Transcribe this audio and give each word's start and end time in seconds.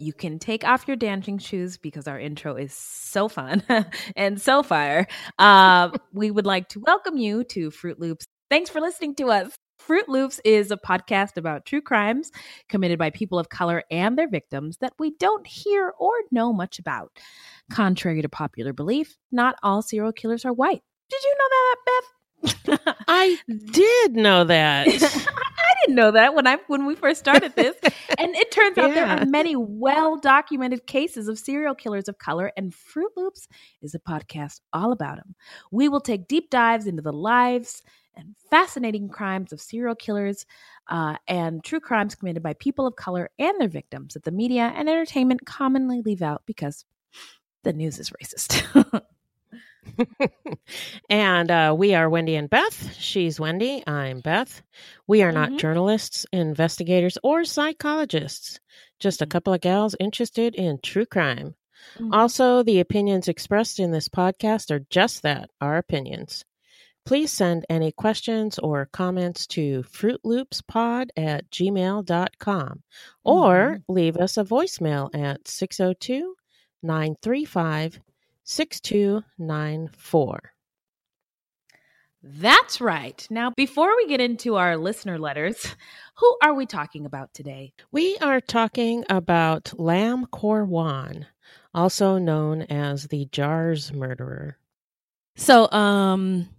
You 0.00 0.12
can 0.12 0.38
take 0.38 0.64
off 0.64 0.88
your 0.88 0.96
dancing 0.96 1.38
shoes 1.38 1.76
because 1.76 2.08
our 2.08 2.18
intro 2.18 2.56
is 2.56 2.72
so 2.72 3.28
fun 3.28 3.62
and 4.16 4.40
so 4.40 4.62
fire. 4.62 5.06
Uh, 5.38 5.90
we 6.12 6.30
would 6.30 6.46
like 6.46 6.68
to 6.70 6.80
welcome 6.80 7.16
you 7.16 7.44
to 7.44 7.70
Fruit 7.70 8.00
Loops. 8.00 8.24
Thanks 8.48 8.70
for 8.70 8.80
listening 8.80 9.14
to 9.16 9.30
us. 9.30 9.54
Fruit 9.78 10.08
Loops 10.08 10.40
is 10.44 10.70
a 10.70 10.76
podcast 10.76 11.36
about 11.36 11.64
true 11.64 11.80
crimes 11.80 12.30
committed 12.68 12.98
by 12.98 13.10
people 13.10 13.38
of 13.38 13.48
color 13.48 13.82
and 13.90 14.16
their 14.16 14.28
victims 14.28 14.78
that 14.80 14.92
we 14.98 15.12
don't 15.18 15.46
hear 15.46 15.92
or 15.98 16.12
know 16.30 16.52
much 16.52 16.78
about. 16.78 17.10
Contrary 17.70 18.22
to 18.22 18.28
popular 18.28 18.72
belief, 18.72 19.16
not 19.32 19.56
all 19.62 19.82
serial 19.82 20.12
killers 20.12 20.44
are 20.44 20.52
white. 20.52 20.82
Did 21.08 21.22
you 21.22 21.34
know 21.38 21.48
that, 21.48 21.76
Beth? 21.86 22.19
I 23.08 23.38
did 23.72 24.14
know 24.14 24.44
that. 24.44 24.86
I 24.88 25.74
didn't 25.84 25.96
know 25.96 26.10
that 26.12 26.34
when 26.34 26.46
I 26.46 26.58
when 26.66 26.86
we 26.86 26.94
first 26.94 27.20
started 27.20 27.54
this. 27.54 27.76
and 28.18 28.34
it 28.34 28.50
turns 28.50 28.78
out 28.78 28.94
there 28.94 29.06
are 29.06 29.24
many 29.26 29.56
well 29.56 30.16
documented 30.16 30.86
cases 30.86 31.28
of 31.28 31.38
serial 31.38 31.74
killers 31.74 32.08
of 32.08 32.18
color, 32.18 32.52
and 32.56 32.74
Fruit 32.74 33.12
Loops 33.16 33.48
is 33.82 33.94
a 33.94 33.98
podcast 33.98 34.60
all 34.72 34.92
about 34.92 35.16
them. 35.16 35.34
We 35.70 35.88
will 35.88 36.00
take 36.00 36.28
deep 36.28 36.50
dives 36.50 36.86
into 36.86 37.02
the 37.02 37.12
lives 37.12 37.82
and 38.16 38.34
fascinating 38.50 39.08
crimes 39.08 39.52
of 39.52 39.60
serial 39.60 39.94
killers 39.94 40.46
uh, 40.88 41.16
and 41.28 41.62
true 41.62 41.80
crimes 41.80 42.14
committed 42.14 42.42
by 42.42 42.54
people 42.54 42.86
of 42.86 42.96
color 42.96 43.30
and 43.38 43.60
their 43.60 43.68
victims 43.68 44.14
that 44.14 44.24
the 44.24 44.32
media 44.32 44.72
and 44.74 44.88
entertainment 44.88 45.46
commonly 45.46 46.02
leave 46.02 46.22
out 46.22 46.42
because 46.46 46.84
the 47.62 47.72
news 47.72 47.98
is 47.98 48.10
racist. 48.10 49.02
and 51.10 51.50
uh, 51.50 51.74
we 51.76 51.94
are 51.94 52.08
Wendy 52.08 52.36
and 52.36 52.50
Beth. 52.50 52.94
She's 52.96 53.40
Wendy. 53.40 53.82
I'm 53.86 54.20
Beth. 54.20 54.62
We 55.06 55.22
are 55.22 55.32
not 55.32 55.50
Mhm. 55.50 55.58
journalists, 55.58 56.26
investigators, 56.32 57.18
or 57.22 57.44
psychologists, 57.44 58.60
just 58.98 59.22
a 59.22 59.26
couple 59.26 59.52
of 59.52 59.60
gals 59.60 59.94
interested 60.00 60.54
in 60.54 60.78
true 60.82 61.06
crime. 61.06 61.54
Mhm. 61.98 62.12
Also, 62.12 62.62
the 62.62 62.80
opinions 62.80 63.28
expressed 63.28 63.78
in 63.80 63.90
this 63.90 64.08
podcast 64.08 64.70
are 64.70 64.84
just 64.90 65.22
that 65.22 65.50
our 65.60 65.76
opinions. 65.78 66.44
Please 67.06 67.32
send 67.32 67.64
any 67.70 67.90
questions 67.90 68.58
or 68.58 68.86
comments 68.92 69.46
to 69.48 69.82
fruitloopspod 69.84 71.08
at 71.16 71.50
gmail.com 71.50 72.82
or 73.24 73.82
leave 73.88 74.16
us 74.18 74.36
a 74.36 74.44
voicemail 74.44 75.08
at 75.14 75.48
602 75.48 76.36
935 76.82 78.00
6294. 78.44 80.52
That's 82.22 82.82
right. 82.82 83.26
Now, 83.30 83.50
before 83.56 83.96
we 83.96 84.06
get 84.06 84.20
into 84.20 84.56
our 84.56 84.76
listener 84.76 85.18
letters, 85.18 85.66
who 86.16 86.36
are 86.42 86.52
we 86.54 86.66
talking 86.66 87.06
about 87.06 87.32
today? 87.32 87.72
We 87.92 88.18
are 88.18 88.40
talking 88.42 89.04
about 89.08 89.72
Lam 89.78 90.26
Korwan, 90.26 91.24
also 91.72 92.18
known 92.18 92.62
as 92.62 93.06
the 93.08 93.26
Jars 93.32 93.90
murderer. 93.92 94.58
So, 95.36 95.70
um, 95.72 96.50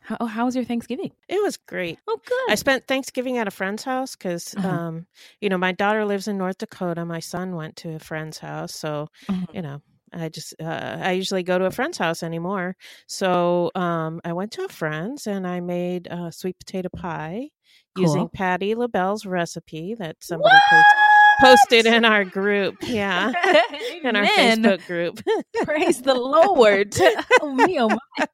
how, 0.00 0.24
how 0.24 0.44
was 0.46 0.56
your 0.56 0.64
Thanksgiving? 0.64 1.12
It 1.28 1.42
was 1.42 1.58
great. 1.58 1.98
Oh, 2.08 2.18
good. 2.24 2.52
I 2.52 2.54
spent 2.54 2.86
Thanksgiving 2.86 3.36
at 3.36 3.46
a 3.46 3.50
friend's 3.50 3.84
house 3.84 4.16
because, 4.16 4.54
Uh-huh. 4.56 4.68
um, 4.68 5.06
you 5.42 5.50
know, 5.50 5.58
my 5.58 5.72
daughter 5.72 6.06
lives 6.06 6.28
in 6.28 6.38
North 6.38 6.56
Dakota. 6.56 7.04
My 7.04 7.20
son 7.20 7.54
went 7.56 7.76
to 7.76 7.96
a 7.96 7.98
friend's 7.98 8.38
house. 8.38 8.74
So, 8.74 9.08
Mhm. 9.28 9.54
you 9.54 9.60
know, 9.60 9.82
I 10.12 10.28
just, 10.28 10.54
uh, 10.60 10.98
I 11.00 11.12
usually 11.12 11.42
go 11.42 11.58
to 11.58 11.66
a 11.66 11.70
friend's 11.70 11.98
house 11.98 12.22
anymore. 12.22 12.76
So 13.06 13.70
um, 13.74 14.20
I 14.24 14.32
went 14.32 14.52
to 14.52 14.64
a 14.64 14.68
friend's 14.68 15.26
and 15.26 15.46
I 15.46 15.60
made 15.60 16.08
uh, 16.08 16.30
sweet 16.30 16.58
potato 16.58 16.88
pie 16.88 17.50
using 17.96 18.28
Patty 18.28 18.74
LaBelle's 18.74 19.26
recipe 19.26 19.94
that 19.98 20.16
somebody 20.20 20.56
post- 20.70 20.86
posted 21.40 21.86
in 21.86 22.04
our 22.04 22.24
group. 22.24 22.76
Yeah. 22.82 23.28
in 24.02 24.16
our. 24.16 24.24
Facebook 24.24 24.86
group. 24.86 25.20
Praise 25.62 26.02
the 26.02 26.14
Lord. 26.16 26.94
oh, 27.40 27.52
me, 27.54 27.80
oh, 27.80 27.88
my. 27.88 28.26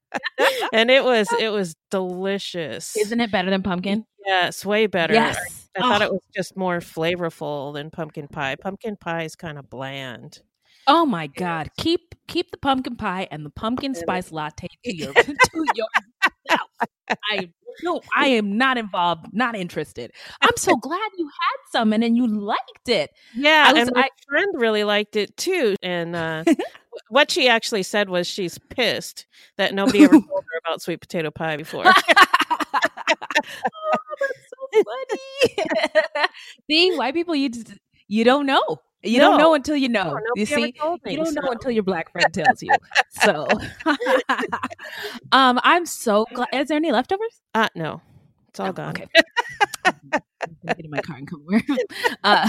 and 0.72 0.90
it 0.90 1.04
was, 1.04 1.28
it 1.38 1.50
was 1.50 1.74
delicious. 1.90 2.96
Isn't 2.96 3.20
it 3.20 3.30
better 3.30 3.50
than 3.50 3.62
pumpkin? 3.62 4.04
Yes, 4.24 4.64
way 4.64 4.86
better. 4.86 5.14
Yes. 5.14 5.36
I 5.76 5.80
thought 5.80 6.02
Oh. 6.02 6.04
it 6.06 6.12
was 6.12 6.22
just 6.34 6.56
more 6.56 6.78
flavorful 6.78 7.74
than 7.74 7.90
pumpkin 7.90 8.28
pie. 8.28 8.56
Pumpkin 8.56 8.96
pie 8.96 9.24
is 9.24 9.36
kind 9.36 9.58
of 9.58 9.68
bland. 9.68 10.40
Oh 10.86 11.06
my 11.06 11.26
God! 11.36 11.70
Keep 11.78 12.14
keep 12.28 12.50
the 12.50 12.58
pumpkin 12.58 12.96
pie 12.96 13.28
and 13.30 13.44
the 13.44 13.50
pumpkin 13.50 13.94
spice 13.94 14.32
latte 14.32 14.68
to 14.84 14.96
your 14.96 15.12
to 15.14 15.32
yourself. 15.74 16.70
I 17.30 17.50
no, 17.82 18.00
I 18.16 18.28
am 18.28 18.56
not 18.56 18.78
involved. 18.78 19.26
Not 19.32 19.54
interested. 19.54 20.10
I'm 20.40 20.56
so 20.56 20.76
glad 20.76 21.10
you 21.18 21.26
had 21.26 21.70
some 21.78 21.92
and 21.92 22.02
then 22.02 22.16
you 22.16 22.26
liked 22.26 22.88
it. 22.88 23.10
Yeah, 23.34 23.70
was- 23.72 23.82
and 23.88 23.90
my 23.94 24.02
I- 24.04 24.08
friend 24.26 24.48
really 24.54 24.82
liked 24.84 25.14
it 25.16 25.36
too. 25.36 25.76
And 25.82 26.16
uh, 26.16 26.44
what 27.10 27.30
she 27.30 27.48
actually 27.48 27.82
said 27.82 28.08
was 28.08 28.26
she's 28.26 28.56
pissed 28.70 29.26
that 29.58 29.74
nobody 29.74 30.04
ever 30.04 30.12
told 30.12 30.24
her 30.50 30.58
about 30.64 30.80
sweet 30.80 31.00
potato 31.02 31.30
pie 31.30 31.58
before. 31.58 31.84
oh, 31.86 31.92
that's 34.20 34.48
so 34.50 34.82
funny. 34.82 36.28
See, 36.70 36.96
white 36.96 37.14
people, 37.14 37.34
you 37.34 37.50
just, 37.50 37.72
you 38.08 38.24
don't 38.24 38.46
know. 38.46 38.80
You 39.06 39.18
No. 39.20 39.30
don't 39.30 39.38
know 39.38 39.54
until 39.54 39.76
you 39.76 39.88
know. 39.88 40.04
No, 40.14 40.20
you 40.34 40.46
see, 40.46 40.56
me, 40.56 40.74
you 41.06 41.16
don't 41.16 41.34
know 41.34 41.50
until 41.50 41.70
your 41.70 41.82
black 41.82 42.10
friend 42.12 42.32
tells 42.34 42.62
you. 42.62 42.74
So, 43.22 43.46
um, 45.32 45.60
I'm 45.62 45.86
so 45.86 46.26
glad. 46.34 46.48
Is 46.52 46.68
there 46.68 46.76
any 46.76 46.92
leftovers? 46.92 47.40
Uh, 47.54 47.68
no, 47.74 48.00
it's 48.48 48.60
all 48.60 48.68
Oh, 48.68 48.72
gone. 48.72 48.90
Okay. 48.90 49.06
Get 50.66 50.84
in 50.84 50.90
my 50.90 51.00
car 51.00 51.16
and 51.16 51.28
come 51.28 51.44
over. 51.48 51.62
Uh, 52.24 52.48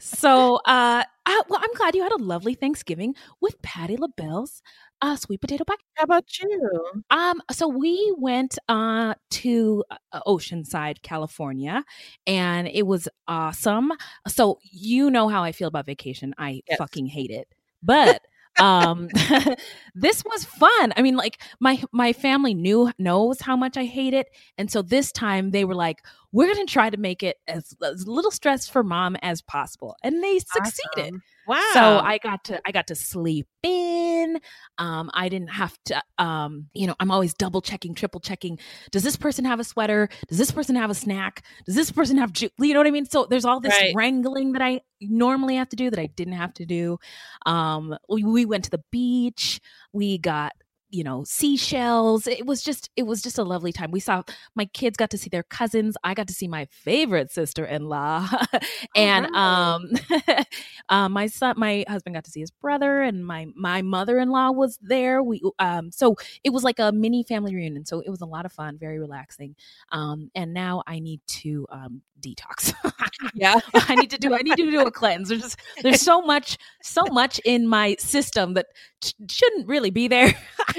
so, 0.00 0.56
uh, 0.66 1.02
uh, 1.26 1.42
well, 1.48 1.60
I'm 1.62 1.72
glad 1.74 1.94
you 1.94 2.02
had 2.02 2.12
a 2.12 2.22
lovely 2.22 2.54
Thanksgiving 2.54 3.14
with 3.40 3.60
Patty 3.62 3.96
LaBelle's 3.96 4.62
uh, 5.02 5.16
sweet 5.16 5.40
potato 5.40 5.64
pie. 5.64 5.74
How 5.94 6.04
about 6.04 6.24
you? 6.38 7.02
Um, 7.10 7.42
so 7.50 7.68
we 7.68 8.14
went 8.18 8.58
uh 8.68 9.14
to 9.30 9.84
uh, 10.12 10.20
Oceanside, 10.26 11.02
California, 11.02 11.84
and 12.26 12.68
it 12.68 12.86
was 12.86 13.08
awesome. 13.28 13.92
So 14.28 14.58
you 14.70 15.10
know 15.10 15.28
how 15.28 15.42
I 15.42 15.52
feel 15.52 15.68
about 15.68 15.86
vacation. 15.86 16.34
I 16.38 16.62
Yes. 16.68 16.78
fucking 16.78 17.06
hate 17.06 17.30
it. 17.30 17.48
But 17.82 18.22
um 18.58 19.08
this 19.94 20.24
was 20.24 20.44
fun. 20.44 20.92
I 20.96 21.02
mean, 21.02 21.16
like 21.16 21.40
my 21.60 21.82
my 21.92 22.12
family 22.12 22.54
knew 22.54 22.90
knows 22.98 23.40
how 23.40 23.56
much 23.56 23.76
I 23.76 23.84
hate 23.84 24.14
it. 24.14 24.28
And 24.58 24.70
so 24.70 24.82
this 24.82 25.12
time 25.12 25.50
they 25.50 25.64
were 25.64 25.74
like, 25.74 25.98
we're 26.32 26.52
gonna 26.52 26.66
try 26.66 26.90
to 26.90 26.96
make 26.96 27.22
it 27.22 27.38
as, 27.48 27.74
as 27.82 28.06
little 28.06 28.30
stress 28.30 28.68
for 28.68 28.82
mom 28.82 29.16
as 29.22 29.42
possible. 29.42 29.96
And 30.02 30.22
they 30.22 30.38
succeeded. 30.40 31.22
Wow. 31.50 31.60
So 31.74 31.98
I 31.98 32.18
got 32.18 32.44
to 32.44 32.60
I 32.64 32.70
got 32.70 32.86
to 32.86 32.94
sleep 32.94 33.48
in. 33.64 34.38
Um, 34.78 35.10
I 35.12 35.28
didn't 35.28 35.48
have 35.48 35.76
to. 35.86 36.00
Um, 36.16 36.68
you 36.74 36.86
know, 36.86 36.94
I'm 37.00 37.10
always 37.10 37.34
double 37.34 37.60
checking, 37.60 37.92
triple 37.92 38.20
checking. 38.20 38.60
Does 38.92 39.02
this 39.02 39.16
person 39.16 39.44
have 39.44 39.58
a 39.58 39.64
sweater? 39.64 40.08
Does 40.28 40.38
this 40.38 40.52
person 40.52 40.76
have 40.76 40.90
a 40.90 40.94
snack? 40.94 41.42
Does 41.66 41.74
this 41.74 41.90
person 41.90 42.18
have? 42.18 42.32
Ju-? 42.32 42.50
You 42.60 42.72
know 42.72 42.78
what 42.78 42.86
I 42.86 42.92
mean? 42.92 43.04
So 43.04 43.26
there's 43.28 43.44
all 43.44 43.58
this 43.58 43.82
Right. 43.82 43.92
wrangling 43.96 44.52
that 44.52 44.62
I 44.62 44.82
normally 45.00 45.56
have 45.56 45.68
to 45.70 45.76
do 45.76 45.90
that 45.90 45.98
I 45.98 46.06
didn't 46.06 46.34
have 46.34 46.54
to 46.54 46.66
do. 46.66 46.98
Um, 47.46 47.96
we, 48.08 48.22
we 48.22 48.44
went 48.44 48.64
to 48.64 48.70
the 48.70 48.84
beach. 48.92 49.60
We 49.92 50.18
got 50.18 50.52
you 50.90 51.04
know 51.04 51.24
seashells 51.24 52.26
it 52.26 52.46
was 52.46 52.62
just 52.62 52.90
it 52.96 53.04
was 53.04 53.22
just 53.22 53.38
a 53.38 53.44
lovely 53.44 53.72
time. 53.72 53.90
We 53.90 54.00
saw 54.00 54.22
my 54.54 54.64
kids 54.66 54.96
got 54.96 55.10
to 55.10 55.18
see 55.18 55.28
their 55.30 55.42
cousins 55.44 55.96
i 56.04 56.14
got 56.14 56.26
to 56.28 56.34
see 56.34 56.48
my 56.48 56.66
favorite 56.66 57.30
sister-in-law 57.30 58.28
and 58.96 59.26
um 59.34 59.90
uh, 60.88 61.08
my 61.08 61.26
son 61.26 61.54
my 61.56 61.84
husband 61.88 62.14
got 62.14 62.24
to 62.24 62.30
see 62.30 62.40
his 62.40 62.50
brother 62.50 63.02
and 63.02 63.26
my 63.26 63.46
my 63.54 63.82
mother-in-law 63.82 64.50
was 64.50 64.78
there. 64.82 65.22
We 65.22 65.42
um 65.58 65.90
so 65.92 66.16
it 66.44 66.50
was 66.50 66.64
like 66.64 66.78
a 66.78 66.92
mini 66.92 67.22
family 67.22 67.54
reunion 67.54 67.84
so 67.84 68.00
it 68.00 68.10
was 68.10 68.20
a 68.20 68.26
lot 68.26 68.44
of 68.46 68.52
fun 68.52 68.78
very 68.78 68.98
relaxing 68.98 69.54
um 69.92 70.30
and 70.34 70.52
now 70.52 70.82
i 70.86 70.98
need 70.98 71.20
to 71.26 71.66
um 71.70 72.02
detox. 72.20 72.74
Yeah. 73.34 73.60
i 73.74 73.94
need 73.94 74.10
to 74.10 74.18
do 74.18 74.34
i 74.34 74.38
need 74.38 74.56
to 74.56 74.70
do 74.70 74.80
a 74.80 74.90
cleanse. 74.90 75.28
There's 75.28 75.42
just, 75.42 75.60
there's 75.82 76.00
so 76.00 76.22
much 76.22 76.58
so 76.82 77.04
much 77.10 77.38
in 77.44 77.66
my 77.66 77.96
system 77.98 78.54
that 78.54 78.66
sh- 79.02 79.12
shouldn't 79.30 79.68
really 79.68 79.90
be 79.90 80.08
there 80.08 80.34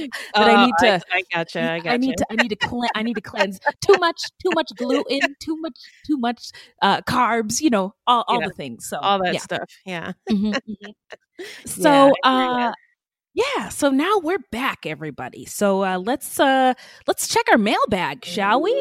that 0.38 0.48
i 0.48 0.56
Oh, 0.56 0.66
need 0.66 0.78
to 0.80 0.88
I, 1.14 1.24
gotcha. 1.34 1.62
I 1.62 1.80
gotcha. 1.80 1.92
I 1.94 1.98
need 1.98 2.18
to 2.18 2.26
I 2.32 2.36
need 2.36 2.50
to 2.50 2.56
cle- 2.56 2.90
I 2.96 3.04
need 3.04 3.16
to 3.16 3.22
cleanse 3.22 3.60
too 3.82 3.98
much 3.98 4.22
too 4.44 4.52
much 4.54 4.72
gluten 4.78 5.36
too 5.40 5.58
much 5.58 5.78
too 6.06 6.18
much 6.18 6.52
uh 6.82 7.02
carbs 7.02 7.62
you 7.62 7.70
know 7.70 7.94
all, 8.08 8.24
all 8.28 8.40
Yeah. 8.40 8.48
the 8.48 8.54
things 8.54 8.88
so 8.88 8.98
all 8.98 9.20
that 9.24 9.34
yeah. 9.34 9.40
stuff. 9.40 9.70
Yeah. 9.86 10.14
Mhm, 10.32 10.58
mhm. 10.70 10.94
so 11.66 12.14
I 12.24 12.46
agree, 12.46 12.64
uh 12.64 12.72
yeah 13.34 13.70
so 13.70 13.90
now 13.90 14.20
we're 14.24 14.40
back 14.52 14.86
everybody 14.86 15.46
so 15.46 15.84
uh 15.84 15.98
let's 15.98 16.40
uh 16.40 16.74
let's 17.08 17.28
check 17.28 17.46
our 17.52 17.58
mailbag 17.58 18.26
shall 18.26 18.62
we 18.62 18.74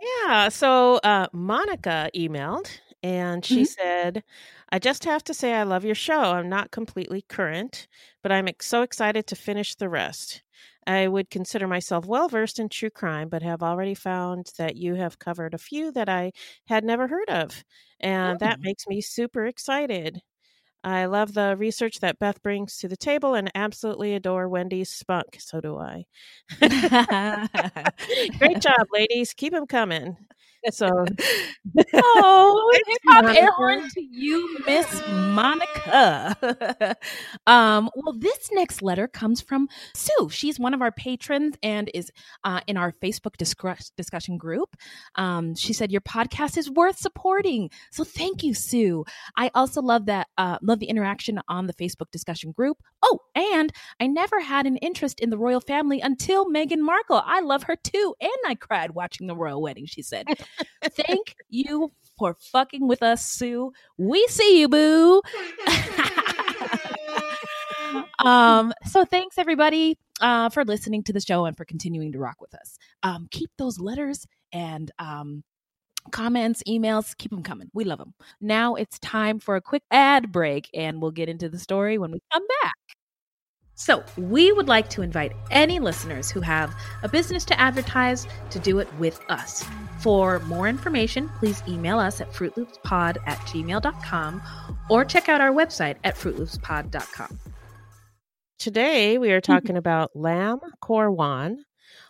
Yeah. 0.00 0.48
So 0.48 0.96
uh, 1.02 1.26
Monica 1.32 2.10
emailed 2.14 2.68
and 3.02 3.44
she 3.44 3.64
Mhm. 3.64 3.66
said, 3.66 4.22
I 4.74 4.78
just 4.80 5.04
have 5.04 5.22
to 5.24 5.34
say 5.34 5.54
I 5.54 5.62
love 5.62 5.84
your 5.84 5.94
show. 5.94 6.18
I'm 6.20 6.48
not 6.48 6.72
completely 6.72 7.22
current, 7.28 7.86
but 8.22 8.32
I'm 8.32 8.48
ex- 8.48 8.66
so 8.66 8.82
excited 8.82 9.26
to 9.28 9.36
finish 9.36 9.76
the 9.76 9.88
rest. 9.88 10.42
I 10.86 11.06
would 11.08 11.30
consider 11.30 11.68
myself 11.68 12.06
well 12.06 12.28
versed 12.28 12.58
in 12.58 12.68
true 12.68 12.90
crime, 12.90 13.28
but 13.28 13.42
have 13.42 13.62
already 13.62 13.94
found 13.94 14.50
that 14.58 14.76
you 14.76 14.96
have 14.96 15.18
covered 15.20 15.54
a 15.54 15.58
few 15.58 15.92
that 15.92 16.08
I 16.08 16.32
had 16.66 16.84
never 16.84 17.06
heard 17.08 17.30
of. 17.30 17.64
And 18.00 18.40
that 18.40 18.58
Oh. 18.58 18.62
makes 18.62 18.86
me 18.88 19.00
super 19.00 19.46
excited. 19.46 20.20
I 20.84 21.06
love 21.06 21.34
the 21.34 21.56
research 21.58 22.00
that 22.00 22.18
Beth 22.18 22.42
brings 22.42 22.78
to 22.78 22.88
the 22.88 22.96
table 22.96 23.34
and 23.34 23.50
absolutely 23.54 24.14
adore 24.14 24.48
Wendy's 24.48 24.90
spunk. 24.90 25.38
So 25.40 25.60
do 25.60 25.78
I. 25.78 26.04
Great 28.38 28.60
job, 28.60 28.86
ladies. 28.92 29.34
Keep 29.34 29.52
them 29.54 29.66
coming. 29.66 30.16
So, 30.70 30.86
oh, 31.94 32.72
hip 32.86 32.98
hop 33.06 33.24
air 33.26 33.50
horn 33.52 33.86
to 33.90 34.00
you, 34.00 34.58
Miss 34.66 35.02
Monica. 35.08 36.96
um, 37.46 37.90
well, 37.94 38.14
this 38.18 38.48
next 38.52 38.80
letter 38.80 39.06
comes 39.06 39.42
from 39.42 39.68
Sue. 39.94 40.30
She's 40.30 40.58
one 40.58 40.72
of 40.72 40.80
our 40.80 40.90
patrons 40.90 41.56
and 41.62 41.90
is 41.92 42.10
uh, 42.44 42.60
in 42.66 42.78
our 42.78 42.92
Facebook 42.92 43.36
discuss- 43.36 43.90
discussion 43.96 44.38
group. 44.38 44.74
Um, 45.16 45.54
she 45.54 45.74
said 45.74 45.92
your 45.92 46.00
podcast 46.00 46.56
is 46.56 46.70
worth 46.70 46.98
supporting, 46.98 47.68
so 47.90 48.02
thank 48.02 48.42
you, 48.42 48.54
Sue. 48.54 49.04
I 49.36 49.50
also 49.54 49.82
love 49.82 50.06
that 50.06 50.28
uh, 50.38 50.58
love 50.62 50.78
the 50.78 50.86
interaction 50.86 51.40
on 51.46 51.66
the 51.66 51.74
Facebook 51.74 52.10
discussion 52.10 52.52
group. 52.52 52.78
Oh, 53.02 53.18
and 53.34 53.70
I 54.00 54.06
never 54.06 54.40
had 54.40 54.66
an 54.66 54.78
interest 54.78 55.20
in 55.20 55.28
the 55.28 55.38
royal 55.38 55.60
family 55.60 56.00
until 56.00 56.46
Meghan 56.46 56.80
Markle. 56.80 57.22
I 57.22 57.40
love 57.40 57.64
her 57.64 57.76
too, 57.76 58.14
and 58.18 58.30
I 58.46 58.54
cried 58.54 58.92
watching 58.92 59.26
the 59.26 59.36
royal 59.36 59.60
wedding. 59.60 59.84
She 59.84 60.00
said. 60.00 60.26
Thank 60.82 61.36
you 61.48 61.92
for 62.18 62.36
fucking 62.52 62.86
with 62.86 63.02
us, 63.02 63.26
Sue. 63.26 63.72
We 63.98 64.26
see 64.28 64.60
you, 64.60 64.68
boo. 64.68 65.22
um, 68.24 68.72
so 68.86 69.04
thanks 69.04 69.38
everybody 69.38 69.98
uh, 70.20 70.48
for 70.50 70.64
listening 70.64 71.02
to 71.04 71.12
the 71.12 71.20
show 71.20 71.44
and 71.44 71.56
for 71.56 71.64
continuing 71.64 72.12
to 72.12 72.18
rock 72.18 72.40
with 72.40 72.54
us. 72.54 72.78
Um, 73.02 73.28
keep 73.30 73.50
those 73.58 73.78
letters 73.78 74.26
and 74.52 74.90
um, 74.98 75.42
comments, 76.10 76.62
emails, 76.68 77.16
keep 77.16 77.30
them 77.30 77.42
coming. 77.42 77.68
We 77.72 77.84
love 77.84 77.98
them. 77.98 78.14
Now 78.40 78.74
it's 78.74 78.98
time 78.98 79.38
for 79.38 79.56
a 79.56 79.60
quick 79.60 79.82
ad 79.90 80.32
break, 80.32 80.68
and 80.74 81.00
we'll 81.00 81.10
get 81.10 81.28
into 81.28 81.48
the 81.48 81.58
story 81.58 81.98
when 81.98 82.12
we 82.12 82.20
come 82.32 82.44
back. 82.62 82.74
So, 83.76 84.04
we 84.16 84.52
would 84.52 84.68
like 84.68 84.88
to 84.90 85.02
invite 85.02 85.32
any 85.50 85.80
listeners 85.80 86.30
who 86.30 86.40
have 86.40 86.72
a 87.02 87.08
business 87.08 87.44
to 87.46 87.60
advertise 87.60 88.26
to 88.50 88.58
do 88.60 88.78
it 88.78 88.88
with 88.98 89.20
us. 89.28 89.64
For 90.00 90.38
more 90.40 90.68
information, 90.68 91.28
please 91.38 91.62
email 91.66 91.98
us 91.98 92.20
at 92.20 92.32
fruitloopspod 92.32 93.16
at 93.26 93.38
gmail.com 93.38 94.42
or 94.90 95.04
check 95.04 95.28
out 95.28 95.40
our 95.40 95.50
website 95.52 95.96
at 96.04 96.14
fruitloopspod.com. 96.14 97.38
today 98.58 99.18
we 99.18 99.32
are 99.32 99.40
mm-hmm. 99.40 99.52
talking 99.52 99.76
about 99.76 100.14
Lam 100.14 100.60
Korwan, 100.82 101.56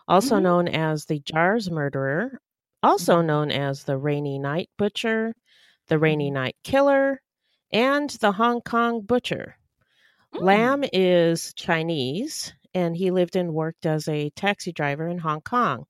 also 0.06 0.38
Mhm. 0.38 0.42
known 0.42 0.68
as 0.68 1.06
the 1.06 1.18
Jars 1.20 1.70
murderer, 1.70 2.40
also 2.82 3.16
mm-hmm. 3.18 3.26
known 3.26 3.50
as 3.50 3.84
the 3.84 3.96
Rainy 3.96 4.38
Night 4.38 4.68
Butcher, 4.76 5.34
the 5.88 5.98
Rainy 5.98 6.26
mm-hmm. 6.28 6.34
Night 6.34 6.56
Killer, 6.62 7.20
and 7.72 8.10
the 8.10 8.32
Hong 8.32 8.60
Kong 8.60 9.00
Butcher. 9.00 9.56
Mm. 10.34 10.42
Lam 10.42 10.84
is 10.92 11.52
Chinese 11.54 12.52
and 12.74 12.96
he 12.96 13.10
lived 13.10 13.36
and 13.36 13.54
worked 13.54 13.86
as 13.86 14.08
a 14.08 14.30
taxi 14.30 14.72
driver 14.72 15.08
in 15.08 15.18
Hong 15.18 15.40
Kong. 15.42 15.84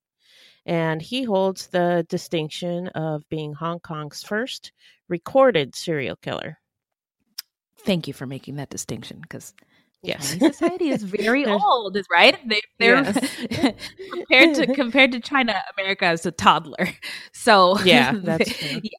And 0.66 1.02
he 1.02 1.24
holds 1.24 1.66
the 1.68 2.06
distinction 2.08 2.88
of 2.88 3.28
being 3.28 3.52
Hong 3.54 3.80
Kong's 3.80 4.22
first 4.22 4.72
recorded 5.08 5.74
serial 5.74 6.16
killer. 6.16 6.58
Thank 7.78 8.08
you 8.08 8.14
for 8.14 8.26
making 8.26 8.56
that 8.56 8.70
distinction 8.70 9.20
because 9.20 9.54
Yes. 10.02 10.28
Chinese 10.36 10.56
society 10.56 10.88
is 10.90 11.02
very 11.04 11.46
old, 11.46 11.96
right? 12.10 12.36
They, 12.46 12.60
they're 12.78 13.02
Yes. 13.02 13.16
compared 14.12 14.54
to 14.56 14.66
compared 14.74 15.12
to 15.12 15.20
China, 15.20 15.62
America 15.78 16.10
is 16.12 16.26
a 16.26 16.30
toddler. 16.30 16.88
So 17.32 17.78
Yeah, 17.80 18.12
that's 18.22 18.50
true. 18.58 18.80
yeah. 18.82 18.98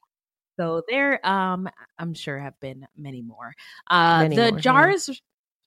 So 0.58 0.82
there, 0.88 1.24
um, 1.26 1.68
I'm 1.98 2.14
sure 2.14 2.38
have 2.38 2.58
been 2.60 2.86
many 2.96 3.22
more. 3.22 3.52
Uh, 3.88 4.22
Many 4.22 4.36
the 4.36 4.48
more, 4.50 4.58
yeah. 4.58 4.92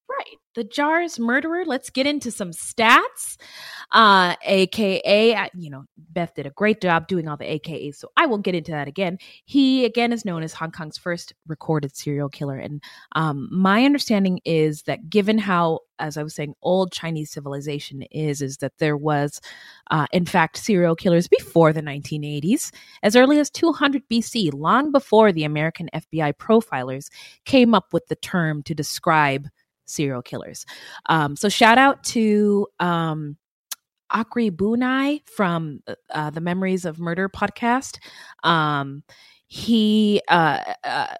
Right? 0.10 0.36
The 0.56 0.64
jars 0.64 1.20
murderer. 1.20 1.64
Let's 1.66 1.90
get 1.90 2.08
into 2.08 2.32
some 2.32 2.52
stats. 2.52 3.38
Uh, 3.92 4.36
AKA, 4.44 5.36
uh, 5.36 5.48
you 5.54 5.70
know, 5.70 5.86
Beth 5.98 6.34
did 6.36 6.46
a 6.46 6.52
great 6.52 6.82
job 6.82 7.08
doing 7.08 7.28
all 7.28 7.38
the 7.38 7.46
AKAs, 7.46 7.96
so 7.96 8.10
I 8.18 8.26
won't 8.26 8.44
get 8.44 8.56
into 8.56 8.72
that 8.72 8.88
again. 8.88 9.20
He 9.46 9.86
again 9.86 10.12
is 10.12 10.26
known 10.26 10.44
as 10.44 10.54
Hong 10.54 10.72
Kong's 10.72 10.98
first 10.98 11.34
recorded 11.48 11.96
serial 11.96 12.30
killer, 12.30 12.58
and 12.58 12.84
um, 13.16 13.48
my 13.52 13.86
understanding 13.86 14.40
is 14.46 14.84
that 14.84 15.10
given 15.10 15.38
how, 15.38 15.80
as 16.00 16.18
I 16.18 16.24
was 16.24 16.36
saying, 16.36 16.56
old 16.62 16.92
Chinese 16.92 17.32
civilization 17.32 18.02
is, 18.12 18.42
is 18.42 18.58
that 18.58 18.78
there 18.80 18.98
was, 18.98 19.42
uh, 19.92 20.08
in 20.12 20.26
fact, 20.26 20.58
serial 20.58 20.96
killers 20.96 21.28
before 21.28 21.74
the 21.74 21.82
1980s, 21.82 22.72
as 23.04 23.16
early 23.16 23.40
as 23.40 23.50
200 23.50 24.04
BC, 24.10 24.52
long 24.54 24.92
before 24.92 25.32
the 25.32 25.44
American 25.44 25.90
FBI 25.94 26.34
profilers 26.34 27.10
came 27.46 27.74
up 27.74 27.94
with 27.94 28.08
the 28.08 28.16
term 28.16 28.62
to 28.64 28.76
describe 28.76 29.48
serial 29.90 30.22
killers. 30.22 30.66
Um, 31.08 31.36
so 31.36 31.50
shout 31.50 31.78
out 31.78 32.04
to 32.06 32.68
um, 32.80 33.38
Akri 34.12 34.52
Bunai 34.52 35.22
from 35.30 35.82
uh, 36.10 36.30
the 36.30 36.42
Memories 36.42 36.86
of 36.86 37.00
Murder 37.00 37.30
podcast. 37.30 38.00
Um, 38.44 39.04
he 39.48 40.22
uh, 40.28 40.74
uh, 40.84 41.16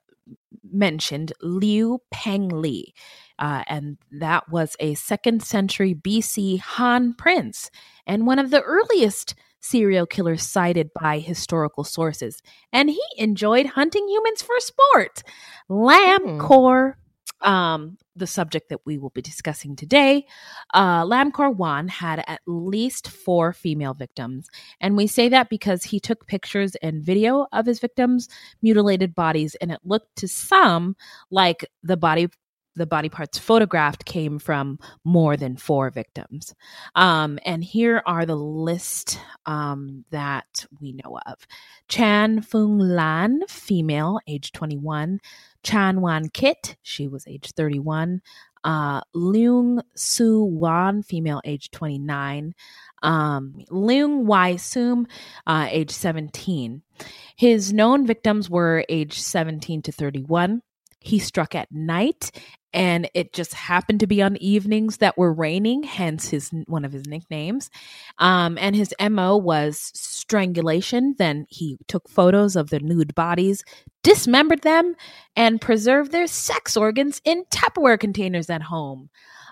mentioned 0.72 1.34
Liu 1.42 2.00
Peng 2.12 2.50
Li, 2.50 2.94
uh, 3.40 3.64
and 3.68 3.98
that 4.12 4.50
was 4.50 4.76
a 4.80 4.96
second 4.96 5.44
century 5.44 5.96
BC 5.96 6.60
Han 6.60 7.14
prince 7.14 7.72
and 8.06 8.28
one 8.28 8.40
of 8.40 8.52
the 8.52 8.62
earliest 8.62 9.36
serial 9.62 10.06
killers 10.06 10.44
cited 10.44 10.90
by 11.00 11.20
historical 11.20 11.84
sources. 11.84 12.42
And 12.72 12.90
he 12.90 13.02
enjoyed 13.18 13.66
hunting 13.66 14.08
humans 14.08 14.42
for 14.42 14.60
sport. 14.60 15.24
Lam 15.68 16.40
Kor 16.40 16.98
um, 17.42 17.98
the 18.16 18.28
subject 18.28 18.70
that 18.70 18.86
we 18.86 18.98
will 18.98 19.12
be 19.12 19.22
discussing 19.22 19.76
today, 19.76 20.26
uh, 20.74 21.04
Lamkor 21.04 21.56
Wan 21.56 21.88
had 21.88 22.24
at 22.28 22.42
least 22.46 23.08
four 23.08 23.54
female 23.54 23.94
victims. 23.94 24.50
And 24.82 24.98
we 24.98 25.08
say 25.08 25.30
that 25.30 25.50
because 25.50 25.84
he 25.84 26.00
took 26.00 26.28
pictures 26.28 26.76
and 26.82 27.04
video 27.04 27.48
of 27.52 27.66
his 27.66 27.80
victims' 27.80 28.30
mutilated 28.62 29.16
bodies, 29.16 29.56
and 29.56 29.72
it 29.72 29.80
looked 29.84 30.16
to 30.18 30.28
some 30.28 30.96
like 31.32 31.66
the 31.84 31.98
body 31.98 32.30
the 32.76 32.86
body 32.86 33.10
parts 33.10 33.38
photographed 33.38 34.06
came 34.06 34.40
from 34.40 34.80
more 35.04 35.36
than 35.38 35.58
four 35.58 35.90
victims. 35.90 36.56
Um, 36.96 37.38
and 37.46 37.64
here 37.64 38.02
are 38.06 38.26
the 38.26 38.38
list 38.38 39.20
um, 39.46 40.06
that 40.12 40.66
we 40.80 40.94
know 40.94 41.20
of 41.28 41.46
Chan 41.90 42.42
Fung 42.42 42.80
Lan, 42.80 43.42
female, 43.48 44.20
age 44.28 44.52
21. 44.54 45.20
Chan 45.64 46.02
Wan 46.02 46.30
Kit, 46.30 46.78
she 46.82 47.08
was 47.08 47.28
age 47.28 47.52
31. 47.56 48.22
Uh, 48.64 49.02
Leung 49.16 49.82
Su 49.96 50.44
Wan, 50.44 51.02
female, 51.02 51.42
age 51.46 51.72
29. 51.72 52.54
Um, 53.02 53.56
Leung 53.70 54.26
Wai 54.26 54.58
Sum, 54.58 55.08
uh, 55.48 55.68
age 55.70 55.92
17. 55.92 56.82
His 57.36 57.72
known 57.72 58.06
victims 58.06 58.50
were 58.50 58.84
age 58.90 59.20
17 59.20 59.82
to 59.84 59.92
31. 59.92 60.62
He 61.00 61.20
struck 61.20 61.56
at 61.56 61.72
night 61.72 62.32
and 62.74 63.10
it 63.14 63.34
just 63.34 63.54
happened 63.54 64.00
to 64.02 64.08
be 64.08 64.22
on 64.22 64.38
evenings 64.38 64.98
that 64.98 65.18
were 65.18 65.34
raining 65.34 65.84
hence 65.84 66.30
his 66.30 66.52
one 66.68 66.86
of 66.86 66.92
his 66.94 67.08
nicknames. 67.08 67.70
Um, 68.18 68.58
and 68.60 68.76
his 68.76 68.94
mo 69.00 69.38
was 69.38 69.92
strangulation. 69.96 71.16
Then 71.18 71.46
he 71.50 71.78
took 71.88 72.10
photos 72.10 72.56
of 72.56 72.70
the 72.70 72.80
nude 72.80 73.16
bodies 73.16 73.64
dismembered 74.02 74.62
them 74.62 74.96
and 75.36 75.60
preserved 75.60 76.14
their 76.14 76.26
sex 76.26 76.78
organs 76.78 77.22
in 77.26 77.44
tupperware 77.52 78.00
containers 78.00 78.50
at 78.50 78.62
home. 78.62 79.10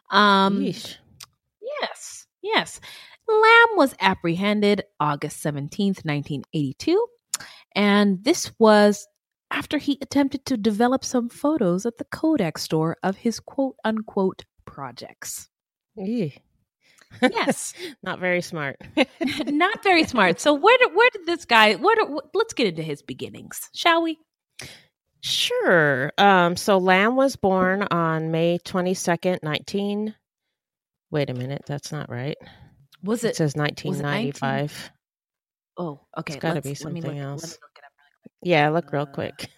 Um, 0.10 0.62
yes 0.62 2.28
yes. 2.48 2.80
Lam 3.28 3.78
was 3.78 3.94
apprehended 4.00 4.84
august 5.00 5.44
17th 5.44 6.06
1982 6.06 7.08
and 7.76 8.24
this 8.24 8.52
was 8.58 9.08
after 9.52 9.78
he 9.78 9.98
attempted 10.02 10.46
to 10.46 10.58
develop 10.58 11.04
some 11.04 11.30
photos 11.30 11.86
at 11.86 11.98
the 11.98 12.06
Kodak 12.06 12.58
store 12.58 12.98
of 13.04 13.18
his 13.18 13.40
quote 13.40 13.76
unquote 13.84 14.46
projects. 14.66 15.50
yes, 17.22 17.74
not 18.04 18.20
very 18.20 18.42
smart. 18.42 18.78
not 19.46 19.84
very 19.84 20.04
smart. 20.06 20.40
So 20.40 20.54
where 20.54 20.78
did 20.78 20.94
where 20.94 21.10
did 21.12 21.26
this 21.26 21.46
guy? 21.46 21.74
Did, 21.74 21.82
let's 22.34 22.54
get 22.54 22.68
into 22.68 22.84
his 22.84 23.02
beginnings, 23.02 23.70
shall 23.74 24.04
we? 24.04 24.18
Sure. 25.22 26.12
Um, 26.18 26.56
so 26.56 26.78
Lam 26.78 27.16
was 27.16 27.36
born 27.36 27.88
on 27.92 28.32
May 28.32 28.60
twenty 28.60 28.94
second, 28.94 29.40
nineteen. 29.44 30.16
Wait 31.10 31.30
a 31.30 31.34
minute, 31.34 31.64
that's 31.66 31.92
not 31.92 32.10
right. 32.10 32.38
Was 33.04 33.24
it? 33.24 33.30
It 33.30 33.36
says 33.38 33.56
nineteen 33.56 33.98
ninety 33.98 34.32
five. 34.32 34.92
Oh, 35.78 36.02
okay. 36.18 36.34
It's 36.34 36.42
got 36.42 36.56
to 36.56 36.62
be 36.62 36.74
something 36.74 37.20
else. 37.20 37.60
Yeah, 38.42 38.70
look 38.70 38.92
real 38.92 39.04
uh, 39.04 39.06
quick. 39.06 39.50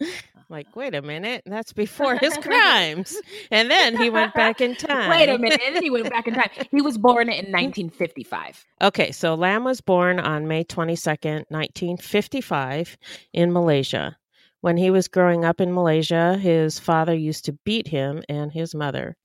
like, 0.48 0.74
wait 0.76 0.94
a 0.94 1.02
minute, 1.02 1.42
that's 1.46 1.72
before 1.72 2.16
his 2.16 2.36
crimes. 2.38 3.16
And 3.50 3.70
then 3.70 3.96
he 3.96 4.10
went 4.10 4.34
back 4.34 4.60
in 4.60 4.74
time. 4.74 5.10
Wait 5.10 5.28
a 5.28 5.38
minute, 5.38 5.60
and 5.64 5.76
then 5.76 5.82
he 5.82 5.90
went 5.90 6.10
back 6.10 6.26
in 6.26 6.34
time. 6.34 6.50
He 6.70 6.80
was 6.80 6.98
born 6.98 7.28
in 7.28 7.46
1955. 7.52 8.64
Okay, 8.82 9.12
so 9.12 9.34
Lam 9.34 9.64
was 9.64 9.80
born 9.80 10.18
on 10.18 10.48
May 10.48 10.64
22nd, 10.64 11.44
1955, 11.50 12.96
in 13.32 13.52
Malaysia. 13.52 14.16
When 14.60 14.76
he 14.76 14.90
was 14.90 15.08
growing 15.08 15.44
up 15.44 15.60
in 15.60 15.74
Malaysia, 15.74 16.38
his 16.38 16.78
father 16.78 17.14
used 17.14 17.44
to 17.44 17.58
beat 17.64 17.86
him 17.86 18.22
and 18.28 18.50
his 18.50 18.74
mother. 18.74 19.16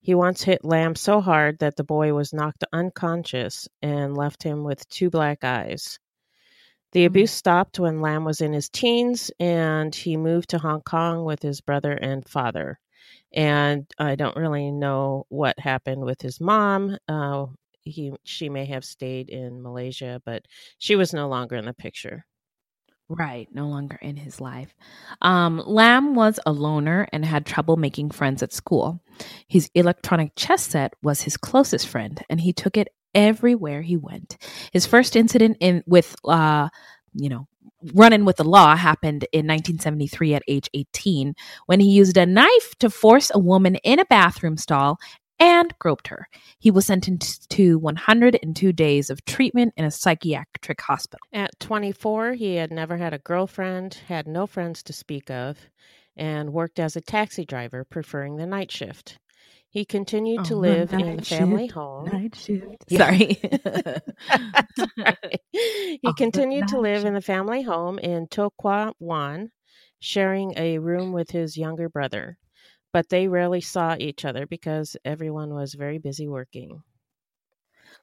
He 0.00 0.14
once 0.14 0.42
hit 0.42 0.64
Lam 0.64 0.94
so 0.94 1.20
hard 1.20 1.58
that 1.58 1.76
the 1.76 1.84
boy 1.84 2.12
was 2.12 2.32
knocked 2.32 2.62
unconscious 2.72 3.68
and 3.82 4.16
left 4.16 4.42
him 4.42 4.62
with 4.62 4.88
two 4.88 5.10
black 5.10 5.42
eyes. 5.42 5.98
The 6.94 7.00
mm-hmm. 7.00 7.06
abuse 7.06 7.32
stopped 7.32 7.78
when 7.78 8.00
Lam 8.00 8.24
was 8.24 8.40
in 8.40 8.52
his 8.52 8.68
teens 8.68 9.30
and 9.38 9.94
he 9.94 10.16
moved 10.16 10.50
to 10.50 10.58
Hong 10.58 10.80
Kong 10.80 11.24
with 11.24 11.42
his 11.42 11.60
brother 11.60 11.92
and 11.92 12.26
father. 12.26 12.78
And 13.32 13.86
I 13.98 14.14
don't 14.14 14.36
really 14.36 14.70
know 14.70 15.26
what 15.28 15.58
happened 15.58 16.04
with 16.04 16.22
his 16.22 16.40
mom. 16.40 16.96
Uh, 17.08 17.46
he 17.82 18.12
she 18.22 18.48
may 18.48 18.64
have 18.66 18.84
stayed 18.84 19.28
in 19.28 19.62
Malaysia, 19.62 20.22
but 20.24 20.46
she 20.78 20.96
was 20.96 21.12
no 21.12 21.28
longer 21.28 21.56
in 21.56 21.66
the 21.66 21.74
picture. 21.74 22.24
Right, 23.08 23.48
no 23.52 23.66
longer 23.66 23.98
in 24.00 24.16
his 24.16 24.40
life. 24.40 24.74
Um, 25.20 25.62
Lam 25.66 26.14
was 26.14 26.40
a 26.46 26.52
loner 26.52 27.06
and 27.12 27.22
had 27.22 27.44
trouble 27.44 27.76
making 27.76 28.12
friends 28.12 28.42
at 28.42 28.52
school. 28.52 29.02
His 29.46 29.68
electronic 29.74 30.32
chess 30.36 30.62
set 30.62 30.94
was 31.02 31.22
his 31.22 31.36
closest 31.36 31.86
friend, 31.86 32.24
and 32.30 32.40
he 32.40 32.54
took 32.54 32.78
it 32.78 32.88
everywhere 33.14 33.82
he 33.82 33.96
went. 33.96 34.36
His 34.72 34.86
first 34.86 35.16
incident 35.16 35.56
in 35.60 35.82
with 35.86 36.16
uh, 36.24 36.68
you 37.14 37.28
know, 37.28 37.46
running 37.94 38.24
with 38.24 38.36
the 38.36 38.44
law 38.44 38.76
happened 38.76 39.24
in 39.32 39.46
1973 39.46 40.34
at 40.34 40.42
age 40.48 40.68
18 40.74 41.34
when 41.66 41.80
he 41.80 41.90
used 41.90 42.16
a 42.16 42.26
knife 42.26 42.74
to 42.78 42.90
force 42.90 43.30
a 43.32 43.38
woman 43.38 43.76
in 43.76 43.98
a 43.98 44.04
bathroom 44.06 44.56
stall 44.56 44.98
and 45.38 45.74
groped 45.78 46.08
her. 46.08 46.28
He 46.58 46.70
was 46.70 46.86
sentenced 46.86 47.50
to 47.50 47.78
102 47.78 48.72
days 48.72 49.10
of 49.10 49.24
treatment 49.24 49.74
in 49.76 49.84
a 49.84 49.90
psychiatric 49.90 50.80
hospital. 50.80 51.26
At 51.32 51.58
24, 51.60 52.34
he 52.34 52.54
had 52.54 52.70
never 52.70 52.96
had 52.96 53.12
a 53.12 53.18
girlfriend, 53.18 53.94
had 54.08 54.28
no 54.28 54.46
friends 54.46 54.82
to 54.84 54.92
speak 54.92 55.30
of, 55.30 55.58
and 56.16 56.52
worked 56.52 56.78
as 56.78 56.94
a 56.94 57.00
taxi 57.00 57.44
driver, 57.44 57.84
preferring 57.84 58.36
the 58.36 58.46
night 58.46 58.70
shift. 58.70 59.18
He 59.74 59.84
continued 59.84 60.42
oh, 60.42 60.44
to 60.44 60.56
live 60.56 60.92
in 60.92 61.16
the 61.16 61.24
family 61.24 61.64
shift, 61.64 61.74
home. 61.74 62.08
Night 62.08 62.36
shift. 62.36 62.88
Sorry. 62.96 63.40
Sorry. 64.76 65.34
He 65.50 66.00
oh, 66.04 66.12
continued 66.12 66.68
to 66.68 66.78
live 66.78 66.98
shift. 66.98 67.06
in 67.08 67.14
the 67.14 67.20
family 67.20 67.62
home 67.62 67.98
in 67.98 68.28
Tokwa 68.28 68.92
Wan, 69.00 69.50
sharing 69.98 70.56
a 70.56 70.78
room 70.78 71.12
with 71.12 71.32
his 71.32 71.56
younger 71.56 71.88
brother. 71.88 72.38
But 72.92 73.08
they 73.08 73.26
rarely 73.26 73.60
saw 73.60 73.96
each 73.98 74.24
other 74.24 74.46
because 74.46 74.96
everyone 75.04 75.52
was 75.52 75.74
very 75.74 75.98
busy 75.98 76.28
working. 76.28 76.80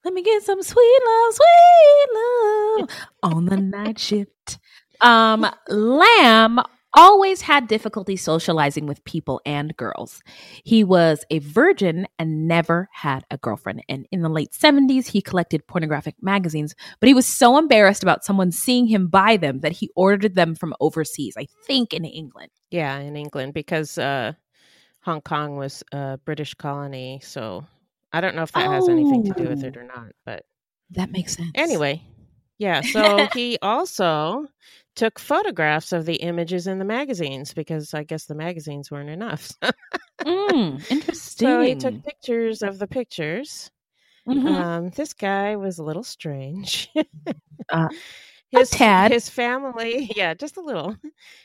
Let 0.04 0.14
me 0.14 0.24
get 0.24 0.44
some 0.44 0.62
sweet 0.62 1.00
love, 1.06 1.34
sweet 1.34 2.08
love 2.14 2.90
on 3.24 3.46
the 3.46 3.56
night 3.56 3.98
shift. 3.98 4.60
Um, 5.00 5.50
Lam 5.70 6.60
always 6.94 7.42
had 7.42 7.68
difficulty 7.68 8.16
socializing 8.16 8.86
with 8.86 9.04
people 9.04 9.42
and 9.46 9.76
girls. 9.78 10.22
He 10.64 10.84
was 10.84 11.24
a 11.30 11.40
virgin 11.40 12.08
and 12.20 12.48
never 12.48 12.90
had 12.92 13.24
a 13.32 13.38
girlfriend. 13.38 13.84
And 13.88 14.08
in 14.12 14.22
the 14.22 14.30
late 14.30 14.52
70s, 14.52 15.08
he 15.08 15.22
collected 15.22 15.68
pornographic 15.68 16.16
magazines, 16.22 16.76
but 17.00 17.08
he 17.08 17.14
was 17.14 17.28
so 17.28 17.58
embarrassed 17.58 18.04
about 18.04 18.24
someone 18.24 18.52
seeing 18.52 18.88
him 18.88 19.08
buy 19.08 19.38
them 19.38 19.60
that 19.60 19.72
he 19.74 19.90
ordered 19.96 20.36
them 20.36 20.56
from 20.56 20.74
overseas, 20.80 21.36
I 21.38 21.48
think 21.66 21.94
in 21.94 22.06
England. 22.06 22.52
Yeah, 22.70 22.98
in 23.00 23.16
England, 23.16 23.54
because 23.54 23.98
uh, 23.98 24.34
Hong 25.02 25.22
Kong 25.22 25.58
was 25.58 25.84
a 25.92 26.20
British 26.24 26.54
colony. 26.54 27.20
So 27.24 27.66
I 28.14 28.22
don't 28.22 28.36
know 28.36 28.44
if 28.44 28.52
that 28.54 28.68
oh. 28.68 28.72
has 28.72 28.90
anything 28.90 29.24
to 29.26 29.34
do 29.34 29.50
with 29.50 29.64
it 29.64 29.76
oh. 29.78 29.82
or 29.82 29.84
not, 29.84 30.12
but 30.26 30.46
that 30.92 31.12
makes 31.12 31.36
sense. 31.36 31.52
Anyway, 31.56 32.02
yeah, 32.58 32.82
so 32.82 33.28
he 33.34 33.58
also 33.62 34.48
took 34.96 35.20
photographs 35.20 35.94
of 35.94 36.06
the 36.06 36.16
images 36.16 36.68
in 36.68 36.80
the 36.80 36.86
magazines 36.86 37.54
because 37.54 37.94
I 37.94 38.04
guess 38.04 38.26
the 38.26 38.36
magazines 38.36 38.92
weren't 38.92 39.10
enough. 39.10 39.52
mm, 40.22 40.92
interesting. 40.92 41.48
So 41.48 41.62
he 41.62 41.76
took 41.76 42.04
pictures 42.04 42.62
of 42.62 42.78
the 42.78 42.88
pictures. 42.88 43.72
Mm-hmm. 44.28 44.48
Um, 44.48 44.90
this 44.92 45.14
guy 45.14 45.56
was 45.56 45.80
a 45.80 45.84
little 45.84 46.04
strange. 46.04 46.90
uh, 47.70 47.88
his 48.52 48.70
tad. 48.70 49.12
his 49.12 49.30
family, 49.30 50.12
yeah, 50.16 50.34
just 50.34 50.58
a 50.58 50.62
little. 50.62 50.96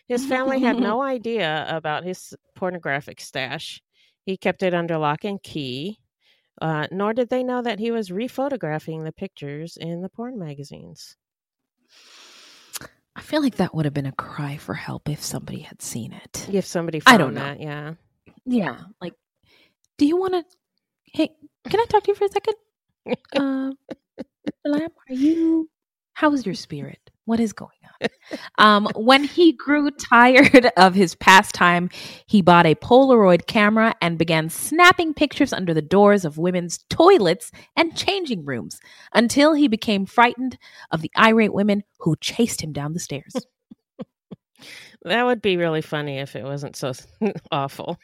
His 0.09 0.26
family 0.26 0.61
had 0.61 0.79
no 0.79 1.00
idea 1.00 1.67
about 1.69 2.05
his 2.05 2.35
pornographic 2.55 3.21
stash. 3.21 3.81
He 4.25 4.37
kept 4.37 4.62
it 4.62 4.75
under 4.75 4.99
lock 4.99 5.25
and 5.25 5.43
key. 5.43 5.99
Uh, 6.61 6.87
nor 6.91 7.12
did 7.12 7.29
they 7.29 7.43
know 7.43 7.61
that 7.61 7.79
he 7.79 7.91
was 7.91 8.09
rephotographing 8.09 9.05
the 9.05 9.12
pictures 9.12 9.76
in 9.76 10.00
the 10.00 10.09
porn 10.09 10.38
magazines. 10.38 11.17
I 13.17 13.23
feel 13.23 13.43
like 13.43 13.57
that 13.57 13.75
would 13.75 13.87
have 13.87 13.95
been 13.95 14.07
a 14.07 14.13
cry 14.13 14.59
for 14.59 14.75
help 14.75 15.09
if 15.09 15.23
somebody 15.23 15.61
had 15.61 15.81
seen 15.81 16.13
it. 16.13 16.49
If 16.53 16.67
somebody 16.67 17.01
I 17.07 17.17
don't 17.17 17.33
know. 17.33 17.41
That, 17.41 17.61
yeah. 17.61 17.95
Yeah. 18.45 18.79
Like, 19.01 19.15
do 19.97 20.05
you 20.07 20.19
want 20.19 20.35
to? 20.35 20.45
Hey, 21.05 21.31
can 21.69 21.81
I 21.81 21.87
talk 21.87 22.05
to 22.05 22.11
you 22.11 22.15
for 22.15 22.27
a 22.27 22.29
second? 22.29 22.55
uh, 23.37 23.73
Lam, 24.67 24.91
are 25.09 25.15
you? 25.15 25.71
How's 26.13 26.45
your 26.45 26.55
spirit? 26.55 27.11
What 27.26 27.40
is 27.40 27.52
going 27.52 27.71
on? 28.00 28.09
Um, 28.59 28.88
when 28.95 29.25
he 29.25 29.52
grew 29.52 29.90
tired 29.90 30.66
of 30.76 30.95
his 30.95 31.14
pastime, 31.14 31.90
he 32.26 32.40
bought 32.40 32.66
a 32.66 32.75
Polaroid 32.75 33.47
camera 33.47 33.95
and 34.00 34.18
began 34.18 34.49
snapping 34.49 35.12
pictures 35.14 35.52
under 35.52 35.75
the 35.75 35.83
doors 35.83 36.25
of 36.25 36.38
women's 36.38 36.78
toilets 36.88 37.50
and 37.76 37.97
changing 37.97 38.45
rooms 38.45 38.80
until 39.14 39.54
he 39.54 39.68
became 39.68 40.06
frightened 40.06 40.56
of 40.90 41.02
the 41.02 41.11
irate 41.18 41.52
women 41.52 41.83
who 42.00 42.16
chased 42.21 42.62
him 42.62 42.73
down 42.73 42.92
the 42.95 43.00
stairs. 43.00 43.35
That 45.04 45.25
would 45.25 45.40
be 45.40 45.56
really 45.56 45.83
funny 45.83 46.18
if 46.18 46.35
it 46.35 46.42
wasn't 46.42 46.75
so 46.75 46.92
awful. 47.52 47.99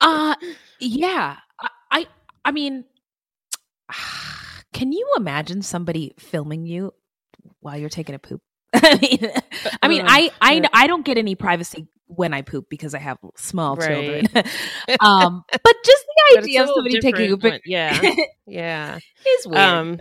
uh 0.00 0.34
yeah. 0.80 1.36
I, 1.60 1.68
I 1.92 2.06
I 2.46 2.50
mean 2.52 2.84
can 4.72 4.92
you 4.92 5.06
imagine 5.16 5.62
somebody 5.62 6.14
filming 6.18 6.66
you 6.66 6.92
while 7.60 7.78
you're 7.78 7.88
taking 7.88 8.14
a 8.14 8.18
poop? 8.18 8.40
I 8.74 8.98
mean, 9.00 9.30
I 9.82 9.88
mean, 9.88 10.02
I, 10.06 10.30
I, 10.40 10.68
I 10.72 10.86
don't 10.86 11.04
get 11.04 11.18
any 11.18 11.34
privacy 11.34 11.86
when 12.06 12.32
I 12.34 12.42
poop 12.42 12.66
because 12.70 12.94
I 12.94 12.98
have 12.98 13.18
small 13.36 13.76
Right. 13.76 13.88
children. 13.88 14.26
um, 15.00 15.44
but 15.50 15.74
just 15.84 16.04
the 16.06 16.38
idea 16.38 16.62
of 16.62 16.68
somebody 16.70 16.98
taking 17.00 17.32
a 17.32 17.36
poop 17.36 17.60
yeah, 17.64 18.00
yeah. 18.46 18.98
is 19.26 19.46
weird. 19.46 19.58
Um, 19.58 19.98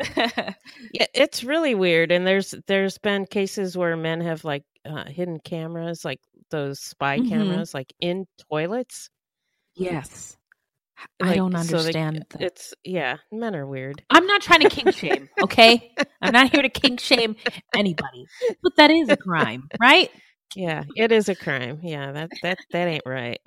Yeah, 0.93 1.05
it's 1.13 1.43
really 1.43 1.75
weird. 1.75 2.11
And 2.11 2.25
there's 2.27 2.53
there's 2.67 2.97
been 2.97 3.25
cases 3.25 3.77
where 3.77 3.95
men 3.95 4.21
have 4.21 4.43
like 4.43 4.63
uh, 4.85 5.05
hidden 5.05 5.39
cameras, 5.39 6.03
like 6.05 6.19
those 6.49 6.79
spy 6.81 7.19
Mhm. 7.19 7.29
cameras, 7.29 7.73
like 7.73 7.93
in 8.01 8.25
toilets. 8.49 9.09
yes, 9.75 10.37
I 11.21 11.35
don't 11.35 11.51
so 11.51 11.57
they- 11.57 11.99
understand. 11.99 12.25
It's 12.39 12.73
yeah, 12.83 13.17
men 13.31 13.55
are 13.55 13.65
weird. 13.65 14.03
I'm 14.09 14.25
not 14.27 14.41
trying 14.41 14.61
to 14.61 14.69
kink 14.69 14.93
shame, 14.95 15.29
okay? 15.41 15.93
I'm 16.21 16.33
not 16.33 16.51
here 16.51 16.61
to 16.61 16.69
kink 16.69 16.99
shame 16.99 17.35
anybody, 17.75 18.25
but 18.63 18.75
that 18.77 18.91
is 18.91 19.09
a 19.09 19.17
crime, 19.17 19.67
right? 19.79 20.09
Yeah, 20.55 20.83
it 20.95 21.11
is 21.11 21.29
a 21.29 21.35
crime. 21.35 21.79
Yeah, 21.81 22.11
that 22.11 22.29
that 22.43 22.57
that 22.71 22.87
ain't 22.87 23.05
right. 23.05 23.39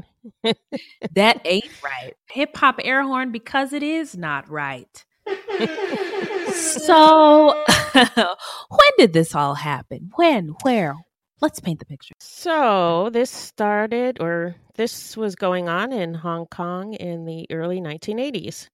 That 1.14 1.40
ain't 1.44 1.68
right. 1.82 2.14
Hip 2.30 2.56
hop 2.56 2.80
air 2.82 3.02
horn 3.02 3.30
because 3.30 3.72
it 3.72 3.82
is 3.82 4.16
not 4.16 4.48
right. 4.48 5.04
so, 6.52 7.64
when 8.14 8.90
did 8.98 9.12
this 9.12 9.34
all 9.34 9.54
happen? 9.54 10.10
When? 10.16 10.54
Where? 10.62 10.94
Let's 11.40 11.60
paint 11.60 11.78
the 11.80 11.86
picture. 11.86 12.14
So 12.20 13.10
this 13.12 13.30
started, 13.30 14.20
or 14.20 14.56
this 14.76 15.16
was 15.16 15.34
going 15.34 15.68
on 15.68 15.92
in 15.92 16.14
Hong 16.14 16.46
Kong 16.46 16.94
in 16.94 17.24
the 17.24 17.46
early 17.50 17.80
1980s. 17.80 18.68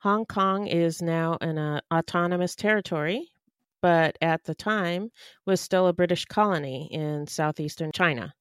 Hong 0.00 0.26
Kong 0.26 0.66
is 0.66 1.00
now 1.00 1.38
an 1.40 1.58
uh, 1.58 1.80
autonomous 1.92 2.56
territory, 2.56 3.30
but 3.80 4.18
at 4.20 4.44
the 4.44 4.54
time 4.54 5.10
was 5.46 5.60
still 5.60 5.86
a 5.86 5.92
British 5.92 6.24
colony 6.24 6.88
in 6.92 7.26
southeastern 7.28 7.92
China. 7.92 8.34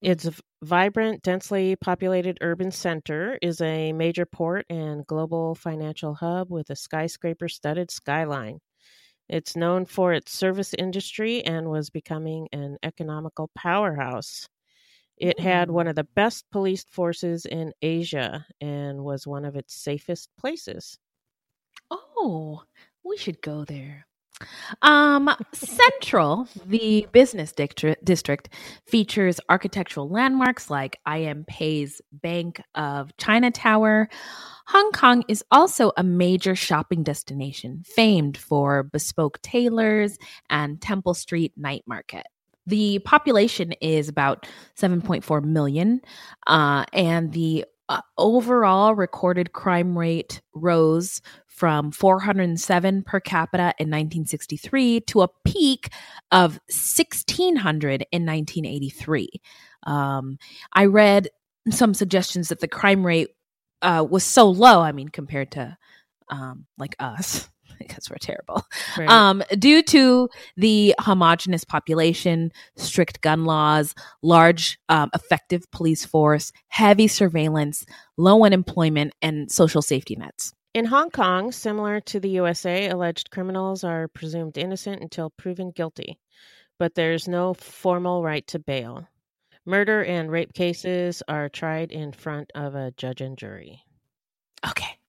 Its 0.00 0.28
vibrant, 0.62 1.22
densely 1.22 1.74
populated 1.74 2.38
urban 2.40 2.70
center 2.70 3.38
is 3.42 3.60
a 3.60 3.92
major 3.92 4.26
port 4.26 4.64
and 4.70 5.06
global 5.06 5.54
financial 5.54 6.14
hub 6.14 6.50
with 6.50 6.70
a 6.70 6.76
skyscraper 6.76 7.48
studded 7.48 7.90
skyline. 7.90 8.60
It's 9.28 9.56
known 9.56 9.84
for 9.86 10.12
its 10.12 10.32
service 10.32 10.74
industry 10.74 11.42
and 11.44 11.70
was 11.70 11.90
becoming 11.90 12.48
an 12.52 12.78
economical 12.82 13.50
powerhouse. 13.54 14.48
It 15.18 15.40
had 15.40 15.70
Hmm. 15.70 15.72
one 15.72 15.88
of 15.88 15.96
the 15.96 16.04
best 16.04 16.50
police 16.50 16.84
forces 16.84 17.46
in 17.46 17.74
Asia 17.82 18.46
and 18.60 19.04
was 19.04 19.26
one 19.26 19.44
of 19.46 19.56
its 19.56 19.74
safest 19.74 20.30
places. 20.38 20.98
Oh, 21.90 22.64
we 23.04 23.18
should 23.18 23.42
go 23.42 23.62
there. 23.62 24.07
Um, 24.82 25.30
Central, 25.52 26.48
the 26.66 27.06
business 27.12 27.52
district, 27.52 28.48
features 28.86 29.40
architectural 29.48 30.08
landmarks 30.08 30.70
like 30.70 30.98
IM 31.06 31.44
Pei's 31.48 32.00
Bank 32.12 32.60
of 32.74 33.16
China 33.16 33.50
Tower. 33.50 34.08
Hong 34.66 34.92
Kong 34.92 35.24
is 35.28 35.42
also 35.50 35.92
a 35.96 36.02
major 36.02 36.54
shopping 36.54 37.02
destination, 37.02 37.82
famed 37.86 38.36
for 38.36 38.82
bespoke 38.82 39.40
tailors 39.42 40.18
and 40.50 40.80
Temple 40.80 41.14
Street 41.14 41.52
night 41.56 41.82
market. 41.86 42.26
The 42.66 42.98
population 42.98 43.72
is 43.80 44.10
about 44.10 44.46
7.4 44.76 45.42
million, 45.42 46.02
uh, 46.46 46.84
and 46.92 47.32
the 47.32 47.64
uh, 47.88 48.02
overall 48.18 48.94
recorded 48.94 49.52
crime 49.52 49.96
rate 49.96 50.42
rose 50.52 51.22
from 51.58 51.90
407 51.90 53.02
per 53.02 53.18
capita 53.18 53.74
in 53.78 53.88
1963 53.88 55.00
to 55.00 55.22
a 55.22 55.28
peak 55.44 55.88
of 56.30 56.60
1600 56.68 58.06
in 58.12 58.24
1983. 58.24 59.28
Um, 59.82 60.38
I 60.72 60.84
read 60.84 61.28
some 61.70 61.94
suggestions 61.94 62.48
that 62.48 62.60
the 62.60 62.68
crime 62.68 63.04
rate 63.04 63.30
uh, 63.82 64.06
was 64.08 64.22
so 64.22 64.48
low. 64.48 64.80
I 64.80 64.92
mean, 64.92 65.08
compared 65.08 65.50
to 65.52 65.76
um, 66.30 66.66
like 66.78 66.94
us, 67.00 67.48
because 67.78 68.08
we're 68.08 68.18
terrible. 68.18 68.64
Right? 68.96 69.08
Um, 69.08 69.42
due 69.58 69.82
to 69.82 70.28
the 70.56 70.94
homogenous 71.00 71.64
population, 71.64 72.52
strict 72.76 73.20
gun 73.20 73.44
laws, 73.44 73.96
large 74.22 74.78
um, 74.88 75.10
effective 75.12 75.68
police 75.72 76.04
force, 76.04 76.52
heavy 76.68 77.08
surveillance, 77.08 77.84
low 78.16 78.44
unemployment, 78.44 79.12
and 79.20 79.50
social 79.50 79.82
safety 79.82 80.14
nets. 80.14 80.54
In 80.78 80.84
Hong 80.84 81.10
Kong, 81.10 81.50
similar 81.50 81.98
to 82.02 82.20
the 82.20 82.28
USA, 82.28 82.88
alleged 82.88 83.32
criminals 83.32 83.82
are 83.82 84.06
presumed 84.06 84.56
innocent 84.56 85.02
until 85.02 85.30
proven 85.30 85.72
guilty, 85.72 86.20
but 86.78 86.94
there's 86.94 87.26
no 87.26 87.52
formal 87.52 88.22
right 88.22 88.46
to 88.46 88.60
bail. 88.60 89.08
Murder 89.64 90.04
and 90.04 90.30
rape 90.30 90.52
cases 90.52 91.20
are 91.26 91.48
tried 91.48 91.90
in 91.90 92.12
front 92.12 92.52
of 92.54 92.76
a 92.76 92.92
judge 92.92 93.20
and 93.20 93.36
jury. 93.36 93.82
Okay. 94.64 95.00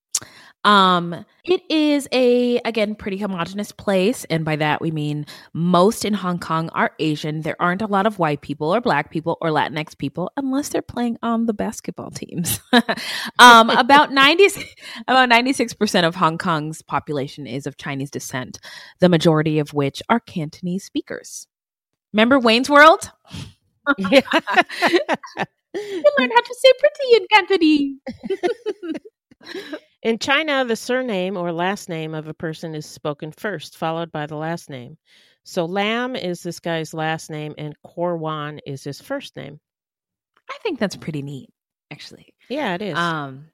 Um, 0.65 1.25
it 1.45 1.61
is 1.69 2.07
a 2.11 2.57
again 2.59 2.95
pretty 2.95 3.17
homogenous 3.17 3.71
place, 3.71 4.25
and 4.25 4.43
by 4.43 4.57
that 4.57 4.81
we 4.81 4.91
mean 4.91 5.25
most 5.53 6.03
in 6.03 6.13
Hong 6.13 6.37
Kong 6.37 6.69
are 6.69 6.91
Asian. 6.99 7.41
There 7.41 7.59
aren't 7.61 7.81
a 7.81 7.87
lot 7.87 8.05
of 8.05 8.19
white 8.19 8.41
people 8.41 8.73
or 8.73 8.81
black 8.81 9.09
people 9.09 9.37
or 9.41 9.49
Latinx 9.49 9.97
people 9.97 10.31
unless 10.35 10.69
they're 10.69 10.81
playing 10.81 11.17
on 11.23 11.45
the 11.45 11.53
basketball 11.53 12.11
teams. 12.11 12.59
um, 13.39 13.69
about 13.79 14.11
ninety 14.11 14.47
about 15.07 15.29
ninety 15.29 15.53
six 15.53 15.73
percent 15.73 16.05
of 16.05 16.15
Hong 16.15 16.37
Kong's 16.37 16.81
population 16.81 17.47
is 17.47 17.65
of 17.65 17.77
Chinese 17.77 18.11
descent, 18.11 18.59
the 18.99 19.09
majority 19.09 19.59
of 19.59 19.73
which 19.73 20.01
are 20.09 20.19
Cantonese 20.19 20.83
speakers. 20.83 21.47
Remember 22.11 22.37
Wayne's 22.37 22.69
World? 22.69 23.11
Yeah. 23.97 24.21
You 25.75 26.03
learn 26.17 26.31
how 26.31 26.41
to 26.41 26.55
say 26.55 26.73
pretty 26.79 27.15
in 27.15 27.27
Cantonese. 27.31 27.99
In 30.01 30.17
China, 30.17 30.63
the 30.63 30.75
surname 30.75 31.35
or 31.35 31.51
last 31.51 31.89
name 31.89 32.13
of 32.13 32.27
a 32.27 32.33
person 32.33 32.73
is 32.73 32.85
spoken 32.85 33.31
first, 33.31 33.77
followed 33.77 34.11
by 34.11 34.25
the 34.25 34.37
last 34.37 34.69
name. 34.69 34.97
So 35.43 35.65
Lam 35.65 36.15
is 36.15 36.41
this 36.41 36.59
guy's 36.59 36.93
last 36.93 37.29
name, 37.29 37.53
and 37.57 37.75
Korwan 37.85 38.59
is 38.65 38.83
his 38.83 39.01
first 39.01 39.35
name. 39.35 39.59
I 40.49 40.57
think 40.63 40.79
that's 40.79 40.95
pretty 40.95 41.21
neat, 41.21 41.49
actually. 41.91 42.33
Yeah, 42.49 42.75
it 42.75 42.81
is. 42.81 42.97
Um, 42.97 43.47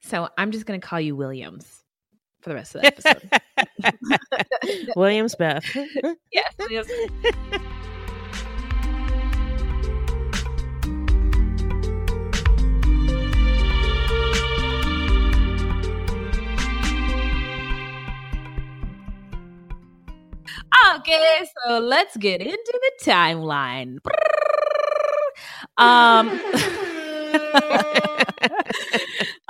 so 0.00 0.28
I'm 0.38 0.50
just 0.50 0.66
going 0.66 0.80
to 0.80 0.86
call 0.86 1.00
you 1.00 1.14
Williams 1.14 1.84
for 2.40 2.50
the 2.50 2.54
rest 2.54 2.74
of 2.74 2.82
the 2.82 2.86
episode. 3.84 4.88
Williams 4.96 5.34
Beth. 5.34 5.64
yes, 6.32 6.54
Williams. 6.58 6.90
Okay, 20.96 21.44
so 21.66 21.78
let's 21.78 22.16
get 22.16 22.40
into 22.40 22.80
the 22.80 22.92
timeline. 23.04 23.98
Um, 25.76 26.40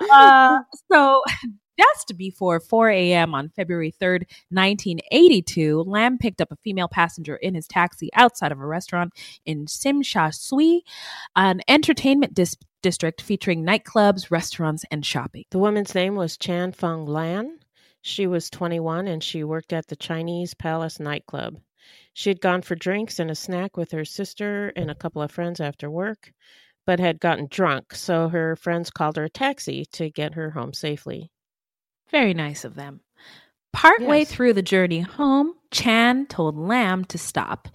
uh, 0.10 0.58
so 0.90 1.22
just 1.78 2.16
before 2.16 2.60
4 2.60 2.90
a.m. 2.90 3.34
on 3.34 3.48
February 3.50 3.92
3rd, 3.92 4.24
1982, 4.50 5.84
Lam 5.86 6.18
picked 6.18 6.40
up 6.40 6.52
a 6.52 6.56
female 6.56 6.88
passenger 6.88 7.36
in 7.36 7.54
his 7.54 7.66
taxi 7.66 8.10
outside 8.14 8.52
of 8.52 8.60
a 8.60 8.66
restaurant 8.66 9.12
in 9.46 9.66
Tsim 9.66 10.04
Sha 10.04 10.28
Tsui, 10.28 10.80
an 11.36 11.60
entertainment 11.68 12.34
dis- 12.34 12.56
district 12.82 13.22
featuring 13.22 13.64
nightclubs, 13.64 14.30
restaurants, 14.30 14.84
and 14.90 15.06
shopping. 15.06 15.44
The 15.50 15.58
woman's 15.58 15.94
name 15.94 16.16
was 16.16 16.36
Chan 16.36 16.72
Fung 16.72 17.06
Lan. 17.06 17.59
She 18.02 18.26
was 18.26 18.50
21 18.50 19.08
and 19.08 19.22
she 19.22 19.44
worked 19.44 19.72
at 19.72 19.86
the 19.88 19.96
Chinese 19.96 20.54
Palace 20.54 20.98
nightclub. 21.00 21.60
She 22.12 22.30
had 22.30 22.40
gone 22.40 22.62
for 22.62 22.74
drinks 22.74 23.18
and 23.18 23.30
a 23.30 23.34
snack 23.34 23.76
with 23.76 23.90
her 23.92 24.04
sister 24.04 24.72
and 24.76 24.90
a 24.90 24.94
couple 24.94 25.22
of 25.22 25.30
friends 25.30 25.60
after 25.60 25.90
work, 25.90 26.32
but 26.86 27.00
had 27.00 27.20
gotten 27.20 27.46
drunk, 27.50 27.94
so 27.94 28.28
her 28.28 28.56
friends 28.56 28.90
called 28.90 29.16
her 29.16 29.24
a 29.24 29.30
taxi 29.30 29.84
to 29.92 30.10
get 30.10 30.34
her 30.34 30.50
home 30.50 30.72
safely. 30.72 31.30
Very 32.10 32.34
nice 32.34 32.64
of 32.64 32.74
them. 32.74 33.00
Partway 33.72 34.20
Yes. 34.20 34.32
through 34.32 34.54
the 34.54 34.62
journey 34.62 35.00
home, 35.00 35.54
Chan 35.70 36.26
told 36.26 36.56
Lam 36.58 37.04
to 37.06 37.18
stop. 37.18 37.68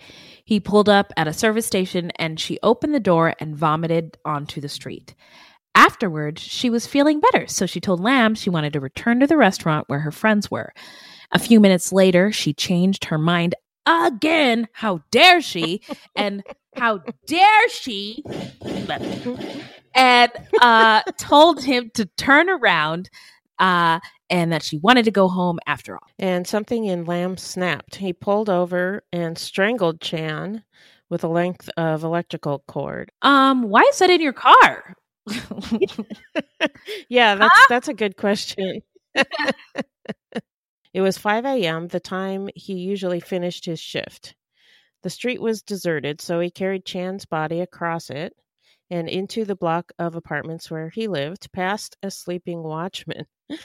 He 0.43 0.59
pulled 0.59 0.89
up 0.89 1.13
at 1.15 1.27
a 1.27 1.33
service 1.33 1.65
station 1.65 2.11
and 2.17 2.39
she 2.39 2.59
opened 2.61 2.93
the 2.93 2.99
door 2.99 3.33
and 3.39 3.55
vomited 3.55 4.17
onto 4.25 4.59
the 4.59 4.67
street. 4.69 5.15
Afterwards, 5.75 6.41
she 6.41 6.69
was 6.69 6.87
feeling 6.87 7.19
better, 7.19 7.47
so 7.47 7.65
she 7.65 7.81
told 7.81 7.99
Lam 7.99 8.33
she 8.33 8.49
wanted 8.49 8.73
to 8.73 8.79
return 8.79 9.19
to 9.19 9.27
the 9.27 9.37
restaurant 9.37 9.89
where 9.89 9.99
her 9.99 10.11
friends 10.11 10.49
were. 10.49 10.73
A 11.33 11.39
few 11.39 11.59
minutes 11.59 11.91
later, 11.91 12.31
she 12.31 12.53
changed 12.53 13.05
her 13.05 13.17
mind 13.17 13.55
again. 13.85 14.67
How 14.71 15.01
dare 15.11 15.41
she? 15.41 15.81
And 16.15 16.43
how 16.75 17.01
dare 17.27 17.69
she? 17.69 18.23
And 19.93 20.31
uh, 20.61 21.01
told 21.17 21.63
him 21.63 21.91
to 21.93 22.05
turn 22.17 22.49
around 22.49 23.09
uh, 23.59 23.99
and 24.29 24.51
that 24.51 24.63
she 24.63 24.77
wanted 24.77 25.05
to 25.05 25.11
go 25.11 25.27
home 25.27 25.59
after 25.67 25.95
all. 25.95 26.07
And 26.19 26.47
something 26.47 26.85
in 26.85 27.05
Lam 27.05 27.37
snapped. 27.37 27.95
He 27.95 28.13
pulled 28.13 28.49
over 28.49 29.03
and 29.11 29.37
strangled 29.37 30.01
Chan 30.01 30.63
with 31.09 31.23
a 31.23 31.27
length 31.27 31.69
of 31.77 32.03
electrical 32.03 32.63
cord. 32.67 33.11
Um, 33.21 33.63
why 33.63 33.81
is 33.81 33.99
that 33.99 34.09
in 34.09 34.21
your 34.21 34.33
car? 34.33 34.95
yeah, 37.09 37.35
that's 37.35 37.67
that's 37.69 37.87
a 37.87 37.93
good 37.93 38.17
question. 38.17 38.81
it 40.93 41.01
was 41.01 41.17
5 41.17 41.45
a.m., 41.45 41.87
the 41.87 41.99
time 41.99 42.49
he 42.55 42.73
usually 42.73 43.19
finished 43.19 43.65
his 43.65 43.79
shift. 43.79 44.35
The 45.03 45.09
street 45.09 45.41
was 45.41 45.61
deserted, 45.61 46.21
so 46.21 46.39
he 46.39 46.49
carried 46.49 46.85
Chan's 46.85 47.25
body 47.25 47.61
across 47.61 48.09
it 48.09 48.33
and 48.89 49.09
into 49.09 49.45
the 49.45 49.55
block 49.55 49.91
of 49.99 50.15
apartments 50.15 50.69
where 50.69 50.89
he 50.89 51.07
lived, 51.07 51.51
past 51.51 51.95
a 52.03 52.11
sleeping 52.11 52.63
watchman. 52.63 53.25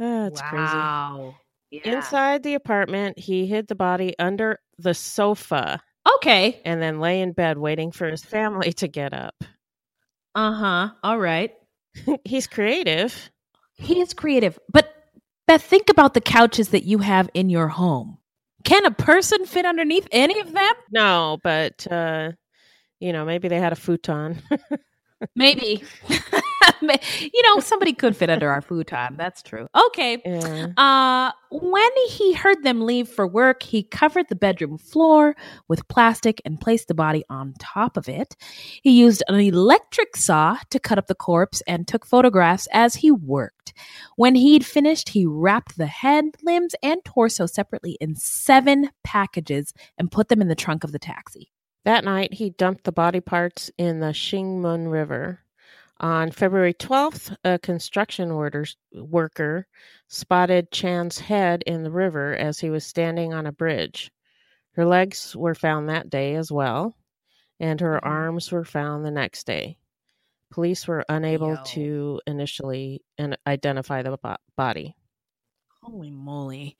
Ah, 0.00 0.26
it's 0.26 0.40
crazy. 0.40 0.64
wow. 0.64 1.36
Yeah. 1.70 1.80
Inside 1.84 2.42
the 2.42 2.54
apartment, 2.54 3.18
he 3.18 3.46
hid 3.46 3.68
the 3.68 3.76
body 3.76 4.18
under 4.18 4.58
the 4.78 4.94
sofa 4.94 5.80
Okay. 6.16 6.60
and 6.64 6.82
then 6.82 6.98
lay 6.98 7.20
in 7.20 7.32
bed 7.32 7.56
waiting 7.56 7.92
for 7.92 8.08
his 8.08 8.24
family 8.24 8.72
to 8.74 8.88
get 8.88 9.12
up. 9.12 9.44
Uh 10.34 10.52
huh. 10.52 10.88
All 11.02 11.18
right. 11.18 11.52
He's 12.24 12.46
creative. 12.46 13.30
He 13.74 14.00
is 14.00 14.14
creative. 14.14 14.58
But 14.72 14.92
Beth, 15.46 15.62
think 15.62 15.90
about 15.90 16.14
the 16.14 16.20
couches 16.20 16.68
that 16.70 16.84
you 16.84 16.98
have 16.98 17.28
in 17.34 17.50
your 17.50 17.68
home. 17.68 18.18
Can 18.64 18.86
a 18.86 18.90
person 18.92 19.44
fit 19.44 19.66
underneath 19.66 20.06
any 20.12 20.38
of 20.40 20.52
them? 20.52 20.72
No, 20.90 21.38
but 21.42 21.86
uh 21.90 22.32
you 23.00 23.12
know, 23.12 23.24
maybe 23.24 23.48
they 23.48 23.58
had 23.60 23.72
a 23.72 23.76
futon. 23.76 24.40
Maybe. 25.34 25.82
you 26.82 27.42
know, 27.42 27.60
somebody 27.60 27.92
could 27.92 28.16
fit 28.16 28.30
under 28.30 28.50
our 28.50 28.60
futon. 28.60 29.16
That's 29.16 29.42
true. 29.42 29.66
Okay. 29.74 30.20
yeah. 30.24 30.68
Uh, 30.76 31.32
when 31.50 31.90
he 32.08 32.32
heard 32.32 32.62
them 32.62 32.82
leave 32.82 33.08
for 33.08 33.26
work, 33.26 33.62
he 33.62 33.82
covered 33.82 34.28
the 34.28 34.34
bedroom 34.34 34.78
floor 34.78 35.36
with 35.68 35.86
plastic 35.88 36.40
and 36.44 36.60
placed 36.60 36.88
the 36.88 36.94
body 36.94 37.24
on 37.28 37.54
top 37.58 37.96
of 37.96 38.08
it. 38.08 38.36
He 38.82 38.90
used 38.90 39.22
an 39.28 39.34
electric 39.36 40.16
saw 40.16 40.58
to 40.70 40.78
cut 40.78 40.98
up 40.98 41.06
the 41.06 41.14
corpse 41.14 41.62
and 41.66 41.86
took 41.86 42.06
photographs 42.06 42.68
as 42.72 42.96
he 42.96 43.10
worked. 43.10 43.74
When 44.16 44.34
he'd 44.34 44.64
finished, 44.64 45.10
he 45.10 45.26
wrapped 45.26 45.76
the 45.76 45.86
head, 45.86 46.24
limbs, 46.42 46.74
and 46.82 47.04
torso 47.04 47.46
separately 47.46 47.96
in 48.00 48.16
seven 48.16 48.90
packages 49.04 49.72
and 49.98 50.10
put 50.10 50.28
them 50.28 50.40
in 50.40 50.48
the 50.48 50.54
trunk 50.54 50.84
of 50.84 50.92
the 50.92 50.98
taxi. 50.98 51.52
That 51.84 52.04
night, 52.04 52.34
he 52.34 52.50
dumped 52.50 52.84
the 52.84 52.92
body 52.92 53.20
parts 53.20 53.70
in 53.76 54.00
the 54.00 54.12
Shingmun 54.12 54.90
River. 54.90 55.40
On 55.98 56.30
February 56.30 56.74
12th, 56.74 57.36
a 57.44 57.58
construction 57.58 58.30
orders, 58.30 58.76
worker 58.92 59.66
spotted 60.08 60.70
Chan's 60.72 61.18
head 61.18 61.62
in 61.66 61.82
the 61.82 61.90
river 61.90 62.34
as 62.34 62.58
he 62.60 62.70
was 62.70 62.84
standing 62.84 63.32
on 63.32 63.46
a 63.46 63.52
bridge. 63.52 64.10
Her 64.72 64.84
legs 64.84 65.36
were 65.36 65.54
found 65.54 65.88
that 65.88 66.10
day 66.10 66.34
as 66.34 66.50
well, 66.50 66.96
and 67.60 67.80
her 67.80 68.00
Mhm. 68.02 68.06
arms 68.06 68.50
were 68.50 68.64
found 68.64 69.04
the 69.04 69.10
next 69.10 69.46
day. 69.46 69.78
Police 70.50 70.88
were 70.88 71.04
unable 71.08 71.54
Yo. 71.54 71.62
to 71.64 72.20
initially 72.26 73.02
identify 73.46 74.02
the 74.02 74.18
body. 74.56 74.96
Holy 75.82 76.10
moly. 76.10 76.76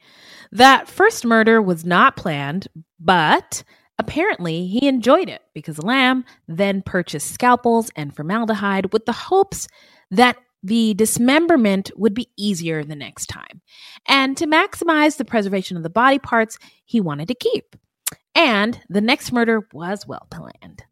That 0.53 0.89
first 0.89 1.25
murder 1.25 1.61
was 1.61 1.85
not 1.85 2.17
planned, 2.17 2.69
but 3.01 3.65
apparently 4.03 4.67
he 4.67 4.87
enjoyed 4.87 5.29
it 5.29 5.43
because 5.55 5.83
Lam 5.83 6.25
then 6.49 6.83
purchased 6.83 7.33
scalpels 7.33 7.91
and 7.97 8.15
formaldehyde 8.15 8.93
with 8.93 9.07
the 9.07 9.13
hopes 9.13 9.69
that 10.11 10.37
the 10.63 10.95
dismemberment 10.95 11.91
would 11.97 12.15
be 12.15 12.29
easier 12.37 12.85
the 12.85 12.97
next 12.97 13.27
time. 13.27 13.61
And 14.07 14.37
to 14.37 14.47
maximize 14.47 15.17
the 15.17 15.25
preservation 15.25 15.77
of 15.77 15.83
the 15.83 15.91
body 15.91 16.19
parts 16.19 16.59
he 16.85 17.01
wanted 17.01 17.29
to 17.29 17.35
keep. 17.35 17.77
And 18.35 18.81
the 18.89 19.01
next 19.01 19.33
murder 19.33 19.67
was 19.73 20.07
well 20.07 20.27
planned. 20.31 20.85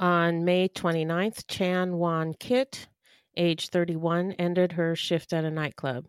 On 0.00 0.44
May 0.44 0.68
29th, 0.68 1.44
Chan 1.48 1.96
Wan 1.96 2.34
Kit, 2.38 2.88
age 3.36 3.68
31, 3.68 4.32
ended 4.32 4.72
her 4.72 4.94
shift 4.94 5.32
at 5.32 5.44
a 5.44 5.50
nightclub. 5.50 6.06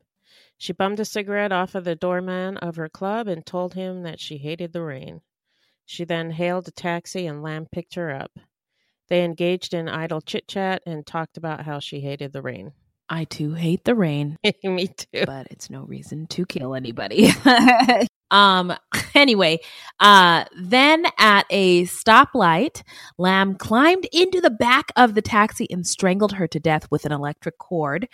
She 0.57 0.73
bummed 0.73 0.99
a 0.99 1.05
cigarette 1.05 1.51
off 1.51 1.75
of 1.75 1.85
the 1.85 1.95
doorman 1.95 2.57
of 2.57 2.75
her 2.75 2.89
club 2.89 3.27
and 3.27 3.45
told 3.45 3.73
him 3.73 4.03
that 4.03 4.19
she 4.19 4.37
hated 4.37 4.73
the 4.73 4.81
rain. 4.81 5.21
She 5.89 6.05
then 6.05 6.29
hailed 6.29 6.67
a 6.67 6.71
taxi 6.71 7.25
and 7.25 7.41
Lam 7.41 7.65
picked 7.65 7.95
her 7.95 8.11
up. 8.11 8.29
They 9.07 9.23
engaged 9.23 9.73
in 9.73 9.89
idle 9.89 10.21
chit 10.21 10.47
chat 10.47 10.83
and 10.85 11.03
talked 11.03 11.35
about 11.35 11.65
how 11.65 11.79
she 11.79 11.99
hated 11.99 12.31
the 12.31 12.43
rain. 12.43 12.73
I 13.09 13.23
too 13.23 13.55
hate 13.55 13.85
the 13.85 13.95
rain. 13.95 14.37
Me 14.63 14.85
too. 14.85 15.25
but 15.25 15.47
it's 15.49 15.71
no 15.71 15.81
reason 15.81 16.27
to 16.27 16.45
kill 16.45 16.75
anybody. 16.75 17.31
um 18.29 18.71
anyway, 19.15 19.61
uh 19.99 20.45
then 20.55 21.07
at 21.17 21.47
a 21.49 21.85
stoplight, 21.85 22.83
Lam 23.17 23.55
climbed 23.55 24.05
into 24.13 24.39
the 24.41 24.51
back 24.51 24.91
of 24.95 25.15
the 25.15 25.23
taxi 25.23 25.65
and 25.71 25.87
strangled 25.87 26.33
her 26.33 26.47
to 26.49 26.59
death 26.59 26.85
with 26.91 27.03
an 27.03 27.11
electric 27.11 27.57
cord. 27.57 28.07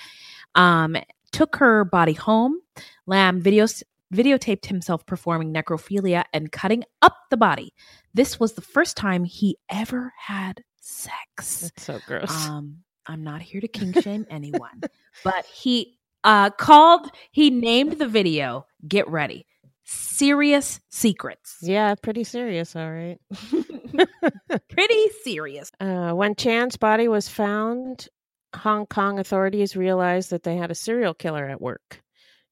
Um 0.55 0.95
took 1.33 1.57
her 1.57 1.83
body 1.83 2.13
home. 2.13 2.61
Lam 3.05 3.43
videos 3.43 3.83
videotaped 4.15 4.65
himself 4.65 5.05
performing 5.05 5.53
necrophilia 5.53 6.23
and 6.33 6.51
cutting 6.51 6.83
up 7.01 7.15
the 7.29 7.37
body. 7.37 7.73
This 8.13 8.39
was 8.39 8.53
the 8.53 8.61
first 8.61 8.97
time 8.97 9.23
he 9.23 9.57
ever 9.69 10.13
had 10.17 10.63
sex. 10.79 11.61
That's 11.61 11.83
so 11.83 11.99
gross. 12.07 12.31
Um, 12.47 12.77
I'm 13.07 13.23
not 13.23 13.41
here 13.41 13.61
to 13.61 13.67
kink 13.67 14.01
shame 14.01 14.25
anyone, 14.29 14.81
but 15.23 15.45
he 15.45 15.97
uh, 16.23 16.49
called, 16.51 17.09
he 17.31 17.49
named 17.49 17.99
the 17.99 18.07
video, 18.07 18.65
get 18.87 19.07
ready, 19.07 19.45
Serious 19.87 20.79
Secrets. 20.89 21.57
yeah, 21.61 21.93
pretty 21.93 22.23
serious, 22.23 22.75
all 22.75 22.91
right. 22.91 23.19
Pretty 24.69 25.09
serious. 25.23 25.71
Uh, 25.79 26.11
when 26.11 26.35
Chan's 26.35 26.75
body 26.75 27.07
was 27.07 27.29
found, 27.29 28.07
Hong 28.55 28.87
Kong 28.87 29.19
authorities 29.19 29.75
realized 29.75 30.31
that 30.31 30.43
they 30.43 30.55
had 30.55 30.71
a 30.71 30.75
serial 30.75 31.13
killer 31.13 31.45
at 31.47 31.61
work. 31.61 32.01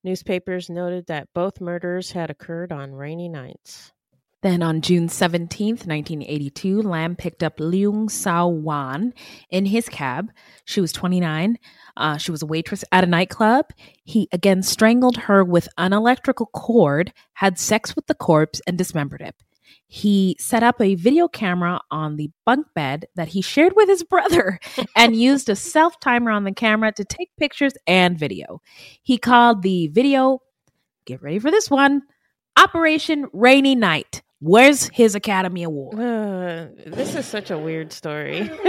Newspapers 0.04 0.70
noted 0.70 1.08
that 1.08 1.30
both 1.34 1.62
murders 1.62 2.12
had 2.12 2.30
occurred 2.30 2.72
on 2.72 2.94
rainy 2.94 3.30
nights. 3.30 3.94
Then 4.42 4.62
on 4.62 4.82
June 4.82 5.08
17th, 5.08 5.88
1982, 5.88 6.82
Lam 6.82 7.16
picked 7.16 7.42
up 7.42 7.58
Leung 7.60 8.12
Sao 8.12 8.50
Wan 8.50 9.14
in 9.50 9.66
his 9.66 9.88
cab. 9.88 10.32
She 10.66 10.82
was 10.82 10.92
29. 10.92 11.58
Uh, 11.96 12.18
she 12.18 12.32
was 12.32 12.42
a 12.42 12.46
waitress 12.46 12.84
at 12.92 13.06
a 13.06 13.08
nightclub. 13.08 13.68
He 14.04 14.28
again 14.34 14.62
strangled 14.62 15.16
her 15.16 15.46
with 15.46 15.70
an 15.78 15.94
electrical 15.94 16.48
cord, 16.48 17.14
had 17.36 17.58
sex 17.58 17.96
with 17.96 18.08
the 18.08 18.16
corpse, 18.16 18.62
and 18.68 18.78
dismembered 18.78 19.22
it. 19.22 19.36
He 19.88 20.36
set 20.40 20.64
up 20.64 20.80
a 20.82 20.96
video 20.96 21.28
camera 21.28 21.80
on 21.92 22.16
the 22.16 22.32
bunk 22.46 22.68
bed 22.74 23.06
that 23.16 23.30
he 23.30 23.42
shared 23.42 23.74
with 23.76 23.90
his 23.90 24.04
brother 24.04 24.60
and 24.96 25.16
used 25.16 25.50
a 25.50 25.56
self 25.56 26.00
timer 26.00 26.32
on 26.32 26.44
the 26.44 26.54
camera 26.54 26.92
to 26.94 27.06
take 27.06 27.30
pictures 27.38 27.74
and 27.88 28.18
video. 28.18 28.62
He 29.02 29.18
called 29.18 29.62
the 29.62 29.88
video, 29.88 30.40
get 31.06 31.22
ready 31.22 31.40
for 31.40 31.52
this 31.52 31.70
one, 31.70 32.02
Operation 32.58 33.28
Rainy 33.34 33.76
Night. 33.76 34.22
Where's 34.40 34.90
his 34.90 35.16
Academy 35.16 35.64
Award? 35.64 35.96
Uh, 35.96 36.68
this 36.86 37.16
is 37.16 37.26
such 37.26 37.50
a 37.50 37.58
weird 37.58 37.94
story. 37.94 38.52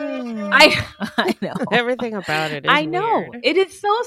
I 0.00 0.84
I 1.18 1.34
know. 1.40 1.54
Everything 1.72 2.14
about 2.14 2.52
it 2.52 2.64
is 2.66 2.70
I 2.70 2.84
know. 2.84 3.20
weird. 3.30 3.44
It 3.44 3.56
is 3.56 3.80
so 3.80 4.02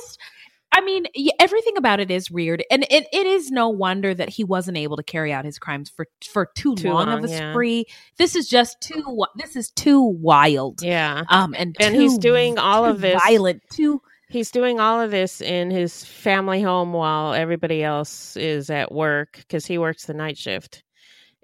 I 0.75 0.81
mean, 0.81 1.05
everything 1.39 1.77
about 1.77 1.99
it 2.01 2.11
is 2.11 2.29
weird, 2.29 2.63
and 2.69 2.83
it, 2.91 3.07
it 3.13 3.25
is 3.25 3.49
no 3.49 3.69
wonder 3.69 4.13
that 4.13 4.29
he 4.29 4.43
wasn't 4.43 4.77
able 4.77 4.97
to 4.97 5.03
carry 5.03 5.31
out 5.31 5.45
his 5.45 5.57
crimes 5.57 5.89
for 5.89 6.05
for 6.23 6.49
too, 6.55 6.75
Too 6.75 6.89
long, 6.89 7.07
long, 7.07 7.23
of 7.23 7.29
a 7.29 7.33
yeah. 7.33 7.51
spree. 7.53 7.85
This 8.17 8.35
is 8.35 8.49
just 8.49 8.81
too. 8.81 9.25
This 9.37 9.55
is 9.55 9.71
too 9.71 10.01
wild. 10.01 10.81
Yeah. 10.81 11.23
Um, 11.29 11.55
and 11.57 11.75
And 11.79 11.95
he's 11.95 12.17
doing 12.17 12.57
all 12.59 12.83
of 12.85 12.99
this- 13.01 13.19
violent. 13.25 13.61
Too 13.71 14.01
He's 14.27 14.49
doing 14.51 14.79
all 14.79 14.99
of 14.99 15.11
this 15.11 15.39
in 15.39 15.69
his 15.71 16.03
family 16.03 16.61
home 16.61 16.93
while 16.93 17.33
everybody 17.33 17.83
else 17.83 18.35
is 18.35 18.69
at 18.71 18.91
work 18.91 19.33
because 19.37 19.65
he 19.67 19.77
works 19.77 20.05
the 20.05 20.15
night 20.15 20.35
shift. 20.37 20.83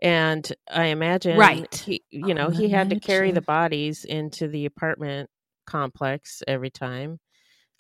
And 0.02 0.52
I 0.70 0.88
imagine, 0.88 1.38
Right. 1.38 1.74
He, 1.76 2.04
you 2.10 2.34
know, 2.34 2.50
he 2.50 2.70
had 2.70 2.90
to 2.90 3.00
carry 3.00 3.32
the 3.32 3.42
bodies 3.44 4.04
into 4.04 4.48
the 4.48 4.66
apartment 4.66 5.30
complex 5.68 6.42
every 6.48 6.72
time. 6.72 7.20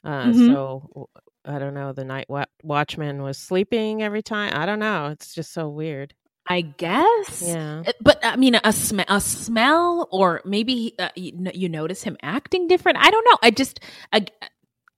Uh, 0.03 0.25
Mhm. 0.27 0.53
So, 0.53 1.09
I 1.45 1.59
don't 1.59 1.73
know, 1.73 1.91
the 1.93 2.05
night 2.05 2.27
watchman 2.63 3.21
was 3.23 3.37
sleeping 3.37 4.03
every 4.03 4.21
time. 4.21 4.53
I 4.55 4.65
don't 4.65 4.79
know. 4.79 5.07
It's 5.07 5.33
just 5.33 5.53
so 5.53 5.69
weird. 5.69 6.13
I 6.47 6.61
guess. 6.61 7.43
Yeah. 7.45 7.83
Uh, 7.87 7.91
But 8.01 8.19
I 8.23 8.35
mean, 8.35 8.59
a 8.63 8.73
smell, 8.73 9.05
a 9.07 9.21
smell, 9.21 10.07
or 10.11 10.41
maybe 10.45 10.75
he- 10.75 10.95
uh, 10.99 11.09
you, 11.15 11.31
n- 11.37 11.51
you 11.53 11.69
notice 11.69 12.03
him 12.03 12.17
acting 12.21 12.67
different. 12.67 12.97
I 12.97 13.09
don't 13.11 13.25
know. 13.25 13.37
I 13.41 13.51
just, 13.51 13.79
I, 14.11 14.25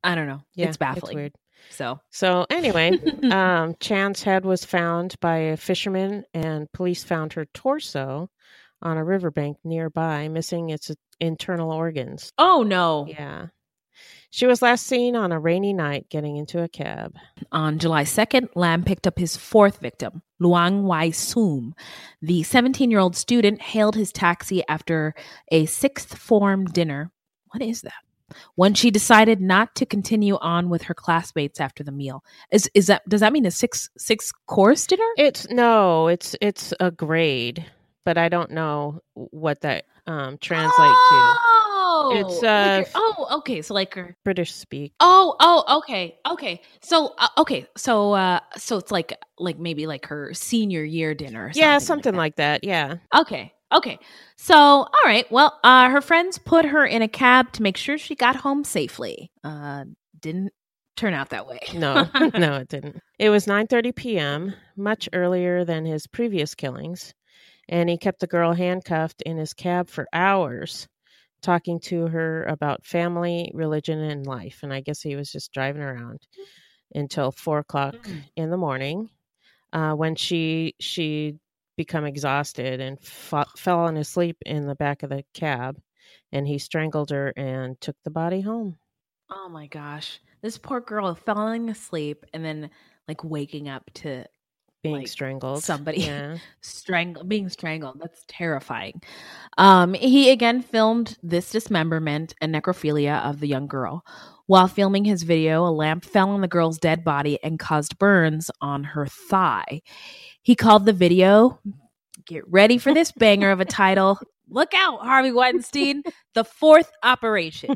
I 0.04 0.16
don't 0.16 0.28
know. 0.28 0.42
Yeah, 0.56 0.68
it's 0.68 0.78
baffling. 0.78 1.16
weird. 1.16 1.34
So, 1.70 2.00
So 2.12 2.46
anyway, 2.50 2.92
um, 3.32 3.76
Chan's 3.80 4.24
head 4.24 4.46
was 4.46 4.66
found 4.66 5.16
by 5.22 5.38
a 5.38 5.58
fisherman, 5.58 6.24
and 6.34 6.72
police 6.72 7.04
found 7.04 7.34
her 7.34 7.46
torso 7.54 8.30
on 8.82 8.98
a 8.98 9.04
riverbank 9.04 9.58
nearby, 9.64 10.28
missing 10.28 10.70
its 10.70 10.92
internal 11.22 11.72
organs. 11.72 12.32
oh 12.38 12.64
no. 12.64 13.06
Yeah. 13.08 13.48
She 14.34 14.48
was 14.48 14.64
last 14.64 14.88
seen 14.88 15.16
on 15.16 15.32
a 15.32 15.40
rainy 15.40 15.74
night 15.74 16.10
getting 16.10 16.38
into 16.38 16.64
a 16.64 16.68
cab. 16.68 17.16
On 17.52 17.78
July 17.78 18.04
2nd, 18.04 18.48
Lam 18.56 18.84
picked 18.84 19.06
up 19.06 19.20
his 19.20 19.38
fourth 19.38 19.78
victim, 19.78 20.24
Leung 20.42 20.82
Wai 20.82 21.12
Sum. 21.12 21.76
The 22.20 22.42
17 22.42 22.90
year 22.90 23.00
old 23.00 23.16
student 23.16 23.62
hailed 23.62 23.94
his 23.94 24.12
taxi 24.12 24.64
after 24.68 25.14
a 25.52 25.68
sixth 25.68 26.18
form 26.18 26.66
dinner. 26.66 27.12
What 27.50 27.62
is 27.62 27.84
that? 27.84 27.94
When 28.56 28.74
she 28.74 28.90
decided 28.90 29.40
not 29.40 29.76
to 29.76 29.86
continue 29.86 30.40
on 30.42 30.68
with 30.68 30.82
her 30.84 30.96
classmates 30.96 31.62
after 31.62 31.84
the 31.84 31.92
meal. 31.92 32.24
Is 32.50 32.68
is 32.74 32.88
that 32.88 33.08
does 33.08 33.22
that 33.22 33.34
mean 33.34 33.46
a 33.46 33.52
six 33.52 33.92
six 34.00 34.32
course 34.48 34.88
dinner? 34.88 35.06
It's 35.16 35.48
no, 35.52 36.08
it's 36.08 36.36
it's 36.42 36.74
a 36.80 36.90
grade, 36.90 37.64
but 38.04 38.18
I 38.18 38.30
don't 38.30 38.50
know 38.50 39.00
what 39.14 39.62
that 39.62 39.86
um 40.08 40.40
translate 40.40 40.90
to. 41.12 41.36
Oh, 42.04 42.20
It's, 42.20 42.44
uh, 42.44 42.76
your- 42.78 42.88
oh, 42.96 43.28
okay. 43.40 43.62
So 43.62 43.74
like, 43.74 43.94
her- 43.96 44.16
British 44.26 44.54
speak. 44.54 44.94
oh, 45.00 45.36
oh, 45.40 45.78
okay, 45.80 46.18
okay. 46.30 46.62
So, 46.82 47.14
uh, 47.18 47.28
okay, 47.38 47.66
so, 47.78 48.14
uh, 48.14 48.40
so 48.58 48.78
it's 48.78 48.92
like, 48.92 49.18
like 49.40 49.58
maybe 49.60 49.88
like 49.88 50.06
her 50.08 50.34
senior 50.34 50.84
year 50.84 51.14
dinner. 51.16 51.46
Or 51.48 51.52
Yeah, 51.56 51.78
something 51.78 51.86
something 51.86 52.14
like 52.16 52.24
like 52.24 52.36
that. 52.38 52.64
Yeah. 52.64 52.96
Okay, 53.16 53.54
okay. 53.74 54.00
So, 54.38 54.56
all 54.56 54.90
right. 55.06 55.30
Well, 55.32 55.60
uh, 55.64 55.90
her 55.90 56.02
friends 56.02 56.38
put 56.38 56.66
her 56.66 56.86
in 56.86 57.02
a 57.02 57.08
cab 57.08 57.52
to 57.54 57.64
make 57.64 57.78
sure 57.78 57.98
she 57.98 58.16
got 58.16 58.36
home 58.38 58.64
safely. 58.64 59.32
Uh, 59.44 59.86
didn't 60.20 60.52
turn 60.96 61.14
out 61.14 61.30
that 61.30 61.48
way. 61.48 61.60
No, 61.76 62.08
no, 62.38 62.56
it 62.58 62.68
didn't. 62.70 62.98
It 63.20 63.30
was 63.30 63.46
9:30 63.48 63.96
p.m., 63.96 64.54
much 64.78 65.08
earlier 65.14 65.64
than 65.66 65.86
his 65.86 66.08
previous 66.08 66.56
killings, 66.56 67.14
and 67.70 67.90
he 67.90 67.98
kept 67.98 68.20
the 68.20 68.28
girl 68.28 68.54
handcuffed 68.54 69.22
in 69.24 69.38
his 69.38 69.54
cab 69.54 69.90
for 69.90 70.08
hours, 70.14 70.88
talking 71.44 71.80
to 71.82 72.08
her 72.08 72.44
about 72.46 72.86
family, 72.86 73.52
religion, 73.54 74.00
and 74.00 74.26
life. 74.26 74.62
And 74.64 74.74
I 74.74 74.82
guess 74.82 75.02
he 75.02 75.16
was 75.16 75.32
just 75.32 75.54
driving 75.54 75.84
around 75.84 76.28
until 76.96 77.32
four 77.32 77.60
o'clock 77.60 77.96
in 78.36 78.50
the 78.50 78.58
morning, 78.58 79.10
uh, 79.74 79.94
when 79.94 80.16
she 80.16 80.76
she 80.80 81.38
become 81.78 82.06
exhausted 82.06 82.80
and 82.80 83.00
fell 83.02 83.88
asleep 83.98 84.38
in 84.46 84.68
the 84.68 84.76
back 84.76 85.04
of 85.04 85.10
the 85.10 85.24
cab, 85.34 85.82
and 86.32 86.48
he 86.48 86.60
strangled 86.60 87.10
her 87.12 87.34
and 87.36 87.80
took 87.82 87.98
the 88.04 88.12
body 88.12 88.42
home. 88.42 88.78
Oh 89.30 89.50
my 89.50 89.68
gosh, 89.68 90.20
this 90.42 90.58
poor 90.58 90.80
girl 90.80 91.16
falling 91.16 91.70
asleep 91.70 92.26
and 92.34 92.46
then 92.46 92.70
like 93.08 93.24
waking 93.24 93.68
up 93.68 93.90
to 93.96 94.26
Being 94.84 94.98
Like, 94.98 95.08
strangled. 95.08 95.64
somebody. 95.64 96.02
Yeah. 96.04 96.38
strangle 96.62 97.24
being 97.24 97.48
strangled 97.50 98.00
that's 98.02 98.24
terrifying 98.28 99.02
um 99.58 99.94
he 99.94 100.30
again 100.30 100.62
filmed 100.62 101.18
this 101.24 101.50
dismemberment 101.52 102.34
and 102.42 102.54
necrophilia 102.54 103.22
of 103.24 103.40
the 103.40 103.48
young 103.48 103.68
girl 103.68 104.04
while 104.48 104.68
filming 104.68 105.06
his 105.06 105.24
video 105.24 105.66
a 105.66 105.72
lamp 105.72 106.04
fell 106.06 106.30
on 106.32 106.42
the 106.42 106.48
girl's 106.50 106.78
dead 106.78 107.04
body 107.04 107.40
and 107.44 107.60
caused 107.60 107.98
burns 107.98 108.52
on 108.62 108.84
her 108.84 109.06
thigh 109.08 109.82
he 110.42 110.56
called 110.56 110.86
the 110.86 110.94
video 110.94 111.60
get 112.26 112.44
ready 112.50 112.78
for 112.78 112.94
this 112.94 113.12
banger 113.14 113.52
of 113.52 113.60
a 113.62 113.66
title 113.66 114.20
look 114.50 114.74
out 114.76 115.00
harvey 115.02 115.32
weinstein 115.32 116.04
the 116.34 116.44
fourth 116.44 116.92
operation 117.04 117.76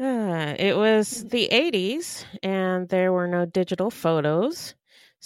Uh, 0.00 0.54
it 0.58 0.76
was 0.76 1.24
the 1.28 1.48
80s 1.52 2.24
and 2.42 2.88
there 2.88 3.12
were 3.12 3.26
no 3.28 3.46
digital 3.46 3.90
photos. 3.90 4.74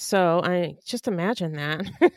So 0.01 0.41
I 0.43 0.77
just 0.87 1.07
imagine 1.09 1.53
that. 1.53 1.85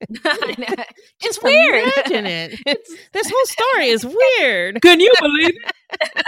it's 0.08 0.92
Just 1.20 1.42
weird 1.42 1.84
Imagine 1.84 2.24
it. 2.26 2.58
It's, 2.66 2.94
this 3.12 3.30
whole 3.30 3.44
story 3.44 3.88
is 3.88 4.06
weird. 4.06 4.80
can 4.80 5.00
you 5.00 5.12
believe 5.20 5.50
it 5.50 6.24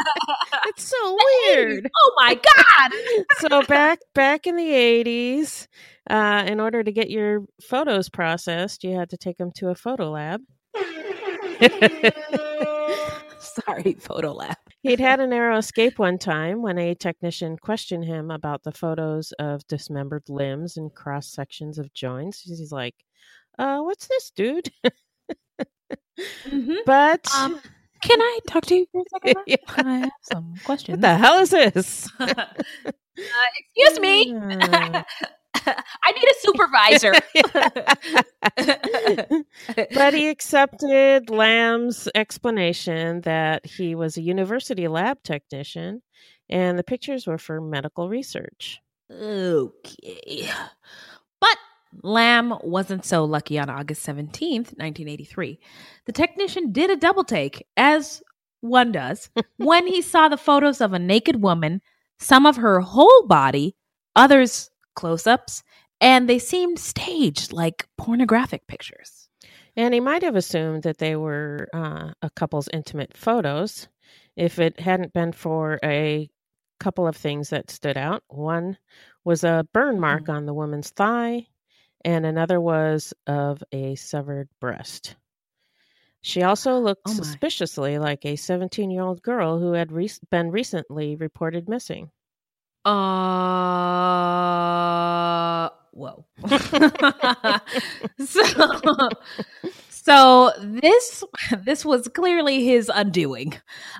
It's 0.66 0.84
so 0.84 1.18
weird. 1.46 1.88
oh 1.96 2.14
my 2.18 2.34
god 2.34 2.92
So 3.40 3.62
back 3.62 4.00
back 4.14 4.46
in 4.46 4.56
the 4.56 4.70
80s, 4.70 5.66
uh, 6.10 6.44
in 6.46 6.60
order 6.60 6.84
to 6.84 6.92
get 6.92 7.08
your 7.08 7.46
photos 7.62 8.10
processed, 8.10 8.84
you 8.84 8.94
had 8.94 9.08
to 9.10 9.16
take 9.16 9.38
them 9.38 9.50
to 9.56 9.70
a 9.70 9.74
photo 9.74 10.10
lab. 10.10 10.42
sorry 13.38 13.94
photo 13.94 14.32
lab 14.34 14.56
He'd 14.82 14.98
had 15.00 15.20
a 15.20 15.26
narrow 15.26 15.58
escape 15.58 15.98
one 15.98 16.18
time 16.18 16.60
when 16.60 16.76
a 16.76 16.94
technician 16.94 17.56
questioned 17.56 18.04
him 18.04 18.30
about 18.30 18.64
the 18.64 18.72
photos 18.72 19.32
of 19.38 19.66
dismembered 19.68 20.24
limbs 20.28 20.76
and 20.76 20.92
cross 20.92 21.28
sections 21.28 21.78
of 21.78 21.92
joints. 21.94 22.40
He's 22.42 22.72
like, 22.72 22.96
uh, 23.58 23.78
what's 23.80 24.08
this, 24.08 24.30
dude? 24.34 24.70
Mhm. 26.48 26.76
But 26.86 27.26
Um, 27.36 27.60
can 28.02 28.20
I 28.20 28.38
talk 28.48 28.66
to 28.66 28.74
you 28.74 28.86
for 28.90 29.00
a 29.02 29.04
second? 29.10 29.42
Yeah. 29.46 29.56
I 29.68 29.98
have 29.98 30.10
some 30.22 30.54
questions. 30.64 30.96
what 30.96 31.00
the 31.02 31.16
hell 31.16 31.38
is 31.38 31.50
this? 31.50 32.08
uh, 32.20 32.44
excuse 33.76 34.00
me. 34.00 34.34
I 35.66 36.12
need 36.12 36.28
a 36.28 36.34
supervisor. 36.40 37.12
but 39.94 40.14
he 40.14 40.28
accepted 40.28 41.30
Lam's 41.30 42.08
explanation 42.14 43.20
that 43.22 43.66
he 43.66 43.94
was 43.94 44.16
a 44.16 44.22
university 44.22 44.88
lab 44.88 45.22
technician 45.22 46.02
and 46.48 46.78
the 46.78 46.84
pictures 46.84 47.26
were 47.26 47.38
for 47.38 47.60
medical 47.60 48.08
research. 48.08 48.80
okay. 49.10 50.48
But 51.40 51.56
Lam 52.02 52.54
wasn't 52.62 53.04
so 53.04 53.24
lucky 53.24 53.58
on 53.58 53.70
August 53.70 54.06
17th, 54.06 54.76
1983. 54.78 55.58
The 56.06 56.12
technician 56.12 56.72
did 56.72 56.90
a 56.90 56.96
double 56.96 57.24
take, 57.24 57.66
as 57.76 58.22
one 58.60 58.92
does, 58.92 59.30
when 59.56 59.86
he 59.86 60.02
saw 60.02 60.28
the 60.28 60.36
photos 60.36 60.80
of 60.80 60.92
a 60.92 60.98
naked 60.98 61.42
woman, 61.42 61.80
some 62.18 62.46
of 62.46 62.56
her 62.56 62.80
whole 62.80 63.26
body, 63.26 63.76
others 64.14 64.70
close 64.94 65.26
ups, 65.26 65.62
and 66.00 66.28
they 66.28 66.38
seemed 66.38 66.78
staged 66.78 67.52
like 67.52 67.88
pornographic 67.96 68.66
pictures. 68.66 69.28
And 69.76 69.94
he 69.94 70.00
might 70.00 70.22
have 70.22 70.36
assumed 70.36 70.82
that 70.82 70.98
they 70.98 71.16
were 71.16 71.68
uh, 71.72 72.12
a 72.20 72.30
couple's 72.30 72.68
intimate 72.72 73.16
photos 73.16 73.88
if 74.36 74.58
it 74.58 74.80
hadn't 74.80 75.12
been 75.12 75.32
for 75.32 75.78
a 75.82 76.28
couple 76.80 77.06
of 77.06 77.16
things 77.16 77.50
that 77.50 77.70
stood 77.70 77.96
out. 77.96 78.22
One 78.28 78.76
was 79.24 79.44
a 79.44 79.66
burn 79.72 80.00
mark 80.00 80.28
on 80.28 80.46
the 80.46 80.54
woman's 80.54 80.90
thigh, 80.90 81.46
and 82.04 82.26
another 82.26 82.60
was 82.60 83.14
of 83.26 83.62
a 83.72 83.94
severed 83.94 84.48
breast. 84.60 85.16
She 86.20 86.42
also 86.42 86.78
looked 86.78 87.08
Oh 87.08 87.12
suspiciously 87.12 87.98
like 87.98 88.24
a 88.24 88.36
17 88.36 88.90
year 88.90 89.02
old 89.02 89.22
girl 89.22 89.58
who 89.58 89.72
had 89.72 89.90
re- 89.92 90.10
been 90.30 90.50
recently 90.50 91.16
reported 91.16 91.68
missing. 91.68 92.10
Uh, 92.84 92.90
whoa. 95.92 96.24
so, 98.26 99.08
so 99.88 100.50
this 100.60 101.22
this 101.64 101.84
was 101.84 102.08
clearly 102.08 102.64
his 102.64 102.90
undoing. 102.92 103.54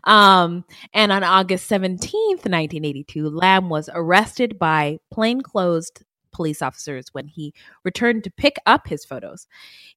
Um, 0.05 0.65
and 0.93 1.13
on 1.13 1.23
August 1.23 1.69
seventeenth, 1.69 2.45
nineteen 2.47 2.85
eighty 2.85 3.05
two, 3.05 3.29
Lam 3.29 3.69
was 3.69 3.89
arrested 3.95 4.59
by 4.59 4.99
plainclothes 5.13 5.93
police 6.33 6.63
officers 6.63 7.09
when 7.13 7.29
he 7.29 7.55
returned 7.85 8.25
to 8.25 8.31
pick 8.31 8.57
up 8.67 8.89
his 8.89 9.05
photos. 9.05 9.47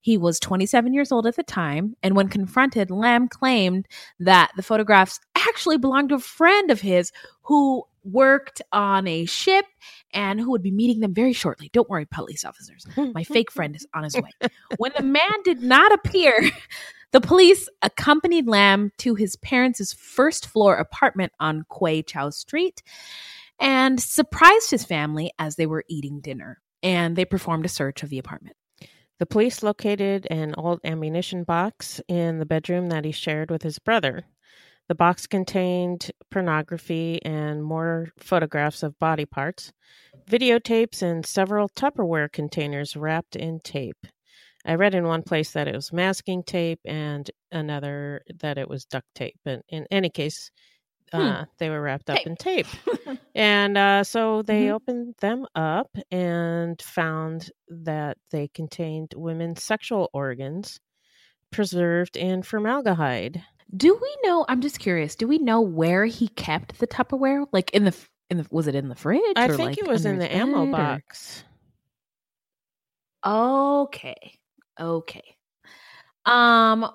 He 0.01 0.17
was 0.17 0.39
27 0.39 0.93
years 0.93 1.11
old 1.11 1.25
at 1.25 1.35
the 1.37 1.43
time, 1.43 1.95
and 2.03 2.15
when 2.15 2.27
confronted, 2.27 2.91
Lam 2.91 3.27
claimed 3.27 3.87
that 4.19 4.51
the 4.55 4.63
photographs 4.63 5.19
actually 5.47 5.77
belonged 5.77 6.09
to 6.09 6.15
a 6.15 6.19
friend 6.19 6.71
of 6.71 6.81
his 6.81 7.11
who 7.43 7.83
worked 8.03 8.61
on 8.71 9.07
a 9.07 9.25
ship 9.25 9.65
and 10.13 10.39
who 10.39 10.51
would 10.51 10.61
be 10.61 10.71
meeting 10.71 10.99
them 10.99 11.13
very 11.13 11.33
shortly. 11.33 11.69
Don't 11.73 11.89
worry, 11.89 12.05
police 12.05 12.45
officers. 12.45 12.85
My 12.95 13.23
fake 13.23 13.51
friend 13.51 13.75
is 13.75 13.85
on 13.93 14.03
his 14.03 14.15
way. 14.15 14.29
When 14.77 14.91
the 14.95 15.03
man 15.03 15.43
did 15.43 15.61
not 15.61 15.91
appear, 15.91 16.51
the 17.11 17.21
police 17.21 17.67
accompanied 17.81 18.47
Lam 18.47 18.91
to 18.99 19.15
his 19.15 19.35
parents' 19.37 19.93
first 19.93 20.47
floor 20.47 20.75
apartment 20.75 21.31
on 21.39 21.65
Kwei 21.69 22.03
Chow 22.03 22.29
Street 22.29 22.83
and 23.59 23.99
surprised 23.99 24.71
his 24.71 24.85
family 24.85 25.31
as 25.39 25.55
they 25.55 25.65
were 25.65 25.85
eating 25.87 26.19
dinner. 26.19 26.61
And 26.83 27.15
they 27.15 27.25
performed 27.25 27.65
a 27.65 27.69
search 27.69 28.03
of 28.03 28.09
the 28.09 28.19
apartment. 28.19 28.55
The 29.17 29.25
police 29.25 29.63
located 29.63 30.27
an 30.29 30.53
old 30.57 30.81
ammunition 30.83 31.45
box 31.45 32.01
in 32.07 32.37
the 32.37 32.45
bedroom 32.45 32.89
that 32.89 33.05
he 33.05 33.11
shared 33.11 33.49
with 33.49 33.63
his 33.63 33.79
brother. 33.79 34.25
The 34.87 34.95
box 34.95 35.25
contained 35.27 36.11
pornography 36.29 37.19
and 37.25 37.63
more 37.63 38.09
photographs 38.19 38.83
of 38.83 38.97
body 38.99 39.25
parts, 39.25 39.71
videotapes, 40.29 41.01
and 41.01 41.25
several 41.25 41.69
Tupperware 41.69 42.31
containers 42.31 42.95
wrapped 42.95 43.35
in 43.35 43.59
tape. 43.61 44.05
I 44.65 44.75
read 44.75 44.95
in 44.95 45.05
one 45.05 45.23
place 45.23 45.51
that 45.51 45.67
it 45.67 45.75
was 45.75 45.93
masking 45.93 46.43
tape 46.43 46.79
and 46.85 47.29
another 47.51 48.21
that 48.41 48.57
it 48.57 48.67
was 48.69 48.85
duct 48.85 49.07
tape. 49.15 49.35
But 49.43 49.61
in 49.69 49.85
any 49.91 50.09
case, 50.09 50.51
Hmm. 51.13 51.21
uh, 51.21 51.45
they 51.59 51.69
were 51.69 51.81
wrapped 51.81 52.09
up 52.09 52.17
Tape. 52.17 52.27
in 52.27 52.35
tape. 52.35 52.65
And 53.35 53.77
uh, 53.77 54.03
so 54.03 54.41
they 54.41 54.65
Mhm. 54.67 54.71
opened 54.71 55.15
them 55.19 55.45
up 55.53 55.89
and 56.09 56.81
found 56.81 57.51
that 57.67 58.17
they 58.31 58.47
contained 58.47 59.13
women's 59.15 59.61
sexual 59.63 60.09
organs 60.13 60.79
preserved 61.51 62.17
in 62.17 62.41
formaldehyde. 62.43 63.43
Do 63.75 63.93
we 63.99 64.17
know? 64.23 64.45
I'm 64.47 64.61
just 64.61 64.79
curious. 64.79 65.15
Do 65.15 65.27
we 65.27 65.37
know 65.37 65.61
where 65.61 66.05
he 66.05 66.27
kept 66.29 66.79
the 66.79 66.87
Tupperware? 66.87 67.47
Like 67.51 67.71
in 67.71 67.85
the 67.85 67.95
in 68.29 68.37
the 68.37 68.47
was 68.51 68.67
it 68.67 68.75
in 68.75 68.89
the 68.89 68.95
fridge? 68.95 69.21
I 69.35 69.47
think 69.47 69.59
like, 69.59 69.77
it 69.77 69.87
was 69.87 70.05
in 70.05 70.19
the 70.19 70.33
ammo 70.33 70.65
or- 70.67 70.71
box. 70.71 71.43
Okay. 73.25 74.37
Okay. 74.79 75.35
Um 76.25 76.89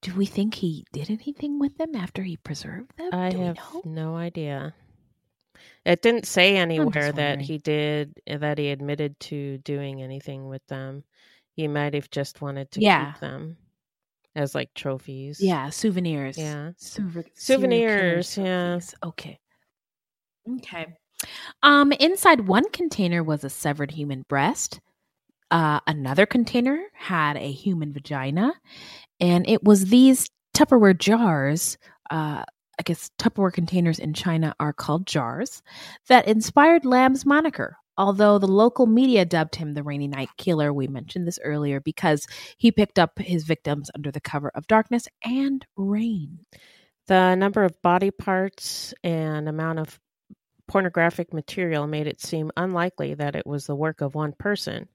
do 0.00 0.12
we 0.16 0.26
think 0.26 0.54
he 0.54 0.84
did 0.92 1.10
anything 1.10 1.60
with 1.60 1.76
them 1.78 1.94
after 1.94 2.22
he 2.22 2.36
preserved 2.38 2.90
them? 2.98 3.10
I 3.12 3.30
Do 3.30 3.38
we 3.38 3.44
have 3.46 3.56
know? 3.56 3.82
no 3.84 4.16
idea. 4.16 4.74
It 5.84 6.02
didn't 6.02 6.26
say 6.26 6.56
anywhere 6.56 7.12
that 7.12 7.40
he 7.40 7.58
did 7.58 8.14
that 8.26 8.58
he 8.58 8.70
admitted 8.70 9.18
to 9.20 9.58
doing 9.58 10.02
anything 10.02 10.48
with 10.48 10.66
them. 10.66 11.04
He 11.54 11.68
might 11.68 11.94
have 11.94 12.10
just 12.10 12.40
wanted 12.40 12.70
to 12.72 12.80
Yeah. 12.80 13.12
keep 13.12 13.20
them 13.20 13.56
as 14.34 14.54
like 14.54 14.72
trophies. 14.74 15.38
Yeah, 15.40 15.70
souvenirs. 15.70 16.38
Yeah. 16.38 16.70
Souver- 16.78 17.24
Souvenirs, 17.34 18.36
yeah. 18.36 18.80
Okay. 19.04 19.38
Okay. 20.58 20.86
Um, 21.62 21.92
inside 21.92 22.48
one 22.48 22.68
container 22.70 23.22
was 23.22 23.44
a 23.44 23.50
severed 23.50 23.90
human 23.90 24.24
breast. 24.28 24.80
Uh, 25.50 25.80
another 25.86 26.26
container 26.26 26.82
had 26.94 27.36
a 27.36 27.52
human 27.52 27.92
vagina, 27.92 28.52
and 29.20 29.48
it 29.48 29.62
was 29.62 29.86
these 29.86 30.28
Tupperware 30.54 30.98
jars. 30.98 31.76
Uh, 32.10 32.42
I 32.78 32.82
guess 32.84 33.10
Tupperware 33.18 33.52
containers 33.52 33.98
in 33.98 34.14
China 34.14 34.54
are 34.58 34.72
called 34.72 35.06
jars 35.06 35.62
that 36.08 36.26
inspired 36.26 36.84
Lam's 36.84 37.24
moniker. 37.26 37.76
Although 37.96 38.38
the 38.38 38.46
local 38.46 38.86
media 38.86 39.24
dubbed 39.24 39.56
him 39.56 39.74
the 39.74 39.82
Rainy 39.82 40.08
Night 40.08 40.30
Killer, 40.38 40.72
we 40.72 40.86
mentioned 40.86 41.26
this 41.26 41.38
earlier 41.44 41.80
because 41.80 42.26
he 42.56 42.72
picked 42.72 42.98
up 42.98 43.18
his 43.18 43.44
victims 43.44 43.90
under 43.94 44.10
the 44.10 44.20
cover 44.20 44.50
of 44.54 44.66
darkness 44.66 45.08
and 45.24 45.66
rain. 45.76 46.40
The 47.06 47.34
number 47.34 47.64
of 47.64 47.80
body 47.82 48.10
parts 48.10 48.94
and 49.04 49.48
amount 49.48 49.80
of 49.80 50.00
pornographic 50.68 51.34
material 51.34 51.86
made 51.86 52.06
it 52.06 52.20
seem 52.20 52.50
unlikely 52.56 53.14
that 53.14 53.36
it 53.36 53.46
was 53.46 53.66
the 53.66 53.76
work 53.76 54.00
of 54.00 54.14
one 54.14 54.32
person. 54.32 54.88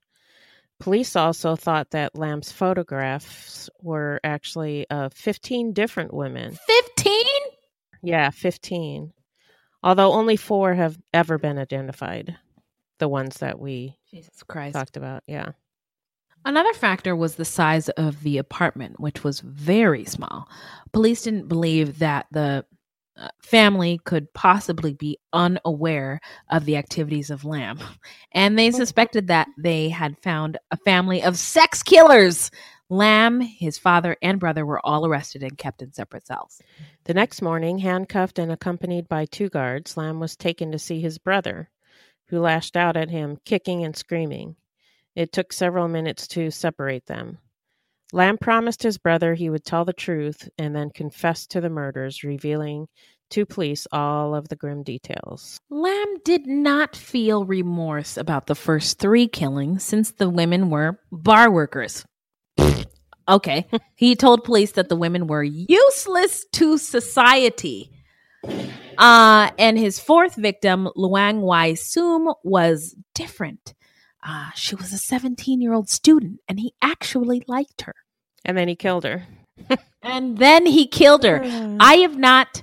Police 0.80 1.16
also 1.16 1.56
thought 1.56 1.90
that 1.90 2.16
Lam's 2.16 2.52
photographs 2.52 3.68
were 3.80 4.20
actually 4.24 4.88
of 4.90 5.12
15 5.12 5.72
different 5.72 6.14
women. 6.14 6.56
15? 6.96 7.24
Yeah, 8.02 8.30
15. 8.30 9.12
Although 9.82 10.12
only 10.12 10.36
four 10.36 10.74
have 10.74 10.98
ever 11.12 11.38
been 11.38 11.58
identified. 11.58 12.36
The 12.98 13.08
ones 13.08 13.38
that 13.38 13.58
we 13.58 13.96
Jesus 14.10 14.42
Christ. 14.42 14.74
talked 14.74 14.96
about. 14.96 15.22
Yeah. 15.26 15.52
Another 16.44 16.72
factor 16.72 17.14
was 17.14 17.34
the 17.34 17.44
size 17.44 17.88
of 17.90 18.22
the 18.22 18.38
apartment, 18.38 19.00
which 19.00 19.24
was 19.24 19.40
very 19.40 20.04
small. 20.04 20.48
Police 20.92 21.22
didn't 21.22 21.48
believe 21.48 21.98
that 21.98 22.26
the 22.30 22.64
uh, 23.16 23.28
family 23.42 24.00
could 24.04 24.32
possibly 24.32 24.94
be 24.94 25.18
unaware 25.32 26.20
of 26.50 26.64
the 26.64 26.76
activities 26.76 27.30
of 27.30 27.44
Lam, 27.44 27.80
and 28.32 28.58
they 28.58 28.70
suspected 28.70 29.26
that 29.26 29.48
they 29.58 29.88
had 29.88 30.16
found 30.22 30.56
a 30.70 30.76
family 30.78 31.22
of 31.22 31.36
sex 31.36 31.82
killers. 31.82 32.50
Lam, 32.90 33.40
his 33.40 33.76
father, 33.76 34.16
and 34.22 34.40
brother 34.40 34.64
were 34.64 34.80
all 34.86 35.04
arrested 35.04 35.42
and 35.42 35.58
kept 35.58 35.82
in 35.82 35.92
separate 35.92 36.26
cells. 36.26 36.62
The 37.04 37.12
next 37.12 37.42
morning, 37.42 37.76
handcuffed 37.78 38.38
and 38.38 38.50
accompanied 38.50 39.08
by 39.08 39.26
two 39.26 39.50
guards, 39.50 39.96
Lam 39.96 40.20
was 40.20 40.36
taken 40.36 40.72
to 40.72 40.78
see 40.78 41.00
his 41.00 41.18
brother, 41.18 41.68
who 42.28 42.40
lashed 42.40 42.76
out 42.76 42.96
at 42.96 43.10
him, 43.10 43.38
kicking 43.44 43.84
and 43.84 43.96
screaming. 43.96 44.56
It 45.14 45.32
took 45.32 45.52
several 45.52 45.88
minutes 45.88 46.26
to 46.28 46.50
separate 46.50 47.06
them. 47.06 47.38
Lam 48.12 48.38
promised 48.38 48.82
his 48.82 48.98
brother 48.98 49.34
he 49.34 49.50
would 49.50 49.64
tell 49.64 49.84
the 49.84 49.92
truth 49.92 50.48
and 50.56 50.74
then 50.74 50.90
confessed 50.90 51.50
to 51.50 51.60
the 51.60 51.68
murders, 51.68 52.24
revealing 52.24 52.88
to 53.30 53.44
police 53.44 53.86
all 53.92 54.34
of 54.34 54.48
the 54.48 54.56
grim 54.56 54.82
details. 54.82 55.60
Lam 55.68 56.16
did 56.24 56.46
not 56.46 56.96
feel 56.96 57.44
remorse 57.44 58.16
about 58.16 58.46
the 58.46 58.54
first 58.54 58.98
three 58.98 59.28
killings 59.28 59.84
since 59.84 60.12
the 60.12 60.30
women 60.30 60.70
were 60.70 60.98
bar 61.12 61.50
workers. 61.50 62.06
okay. 63.28 63.66
he 63.94 64.16
told 64.16 64.44
police 64.44 64.72
that 64.72 64.88
the 64.88 64.96
women 64.96 65.26
were 65.26 65.42
useless 65.42 66.46
to 66.52 66.78
society. 66.78 67.92
Uh, 68.98 69.50
and 69.58 69.78
his 69.78 69.98
fourth 70.00 70.34
victim, 70.34 70.88
Leung 70.96 71.40
Wai 71.40 71.74
Sum, 71.74 72.32
was 72.42 72.96
different. 73.14 73.74
Uh, 74.26 74.50
she 74.54 74.74
was 74.74 74.92
a 74.92 74.98
17 74.98 75.60
year 75.60 75.72
old 75.72 75.88
student 75.88 76.40
and 76.48 76.58
he 76.58 76.74
actually 76.82 77.42
liked 77.46 77.82
her. 77.82 77.94
And 78.44 78.58
then 78.58 78.68
he 78.68 78.74
killed 78.76 79.04
her. 79.04 79.24
And 80.02 80.38
then 80.38 80.64
he 80.66 80.86
killed 80.86 81.24
her. 81.24 81.40
I 81.80 81.94
have 81.98 82.16
not, 82.16 82.62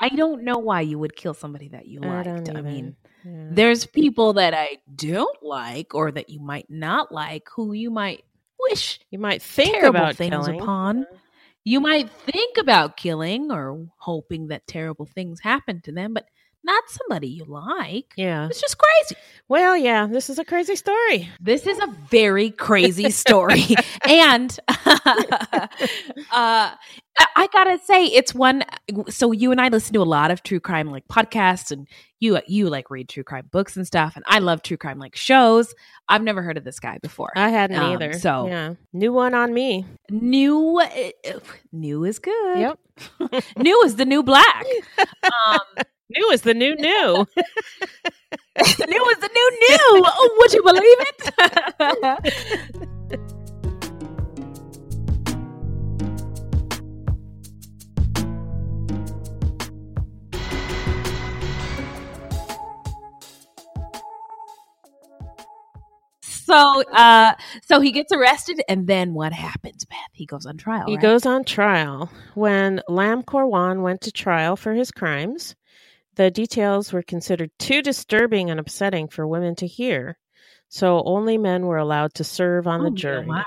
I 0.00 0.08
don't 0.10 0.42
know 0.44 0.58
why 0.58 0.80
you 0.82 0.98
would 0.98 1.14
kill 1.16 1.34
somebody 1.34 1.68
that 1.68 1.86
you 1.86 2.00
I 2.02 2.06
liked. 2.06 2.44
don't 2.46 2.56
I 2.56 2.60
mean, 2.62 2.96
Yeah. 3.24 3.48
there's 3.50 3.86
people 3.86 4.34
that 4.34 4.52
I 4.54 4.78
don't 4.94 5.42
like 5.42 5.94
or 5.94 6.10
that 6.12 6.28
you 6.30 6.40
might 6.40 6.66
not 6.70 7.12
like 7.12 7.48
who 7.54 7.72
you 7.72 7.90
might 7.90 8.24
wish 8.70 9.00
you 9.10 9.18
might 9.18 9.42
think 9.42 9.72
terrible 9.74 9.98
about 10.00 10.16
things 10.16 10.30
killing. 10.46 10.60
upon. 10.60 11.06
You 11.64 11.80
might 11.80 12.10
think 12.10 12.56
about 12.58 12.96
killing 12.96 13.50
or 13.52 13.86
hoping 13.98 14.48
that 14.48 14.66
terrible 14.66 15.06
things 15.06 15.40
happen 15.40 15.80
to 15.82 15.92
them, 15.92 16.14
but 16.14 16.26
not 16.64 16.84
somebody 16.88 17.28
you 17.28 17.44
like. 17.44 18.12
Yeah. 18.16 18.46
It's 18.46 18.60
just 18.60 18.76
crazy. 18.78 19.16
Well, 19.48 19.76
yeah, 19.76 20.06
this 20.06 20.30
is 20.30 20.38
a 20.38 20.44
crazy 20.44 20.76
story. 20.76 21.28
This 21.40 21.66
is 21.66 21.78
a 21.78 21.88
very 22.10 22.50
crazy 22.50 23.10
story. 23.10 23.64
and 24.08 24.58
uh, 24.68 25.66
I 26.32 26.76
I 27.36 27.48
gotta 27.52 27.78
say, 27.84 28.06
it's 28.06 28.34
one. 28.34 28.64
So 29.08 29.32
you 29.32 29.50
and 29.52 29.60
I 29.60 29.68
listen 29.68 29.92
to 29.94 30.00
a 30.00 30.04
lot 30.04 30.30
of 30.30 30.42
true 30.42 30.60
crime 30.60 30.90
like 30.90 31.06
podcasts, 31.08 31.70
and 31.70 31.86
you 32.20 32.40
you 32.46 32.70
like 32.70 32.90
read 32.90 33.08
true 33.08 33.24
crime 33.24 33.48
books 33.50 33.76
and 33.76 33.86
stuff. 33.86 34.14
And 34.16 34.24
I 34.26 34.38
love 34.38 34.62
true 34.62 34.76
crime 34.78 34.98
like 34.98 35.14
shows. 35.16 35.74
I've 36.08 36.22
never 36.22 36.42
heard 36.42 36.56
of 36.56 36.64
this 36.64 36.80
guy 36.80 36.98
before. 37.02 37.32
I 37.36 37.50
hadn't 37.50 37.78
Um, 37.78 37.92
either. 37.92 38.12
so- 38.14 38.46
yeah, 38.46 38.74
new 38.92 39.12
one 39.12 39.34
on 39.34 39.52
me. 39.52 39.84
new, 40.10 40.78
uh, 40.80 41.38
new 41.72 42.04
is 42.04 42.18
good. 42.18 42.58
Yep. 42.58 42.78
new 43.58 43.82
is 43.82 43.96
the 43.96 44.04
new 44.04 44.22
black. 44.22 44.64
Um, 45.46 45.60
New 46.16 46.30
is 46.30 46.42
the 46.42 46.54
new 46.54 46.76
new. 46.76 47.26
new 47.36 47.44
is 48.56 49.18
the 49.18 49.30
new 49.34 49.50
new. 49.60 50.02
Oh, 50.04 50.36
would 50.40 50.52
you 50.52 50.62
believe 50.62 50.98
it? 51.00 51.32
So, 66.52 66.82
uh, 66.92 67.34
so 67.64 67.80
he 67.80 67.92
gets 67.92 68.12
arrested, 68.12 68.60
and 68.68 68.86
then 68.86 69.14
what 69.14 69.32
happens, 69.32 69.86
Beth? 69.86 69.98
He 70.12 70.26
goes 70.26 70.44
on 70.44 70.58
trial. 70.58 70.84
He 70.86 70.96
right? 70.96 71.02
goes 71.02 71.24
on 71.24 71.44
trial. 71.44 72.10
When 72.34 72.82
Lam 72.88 73.22
Korwan 73.22 73.80
went 73.80 74.02
to 74.02 74.12
trial 74.12 74.56
for 74.56 74.74
his 74.74 74.90
crimes, 74.90 75.54
the 76.16 76.30
details 76.30 76.92
were 76.92 77.02
considered 77.02 77.50
too 77.58 77.82
disturbing 77.82 78.50
and 78.50 78.60
upsetting 78.60 79.08
for 79.08 79.26
women 79.26 79.54
to 79.56 79.66
hear. 79.66 80.18
So 80.68 81.02
only 81.04 81.38
men 81.38 81.66
were 81.66 81.76
allowed 81.78 82.14
to 82.14 82.24
serve 82.24 82.66
on 82.66 82.80
Oh, 82.80 82.84
the 82.84 82.90
jury. 82.90 83.26
my. 83.26 83.44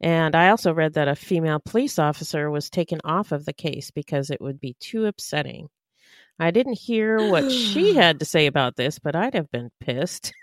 And 0.00 0.34
I 0.34 0.50
also 0.50 0.74
read 0.74 0.94
that 0.94 1.08
a 1.08 1.16
female 1.16 1.58
police 1.58 1.98
officer 1.98 2.50
was 2.50 2.68
taken 2.68 3.00
off 3.04 3.32
of 3.32 3.46
the 3.46 3.54
case 3.54 3.90
because 3.90 4.30
it 4.30 4.40
would 4.42 4.60
be 4.60 4.76
too 4.80 5.06
upsetting. 5.06 5.68
I 6.38 6.50
didn't 6.50 6.78
hear 6.78 7.30
what 7.30 7.50
she 7.50 7.94
had 7.96 8.20
to 8.20 8.26
say 8.26 8.46
about 8.46 8.76
this, 8.76 8.98
but 8.98 9.16
I'd 9.16 9.34
have 9.34 9.50
been 9.50 9.70
pissed. 9.80 10.32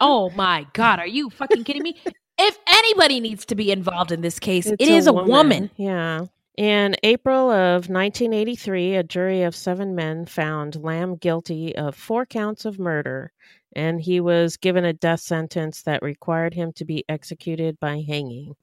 Oh 0.00 0.30
my 0.30 0.66
God, 0.72 1.00
are 1.00 1.06
you 1.06 1.30
fucking 1.30 1.64
kidding 1.64 1.82
me? 1.82 1.96
If 2.38 2.58
anybody 2.68 3.18
needs 3.20 3.44
to 3.46 3.54
be 3.54 3.72
involved 3.72 4.12
in 4.12 4.20
this 4.20 4.38
case, 4.38 4.66
It's 4.66 4.80
it 4.80 4.88
is 4.88 5.06
a 5.06 5.12
woman. 5.12 5.70
Yeah. 5.76 6.26
In 6.56 6.96
April 7.02 7.50
of 7.50 7.90
1983, 7.90 8.94
a 8.96 9.02
jury 9.02 9.42
of 9.42 9.54
seven 9.54 9.94
men 9.94 10.24
found 10.24 10.82
Lam 10.82 11.16
guilty 11.16 11.76
of 11.76 11.94
four 11.94 12.24
counts 12.24 12.64
of 12.64 12.78
murder, 12.78 13.32
and 13.74 14.00
he 14.00 14.20
was 14.20 14.56
given 14.56 14.84
a 14.84 14.94
death 14.94 15.20
sentence 15.20 15.82
that 15.82 16.02
required 16.02 16.54
him 16.54 16.72
to 16.74 16.84
be 16.86 17.04
executed 17.10 17.78
by 17.78 18.02
hanging. 18.06 18.54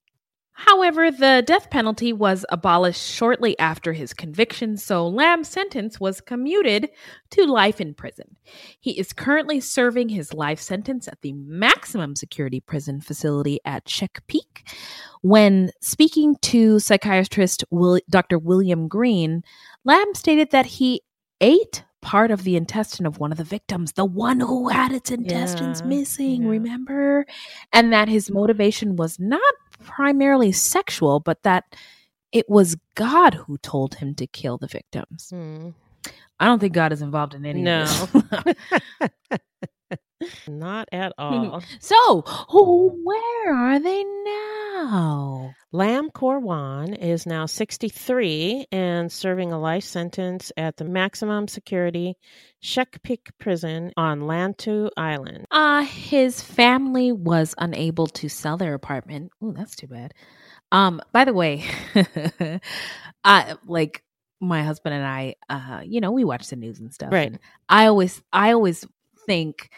However, 0.56 1.10
the 1.10 1.44
death 1.46 1.70
penalty 1.70 2.14
was 2.14 2.46
abolished 2.50 3.02
shortly 3.02 3.58
after 3.58 3.92
his 3.94 4.14
conviction, 4.14 4.78
so 4.78 5.08
Lam's 5.08 5.48
sentence 5.50 6.00
was 6.00 6.22
commuted 6.22 6.90
to 7.32 7.46
life 7.46 7.82
in 7.82 7.94
prison. 7.96 8.38
He 8.80 8.92
is 9.00 9.14
currently 9.14 9.60
serving 9.60 10.10
his 10.10 10.34
life 10.34 10.60
sentence 10.60 11.08
at 11.08 11.20
the 11.22 11.34
maximum 11.34 12.16
security 12.16 12.60
prison 12.60 13.02
facility 13.02 13.60
at 13.66 13.90
Shek 13.90 14.22
Pik. 14.28 14.68
When 15.22 15.72
speaking 15.82 16.36
to 16.44 16.80
psychiatrist 16.80 17.64
Will- 17.72 18.00
Dr. 18.10 18.38
William 18.38 18.88
Green, 18.88 19.44
Lam 19.86 20.14
stated 20.14 20.52
that 20.52 20.66
he 20.68 21.02
ate 21.42 21.84
part 22.02 22.32
of 22.32 22.44
the 22.44 22.58
intestine 22.58 23.06
of 23.06 23.18
one 23.18 23.32
of 23.32 23.38
the 23.38 23.44
victims, 23.46 23.94
the 23.94 24.04
one 24.06 24.42
who 24.42 24.68
had 24.68 24.92
its 24.92 25.10
intestines 25.10 25.80
Yeah, 25.80 25.88
missing, 25.88 26.44
yeah. 26.44 26.50
remember? 26.50 27.26
And 27.72 27.94
that 27.94 28.10
his 28.10 28.30
motivation 28.30 28.98
was 28.98 29.18
not 29.20 29.42
primarily 29.84 30.52
sexual, 30.52 31.20
but 31.20 31.44
that 31.44 31.76
it 32.32 32.50
was 32.50 32.76
God 32.96 33.34
who 33.36 33.58
told 33.60 33.96
him 33.96 34.16
to 34.16 34.28
kill 34.28 34.58
the 34.58 34.68
victims. 34.68 35.30
Hmm. 35.30 35.70
I 36.40 36.46
don't 36.46 36.60
think 36.60 36.74
God 36.74 36.92
is 36.92 37.02
involved 37.02 37.36
in 37.36 37.46
any 37.46 37.62
No. 37.62 37.86
Not 40.48 40.90
at 40.92 41.14
all. 41.18 41.62
so, 41.80 42.22
who, 42.50 42.90
where 43.04 43.54
are 43.56 43.80
they 43.80 44.04
now? 44.04 45.54
Lam 45.72 46.10
Korwan 46.12 46.98
is 46.98 47.26
now 47.26 47.46
63 47.46 48.68
and 48.72 49.12
serving 49.12 49.52
a 49.52 49.60
life 49.60 49.84
sentence 49.84 50.52
at 50.56 50.78
the 50.78 50.86
maximum 50.86 51.48
security 51.48 52.16
Shek 52.60 53.02
Pik 53.04 53.32
prison 53.40 53.92
on 53.98 54.22
Lantau 54.22 54.90
Island. 54.96 55.46
Uh, 55.52 55.84
his 55.84 56.42
family 56.42 57.12
was 57.12 57.56
unable 57.58 58.08
to 58.08 58.30
sell 58.30 58.58
their 58.58 58.74
apartment. 58.74 59.32
Oh, 59.42 59.52
that's 59.52 59.76
too 59.76 59.88
bad. 59.88 60.14
Um, 60.72 61.02
by 61.12 61.26
the 61.26 61.34
way, 61.34 61.64
I 63.24 63.56
like 63.66 64.04
my 64.40 64.64
husband 64.64 64.96
and 64.96 65.06
I, 65.06 65.36
uh, 65.50 65.82
you 65.86 66.02
know, 66.02 66.12
we 66.12 66.24
watch 66.24 66.48
the 66.48 66.56
news 66.56 66.80
and 66.80 66.94
stuff. 66.94 67.12
Right. 67.12 67.28
and 67.28 67.40
I 67.70 67.88
always 67.88 68.22
I 68.32 68.52
always 68.54 68.86
think 69.26 69.70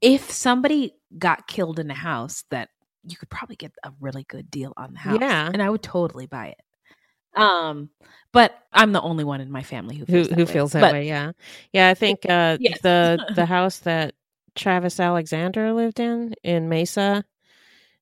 if 0.00 0.30
somebody 0.30 0.94
got 1.18 1.46
killed 1.46 1.78
in 1.78 1.90
a 1.90 1.94
house 1.94 2.44
that 2.50 2.68
you 3.04 3.16
could 3.16 3.30
probably 3.30 3.56
get 3.56 3.72
a 3.84 3.92
really 4.00 4.24
good 4.24 4.50
deal 4.50 4.72
on 4.76 4.92
the 4.92 4.98
house. 4.98 5.18
Yeah. 5.20 5.50
And 5.52 5.62
I 5.62 5.70
would 5.70 5.82
totally 5.82 6.26
buy 6.26 6.48
it. 6.48 7.40
Um, 7.40 7.90
but 8.32 8.52
I'm 8.72 8.92
the 8.92 9.00
only 9.00 9.24
one 9.24 9.40
in 9.40 9.50
my 9.50 9.62
family 9.62 9.96
who 9.96 10.04
Who 10.04 10.12
feels 10.24 10.28
that 10.28 10.34
who 10.38 10.44
way. 10.44 10.52
feels 10.52 10.72
that 10.72 10.80
But- 10.80 10.92
way? 10.92 11.06
Yeah, 11.08 11.32
yeah. 11.72 11.88
I 11.88 11.94
think 11.94 12.26
uh, 12.28 12.56
Yes. 12.60 12.80
the 12.82 13.24
the 13.34 13.46
house 13.46 13.78
that 13.80 14.14
Travis 14.56 14.98
Alexander 15.00 15.72
lived 15.72 16.00
in 16.00 16.34
in 16.42 16.68
Mesa, 16.68 17.24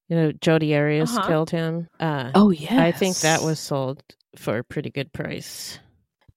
you 0.09 0.17
know, 0.17 0.33
Jodi 0.33 0.75
Arias 0.75 1.15
Uh-huh. 1.17 1.27
killed 1.29 1.51
him. 1.51 1.89
Uh, 2.01 2.31
Oh 2.35 2.51
yeah. 2.51 2.83
I 2.83 2.91
think 2.93 3.19
that 3.19 3.43
was 3.43 3.61
sold 3.61 4.03
for 4.37 4.59
a 4.59 4.65
pretty 4.65 4.91
good 4.91 5.13
price. 5.13 5.79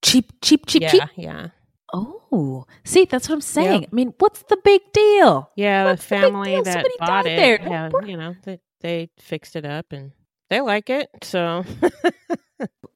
cheap, 0.02 0.32
cheap, 0.42 0.66
cheap, 0.66 0.82
yeah, 0.82 0.90
cheap. 0.92 1.04
yeah, 1.16 1.48
Oh, 1.94 2.66
see, 2.84 3.06
that's 3.06 3.28
what 3.30 3.36
I'm 3.36 3.42
saying. 3.42 3.84
Yep. 3.84 3.90
I 3.92 3.96
mean, 3.96 4.14
what's 4.20 4.44
the 4.44 4.58
big 4.64 4.82
deal? 4.94 5.52
yeah. 5.56 5.86
What's 5.86 6.04
the 6.04 6.08
the 6.08 6.18
family 6.18 6.52
deal? 6.52 6.64
that 6.64 6.74
Somebody 6.74 6.96
bought 7.00 7.28
it, 7.28 7.38
there. 7.38 7.60
yeah, 7.70 7.92
you 8.06 8.18
know, 8.18 8.36
they 8.44 8.60
they 8.82 9.10
fixed 9.20 9.56
it 9.56 9.66
up 9.66 9.88
and 9.92 10.12
they 10.50 10.62
like 10.62 10.90
it. 10.90 11.10
So 11.24 11.66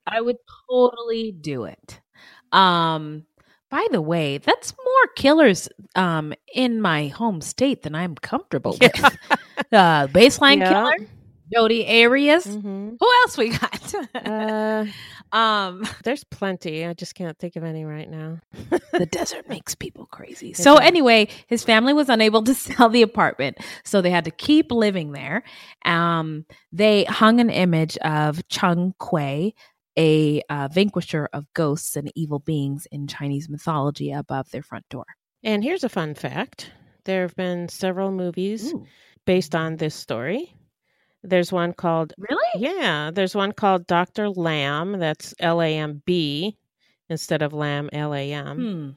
I 0.07 0.21
would 0.21 0.37
totally 0.69 1.31
do 1.31 1.65
it. 1.65 1.99
Um, 2.51 3.25
by 3.69 3.87
the 3.91 4.01
way, 4.01 4.37
that's 4.37 4.73
more 4.77 5.07
killers 5.15 5.67
um 5.95 6.33
in 6.53 6.81
my 6.81 7.07
home 7.07 7.41
state 7.41 7.83
than 7.83 7.95
I'm 7.95 8.15
comfortable 8.15 8.77
with. 8.81 9.17
Uh, 9.71 10.07
baseline 10.07 10.59
Yeah. 10.61 10.69
killer, 10.69 11.07
Jodi 11.53 12.03
Arias. 12.03 12.45
hmm 12.45 12.91
Who 12.99 13.07
else 13.23 13.37
we 13.37 13.49
got? 13.49 13.95
uh, 14.25 14.85
um, 15.32 15.86
there's 16.03 16.23
plenty. 16.23 16.86
I 16.86 16.93
just 16.93 17.15
can't 17.15 17.38
think 17.38 17.55
of 17.55 17.63
any 17.63 17.86
right 17.86 18.09
now. 18.09 18.39
the 18.91 19.05
desert 19.11 19.47
makes 19.49 19.76
people 19.76 20.05
crazy. 20.05 20.53
So 20.53 20.76
does. 20.76 20.86
anyway, 20.86 21.28
his 21.47 21.63
family 21.63 21.93
was 21.93 22.09
unable 22.09 22.43
to 22.43 22.53
sell 22.53 22.89
the 22.89 23.01
apartment, 23.01 23.57
so 23.84 24.01
they 24.01 24.11
had 24.11 24.26
to 24.26 24.32
keep 24.32 24.71
living 24.71 25.11
there. 25.11 25.43
Um, 25.84 26.45
they 26.71 27.05
hung 27.05 27.39
an 27.39 27.49
image 27.49 27.97
of 27.97 28.47
Chung 28.47 28.93
Kuei, 28.99 29.53
a 29.97 30.41
uh, 30.49 30.69
vanquisher 30.71 31.30
of 31.34 31.51
ghosts 31.53 31.95
and 31.95 32.11
evil 32.15 32.39
beings 32.39 32.88
in 32.91 33.07
Chinese 33.07 33.49
mythology, 33.49 34.11
above 34.11 34.49
their 34.51 34.63
front 34.63 34.88
door. 34.89 35.05
And 35.43 35.63
here's 35.63 35.84
a 35.84 35.89
fun 35.89 36.15
fact: 36.15 36.71
there 37.05 37.21
have 37.23 37.36
been 37.36 37.69
several 37.69 38.11
movies 38.11 38.73
based 39.26 39.55
on 39.55 39.76
this 39.78 39.95
story. 39.95 40.53
There's 41.30 41.51
one 41.51 41.73
called 41.73 42.13
Really? 42.17 42.49
yeah, 42.57 43.11
there's 43.13 43.36
one 43.36 43.51
called 43.51 43.88
Doctor 43.88 44.30
Lamb. 44.30 44.99
That's 44.99 45.34
L 45.39 45.61
A 45.61 45.78
M 45.78 46.01
B 46.05 46.57
instead 47.09 47.41
of 47.41 47.53
Lam 47.53 47.89
L 47.93 48.13
A 48.13 48.32
M. 48.34 48.57
Hmm. 48.57 48.89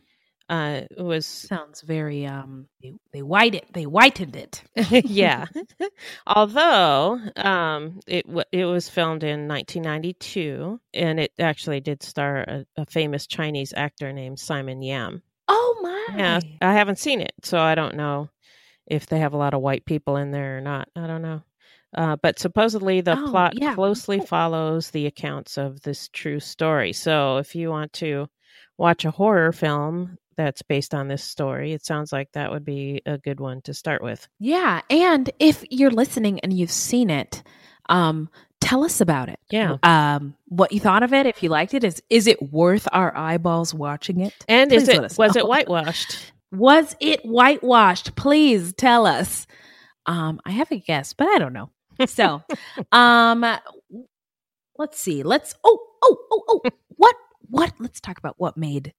Uh, 0.51 0.81
it 0.91 1.03
was 1.03 1.27
Sounds 1.27 1.83
very 1.83 2.25
um. 2.25 2.69
They, 2.83 2.95
they 3.13 3.23
white 3.23 3.55
it. 3.55 3.67
They 3.75 3.83
whitened 3.83 4.35
it. 4.35 4.63
yeah. 5.07 5.45
Although 6.27 7.21
um, 7.37 8.01
it 8.07 8.25
it 8.51 8.65
was 8.65 8.89
filmed 8.89 9.25
in 9.25 9.47
1992, 9.47 10.81
and 10.95 11.21
it 11.21 11.33
actually 11.39 11.81
did 11.81 12.03
star 12.03 12.39
a, 12.39 12.67
a 12.79 12.87
famous 12.87 13.27
Chinese 13.27 13.75
actor 13.77 14.11
named 14.13 14.39
Simon 14.39 14.81
Yam. 14.81 15.23
Oh 15.49 15.79
my! 15.83 16.17
Yeah, 16.17 16.41
I 16.63 16.73
haven't 16.73 16.99
seen 16.99 17.21
it, 17.21 17.33
so 17.43 17.59
I 17.59 17.75
don't 17.75 17.97
know 17.97 18.31
if 18.87 19.07
they 19.07 19.19
have 19.19 19.35
a 19.35 19.39
lot 19.39 19.53
of 19.53 19.61
white 19.61 19.85
people 19.85 20.17
in 20.17 20.31
there 20.31 20.57
or 20.57 20.61
not. 20.63 20.89
I 20.97 21.07
don't 21.07 21.23
know. 21.23 21.43
Uh, 21.97 22.17
but 22.17 22.39
supposedly 22.39 23.01
the 23.01 23.19
Oh, 23.19 23.31
plot 23.31 23.55
yeah. 23.57 23.75
closely 23.75 24.21
follows 24.21 24.91
the 24.91 25.07
accounts 25.07 25.57
of 25.57 25.81
this 25.83 26.09
true 26.09 26.41
story. 26.41 26.93
So 26.93 27.39
if 27.39 27.55
you 27.55 27.71
want 27.71 27.93
to 27.95 28.29
watch 28.77 29.05
a 29.05 29.11
horror 29.11 29.53
film 29.53 30.19
that's 30.37 30.63
based 30.63 30.95
on 30.95 31.09
this 31.09 31.25
story, 31.25 31.73
it 31.73 31.85
sounds 31.85 32.13
like 32.13 32.31
that 32.33 32.51
would 32.51 32.65
be 32.65 33.01
a 33.07 33.17
good 33.19 33.41
one 33.41 33.63
to 33.63 33.73
start 33.75 34.03
with. 34.03 34.29
Yeah, 34.39 34.83
and 34.91 35.31
if 35.39 35.65
you're 35.71 35.91
listening 35.91 36.41
and 36.41 36.53
you've 36.53 36.71
seen 36.71 37.09
it, 37.11 37.43
um, 37.89 38.29
tell 38.61 38.85
us 38.85 39.01
about 39.01 39.31
it. 39.31 39.41
Yeah. 39.51 39.79
Um, 39.83 40.35
what 40.49 40.73
you 40.73 40.81
thought 40.81 41.03
of 41.03 41.13
it? 41.15 41.25
If 41.27 41.43
you 41.43 41.49
liked 41.49 41.73
it, 41.75 41.85
is 41.85 42.03
is 42.11 42.27
it 42.27 42.53
worth 42.53 42.87
our 42.93 43.17
eyeballs 43.17 43.73
watching 43.73 44.21
it? 44.21 44.35
And 44.47 44.71
is 44.73 44.85
Please 44.85 44.99
it 45.15 45.19
was 45.19 45.37
it 45.37 45.47
whitewashed? 45.49 46.33
Was 46.51 46.97
it 46.99 47.21
whitewashed? 47.27 48.15
Please 48.17 48.73
tell 48.73 49.05
us. 49.07 49.47
Um, 50.07 50.41
I 50.47 50.51
have 50.53 50.71
a 50.73 50.79
guess, 50.79 51.13
but 51.13 51.27
I 51.29 51.39
don't 51.39 51.53
know. 51.53 51.69
So, 52.07 52.43
um, 52.93 53.45
let's 54.77 55.01
see. 55.01 55.23
Let's. 55.23 55.55
Oh, 55.65 55.79
oh, 56.03 56.17
oh, 56.31 56.43
oh. 56.49 56.61
What? 56.97 57.17
What? 57.51 57.73
Let's 57.79 58.01
talk 58.01 58.19
about 58.19 58.35
what 58.39 58.57
made 58.57 58.93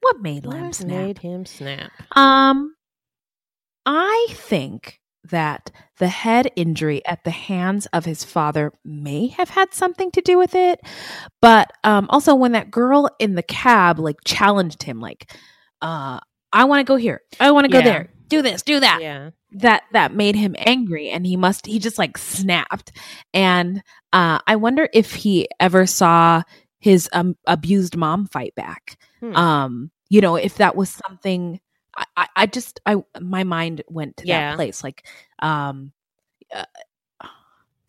what 0.00 0.20
made 0.20 0.46
Lam 0.46 0.66
What 0.66 0.74
snap. 0.74 0.88
made 0.88 1.18
him 1.18 1.44
snap? 1.44 1.90
Um, 2.16 2.74
I 3.86 4.26
think 4.30 4.98
that 5.24 5.70
the 5.98 6.08
head 6.08 6.50
injury 6.56 7.04
at 7.04 7.24
the 7.24 7.30
hands 7.30 7.86
of 7.92 8.06
his 8.06 8.24
father 8.24 8.72
may 8.84 9.26
have 9.28 9.50
had 9.50 9.74
something 9.74 10.10
to 10.12 10.22
do 10.22 10.38
with 10.38 10.54
it, 10.54 10.80
but 11.42 11.70
um, 11.84 12.06
also 12.08 12.34
when 12.34 12.52
that 12.52 12.70
girl 12.70 13.10
in 13.18 13.34
the 13.34 13.42
cab 13.42 13.98
like 13.98 14.16
challenged 14.24 14.82
him, 14.82 14.98
like, 15.00 15.30
uh, 15.82 16.18
"I 16.52 16.64
want 16.64 16.80
to 16.80 16.90
go 16.90 16.96
here, 16.96 17.20
I 17.38 17.50
want 17.50 17.66
to 17.66 17.70
go 17.72 17.78
Yeah. 17.78 17.84
there, 17.84 18.08
do 18.30 18.40
this, 18.42 18.62
do 18.62 18.80
that," 18.80 19.00
Yeah. 19.02 19.30
that 19.52 19.82
that 19.92 20.14
made 20.14 20.36
him 20.36 20.56
angry, 20.58 21.10
and 21.10 21.26
he 21.26 21.36
must 21.36 21.66
he 21.66 21.78
just 21.78 21.98
like 21.98 22.16
snapped, 22.16 22.92
and 23.34 23.82
uh, 24.14 24.38
I 24.46 24.56
wonder 24.56 24.88
if 24.94 25.14
he 25.14 25.48
ever 25.60 25.84
saw 25.86 26.42
his 26.78 27.08
um, 27.12 27.36
abused 27.46 27.96
mom 27.96 28.26
fight 28.26 28.54
back. 28.54 28.96
Hmm. 29.20 29.36
um 29.36 29.90
you 30.08 30.22
know 30.22 30.36
if 30.36 30.56
that 30.56 30.74
was 30.76 30.88
something 31.06 31.60
I, 32.16 32.26
I 32.34 32.46
just 32.46 32.80
i 32.86 32.96
my 33.20 33.44
mind 33.44 33.82
went 33.86 34.16
to 34.18 34.26
Yeah. 34.26 34.50
that 34.52 34.56
place 34.56 34.82
like 34.82 35.06
um 35.40 35.92
uh, 36.54 36.64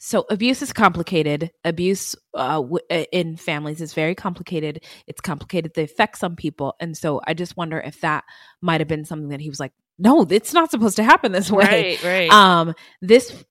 so 0.04 0.26
abuse 0.32 0.62
is 0.64 0.74
complicated. 0.74 1.52
Abuse 1.64 2.16
uh, 2.34 2.56
w- 2.56 2.80
in 3.12 3.38
families 3.38 3.82
is 3.82 3.94
very 3.94 4.16
complicated. 4.16 4.84
It's 5.06 5.22
complicated. 5.22 5.76
To 5.76 5.84
affect 5.84 6.18
some 6.18 6.36
people. 6.36 6.74
And 6.80 6.98
so 6.98 7.22
i 7.28 7.34
just 7.36 7.56
wonder 7.56 7.80
if 7.80 8.02
that 8.02 8.24
might 8.62 8.82
have 8.82 8.88
been 8.88 9.06
something 9.06 9.30
that 9.30 9.42
he 9.42 9.50
was 9.50 9.60
like 9.60 9.74
no 10.02 10.26
it's 10.30 10.54
not 10.54 10.70
supposed 10.72 10.96
to 10.98 11.04
happen 11.04 11.32
this 11.32 11.50
way 11.52 11.98
Right, 12.02 12.04
right. 12.04 12.30
um 12.32 12.74
this 13.02 13.44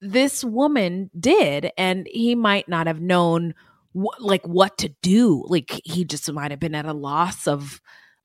this 0.00 0.44
woman 0.44 1.10
did 1.18 1.70
and 1.76 2.06
he 2.10 2.34
might 2.34 2.68
not 2.68 2.86
have 2.86 3.00
known 3.00 3.54
wh- 3.94 4.20
like 4.20 4.46
what 4.46 4.78
to 4.78 4.90
do 5.02 5.44
like 5.48 5.80
he 5.84 6.04
just 6.04 6.30
might 6.32 6.50
have 6.50 6.60
been 6.60 6.74
at 6.74 6.84
a 6.86 6.92
loss 6.92 7.46
of 7.46 7.80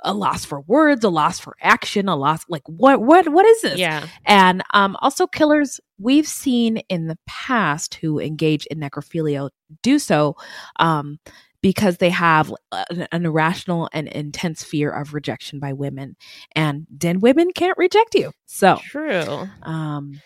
a 0.06 0.14
loss 0.14 0.44
for 0.44 0.62
words 0.62 1.04
a 1.06 1.10
loss 1.10 1.40
for 1.40 1.56
action 1.62 2.10
a 2.10 2.16
loss 2.16 2.44
like 2.50 2.64
what 2.68 3.02
what 3.02 3.30
what 3.30 3.46
is 3.46 3.62
this 3.62 3.80
yeah. 3.80 4.06
and 4.26 4.62
um, 4.74 4.98
also, 5.02 5.26
killers 5.26 5.80
we've 5.98 6.28
seen 6.28 6.78
in 6.90 7.08
the 7.08 7.18
past 7.26 7.96
who 7.96 8.20
engage 8.20 8.66
in 8.66 8.80
necrophilia 8.82 9.50
do 9.82 9.98
so 9.98 10.36
um, 10.80 11.20
because 11.64 11.98
they 11.98 12.12
have 12.12 12.54
an, 12.72 13.08
an 13.12 13.26
irrational 13.26 13.90
and 13.94 14.08
intense 14.10 14.64
fear 14.64 14.92
of 14.92 15.16
rejection 15.16 15.60
by 15.60 15.74
women. 15.74 16.16
And 16.56 16.86
then 16.92 17.22
women 17.22 17.52
can't 17.54 17.78
reject 17.80 18.14
you. 18.14 18.32
So, 18.46 18.78
True. 18.84 19.48
um, 19.64 20.22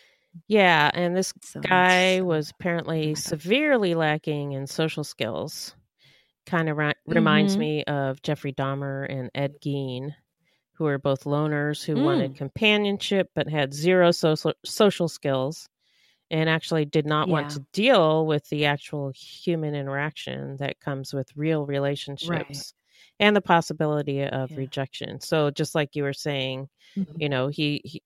Yeah, 0.47 0.91
and 0.93 1.15
this 1.15 1.33
So 1.41 1.61
guy 1.61 2.21
was 2.21 2.51
apparently 2.51 3.15
severely 3.15 3.95
lacking 3.95 4.51
in 4.51 4.67
social 4.67 5.03
skills. 5.05 5.73
Kind 6.45 6.69
of 6.69 6.77
ri- 6.77 6.93
reminds 7.05 7.55
Mhm. 7.55 7.59
me 7.59 7.83
of 7.85 8.21
Jeffrey 8.21 8.53
Dahmer 8.53 9.05
and 9.09 9.29
Ed 9.35 9.55
Gein, 9.63 10.13
who 10.73 10.85
are 10.87 10.97
both 10.99 11.23
loners 11.25 11.83
who 11.85 11.95
wanted 12.03 12.33
Mm. 12.33 12.37
companionship 12.37 13.29
but 13.35 13.47
had 13.49 13.73
zero 13.73 14.11
social 14.11 14.53
social 14.65 15.07
skills 15.07 15.67
and 16.31 16.49
actually 16.49 16.85
did 16.85 17.05
not 17.05 17.29
want 17.29 17.49
to 17.49 17.59
deal 17.73 18.25
with 18.25 18.47
the 18.49 18.65
actual 18.65 19.11
human 19.15 19.75
interaction 19.75 20.57
that 20.57 20.79
comes 20.79 21.13
with 21.13 21.35
real 21.35 21.65
relationships 21.65 22.73
and 23.19 23.35
the 23.35 23.41
possibility 23.41 24.23
of 24.23 24.51
Yeah. 24.51 24.57
rejection. 24.57 25.19
So 25.21 25.51
just 25.51 25.75
like 25.75 25.95
you 25.95 26.03
were 26.03 26.13
saying, 26.13 26.69
Mhm. 26.95 27.19
you 27.19 27.29
know 27.29 27.47
he, 27.47 27.81
he 27.85 28.01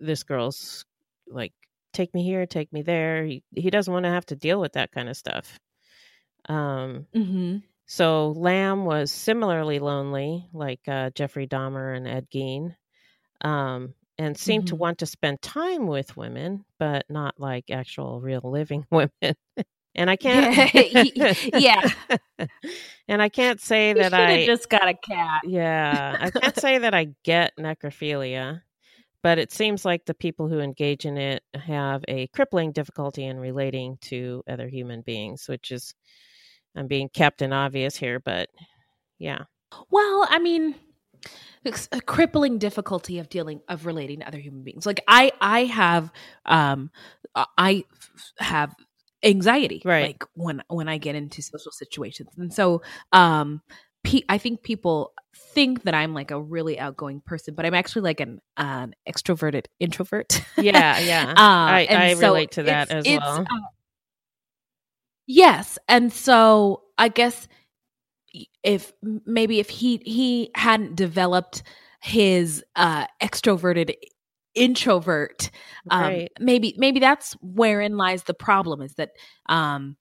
this 0.00 0.22
girl's 0.22 0.84
like 1.28 1.52
take 1.92 2.12
me 2.14 2.22
here 2.24 2.46
take 2.46 2.72
me 2.72 2.82
there 2.82 3.24
he, 3.24 3.42
he 3.56 3.70
doesn't 3.70 3.92
want 3.92 4.04
to 4.04 4.10
have 4.10 4.26
to 4.26 4.36
deal 4.36 4.60
with 4.60 4.72
that 4.74 4.92
kind 4.92 5.08
of 5.08 5.16
stuff 5.16 5.58
um 6.48 7.06
Mhm. 7.14 7.62
so 7.86 8.30
lamb 8.32 8.84
was 8.84 9.12
similarly 9.12 9.78
lonely 9.78 10.48
like 10.52 10.80
uh, 10.88 11.10
jeffrey 11.10 11.46
dahmer 11.46 11.96
and 11.96 12.06
ed 12.08 12.28
gein 12.30 12.74
um 13.42 13.94
and 14.20 14.36
seemed 14.36 14.66
to 14.68 14.74
Mhm. 14.74 14.78
want 14.78 14.98
to 14.98 15.06
spend 15.06 15.40
time 15.40 15.86
with 15.86 16.16
women 16.16 16.64
but 16.78 17.04
not 17.08 17.34
like 17.38 17.70
actual 17.70 18.20
real 18.20 18.42
living 18.44 18.84
women 18.90 19.34
and 19.94 20.10
i 20.10 20.16
can't 20.16 20.74
Yeah. 21.54 21.80
and 23.08 23.22
i 23.22 23.28
can't 23.28 23.60
say 23.60 23.92
that 23.94 24.12
i 24.14 24.44
just 24.46 24.68
got 24.68 24.88
a 24.88 24.94
cat. 24.94 25.40
yeah, 25.44 26.16
I 26.20 26.30
can't 26.30 26.56
say 26.60 26.78
that 26.78 26.94
I 26.94 27.08
get 27.24 27.52
necrophilia, 27.58 28.62
but 29.22 29.38
it 29.38 29.52
seems 29.52 29.84
like 29.84 30.04
the 30.04 30.14
people 30.14 30.48
who 30.48 30.60
engage 30.60 31.06
in 31.06 31.16
it 31.16 31.42
have 31.54 32.04
a 32.08 32.26
crippling 32.28 32.72
difficulty 32.72 33.24
in 33.26 33.38
relating 33.38 33.98
to 34.02 34.42
other 34.48 34.68
human 34.68 35.00
beings, 35.02 35.48
which 35.48 35.70
is, 35.72 35.94
I'm 36.76 36.86
being 36.86 37.08
Captain 37.12 37.52
Obvious 37.52 37.96
here, 37.96 38.20
but 38.20 38.48
yeah. 39.18 39.44
Well, 39.90 40.26
I 40.28 40.38
mean, 40.38 40.74
a 41.92 42.00
crippling 42.00 42.58
difficulty 42.58 43.18
of 43.18 43.28
dealing 43.28 43.60
of 43.68 43.86
relating 43.86 44.20
to 44.20 44.26
other 44.26 44.38
human 44.38 44.62
beings. 44.62 44.86
Like 44.86 45.02
I, 45.06 45.32
I 45.40 45.64
have, 45.64 46.12
um, 46.46 46.90
I 47.34 47.84
have 48.38 48.74
anxiety, 49.22 49.82
Right. 49.84 50.06
Like 50.08 50.24
when 50.34 50.62
when 50.68 50.88
I 50.88 50.98
get 50.98 51.14
into 51.14 51.42
social 51.42 51.72
situations, 51.72 52.30
and 52.38 52.52
so, 52.52 52.82
um, 53.12 53.62
pe- 54.04 54.22
I 54.28 54.38
think 54.38 54.62
people 54.62 55.12
think 55.36 55.82
that 55.82 55.94
I'm 55.94 56.14
like 56.14 56.30
a 56.30 56.40
really 56.40 56.78
outgoing 56.78 57.20
person, 57.20 57.54
but 57.54 57.66
I'm 57.66 57.74
actually 57.74 58.02
like 58.02 58.20
an 58.20 58.40
an 58.56 58.94
extroverted 59.08 59.66
introvert. 59.78 60.40
Yeah, 60.56 60.98
yeah. 61.00 61.30
Uh, 61.30 61.34
I, 61.36 61.86
I 61.90 62.14
so 62.14 62.28
relate 62.32 62.52
to 62.52 62.64
that 62.64 62.90
as 62.90 63.06
it's, 63.06 63.20
well. 63.20 63.40
uh, 63.40 63.68
yes, 65.26 65.78
and 65.88 66.12
so 66.12 66.82
I 66.98 67.08
guess 67.08 67.46
if 68.62 68.92
maybe 69.26 69.60
if 69.60 69.68
he 69.68 69.98
he 70.04 70.50
hadn't 70.54 70.94
developed 70.96 71.62
his 72.00 72.64
uh 72.76 73.06
extroverted 73.22 73.94
introvert 74.54 75.50
um 75.90 76.02
Right. 76.02 76.32
maybe 76.40 76.74
maybe 76.76 76.98
that's 77.00 77.34
wherein 77.40 77.96
lies 77.96 78.24
the 78.24 78.34
problem 78.34 78.82
is 78.82 78.94
that 78.94 79.10
um 79.46 79.96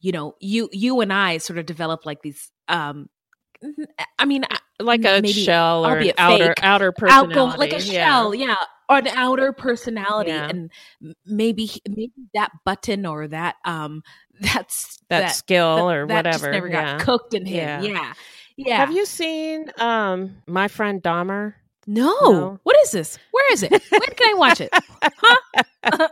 you 0.00 0.12
know 0.12 0.34
you 0.40 0.68
you 0.72 1.00
and 1.00 1.12
I 1.12 1.38
sort 1.38 1.58
of 1.58 1.66
develop 1.66 2.04
like 2.04 2.22
these 2.22 2.50
um 2.68 3.08
I 4.18 4.24
mean 4.24 4.44
like 4.80 5.04
a 5.04 5.20
maybe 5.22 5.44
shell 5.44 5.86
or 5.86 6.00
outer 6.18 6.48
fake, 6.48 6.64
outer 6.64 6.92
personality. 6.92 7.34
outgoing 7.38 7.58
like 7.58 7.72
a 7.72 7.80
yeah. 7.82 8.08
shell 8.08 8.34
yeah 8.34 8.56
an 8.96 9.08
outer 9.08 9.52
personality 9.52 10.30
Yeah. 10.30 10.48
and 10.48 10.70
maybe 11.26 11.70
maybe 11.88 12.12
that 12.34 12.50
button 12.64 13.06
or 13.06 13.28
that 13.28 13.56
um 13.64 14.02
that's 14.40 14.98
That, 15.08 15.28
skill 15.28 15.76
that- 15.88 15.96
or 15.96 16.06
that 16.06 16.14
whatever. 16.26 16.38
just 16.38 16.50
never 16.52 16.68
yeah. 16.68 16.96
got 16.98 17.00
cooked 17.00 17.34
in 17.34 17.44
him 17.46 17.56
Yeah. 17.56 17.80
yeah 17.82 18.12
yeah, 18.56 18.76
Have 18.76 18.92
you 18.92 19.06
seen 19.06 19.70
um 19.78 20.36
my 20.46 20.68
friend 20.68 21.02
Dahmer? 21.02 21.54
no. 21.86 22.14
No. 22.20 22.58
what 22.62 22.76
is 22.84 22.90
this 22.92 23.18
where 23.32 23.52
is 23.52 23.62
it 23.64 23.70
when 23.72 24.00
can 24.16 24.30
i 24.30 24.34
watch 24.34 24.60
it 24.60 24.70
huh 25.02 25.36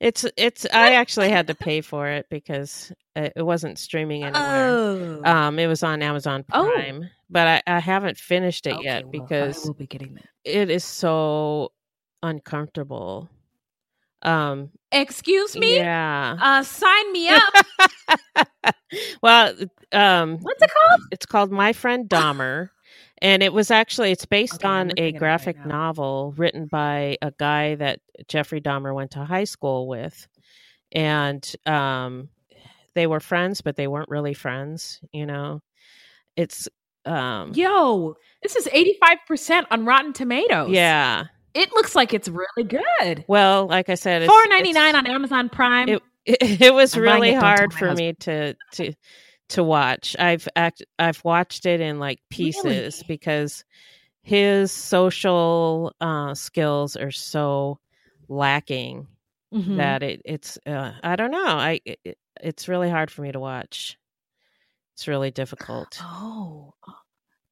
it's 0.00 0.24
it's 0.36 0.66
I 0.72 0.94
actually 0.94 1.30
had 1.30 1.46
to 1.48 1.54
pay 1.54 1.80
for 1.80 2.08
it 2.08 2.26
because 2.30 2.92
it 3.16 3.32
wasn't 3.44 3.78
streaming 3.78 4.22
anywhere. 4.24 4.68
oh 4.68 5.20
Um, 5.24 5.58
it 5.58 5.66
was 5.66 5.82
on 5.82 6.02
Amazon 6.02 6.44
Oh. 6.52 6.70
Prime, 6.72 7.08
but 7.30 7.62
I, 7.66 7.76
I 7.76 7.78
haven't 7.80 8.18
finished 8.18 8.66
it 8.66 8.74
Okay, 8.74 8.84
yet 8.84 9.02
well, 9.04 9.10
because 9.12 9.64
I 9.64 9.68
will 9.68 9.74
be 9.74 9.86
getting 9.86 10.14
that 10.14 10.26
it 10.44 10.70
is 10.70 10.84
so 10.84 11.72
uncomfortable. 12.24 13.28
Um, 14.22 14.70
excuse 14.90 15.54
me 15.54 15.76
yeah. 15.76 16.38
uh 16.40 16.62
sign 16.62 17.12
me 17.12 17.28
up 17.28 17.52
well, 19.22 19.54
um, 19.92 20.38
what's 20.38 20.62
it 20.62 20.70
called 20.70 21.00
it's 21.10 21.26
called 21.26 21.52
My 21.52 21.72
Friend 21.72 22.08
Dahmer, 22.08 22.70
and 23.18 23.42
it 23.42 23.52
was 23.52 23.70
actually 23.70 24.12
it's 24.12 24.24
based 24.24 24.64
Okay, 24.64 24.68
on 24.68 24.92
a 24.96 25.08
it 25.08 25.12
right 25.12 25.18
graphic 25.18 25.66
novel 25.66 26.34
written 26.36 26.66
by 26.66 27.16
a 27.22 27.32
guy 27.38 27.74
that 27.76 28.00
Jeffrey 28.28 28.60
Dahmer 28.60 28.94
went 28.94 29.12
to 29.12 29.24
high 29.24 29.44
school 29.44 29.88
with, 29.88 30.26
and 30.92 31.54
um, 31.66 32.28
they 32.94 33.06
were 33.06 33.20
friends, 33.20 33.60
but 33.60 33.76
they 33.76 33.88
weren't 33.88 34.08
really 34.08 34.34
friends. 34.34 35.00
You 35.12 35.26
know, 35.26 35.60
it's 36.36 36.68
um, 37.04 37.52
yo 37.54 38.16
this 38.42 38.56
is 38.56 38.66
85% 38.66 39.66
on 39.70 39.84
rotten 39.84 40.12
tomatoes 40.12 40.70
yeah. 40.70 41.24
It 41.54 41.72
looks 41.72 41.94
like 41.94 42.12
it's 42.14 42.28
really 42.28 42.64
good 42.68 43.24
Well, 43.28 43.66
like 43.66 43.88
I 43.88 43.94
said, 43.94 44.26
Four 44.26 44.46
ninety 44.48 44.72
nine 44.72 44.94
on 44.96 45.06
Amazon 45.06 45.48
Prime. 45.48 45.88
It, 45.88 46.02
it, 46.26 46.60
it 46.62 46.74
was 46.74 46.94
I'm 46.96 47.02
really 47.02 47.30
it, 47.30 47.40
hard 47.40 47.72
for 47.72 47.88
husband. 47.88 47.98
me 47.98 48.12
to 48.20 48.56
to 48.72 48.94
to 49.50 49.62
watch. 49.64 50.16
I've 50.18 50.48
act 50.56 50.82
I've 50.98 51.22
watched 51.24 51.66
it 51.66 51.80
in 51.80 51.98
like 51.98 52.20
pieces 52.30 52.64
Really? 52.64 53.04
because 53.06 53.64
his 54.22 54.72
social 54.72 55.92
uh, 56.00 56.34
skills 56.34 56.96
are 56.96 57.10
so 57.10 57.78
lacking 58.28 59.06
Mhm. 59.52 59.76
that 59.76 60.02
it 60.02 60.22
it's 60.24 60.58
uh, 60.66 60.92
I 61.02 61.14
don't 61.16 61.30
know. 61.30 61.44
I 61.46 61.80
it, 61.84 62.18
it's 62.40 62.68
really 62.68 62.90
hard 62.90 63.10
for 63.10 63.22
me 63.22 63.30
to 63.32 63.38
watch. 63.38 63.98
It's 64.94 65.06
really 65.08 65.30
difficult. 65.30 65.98
Oh, 66.00 66.72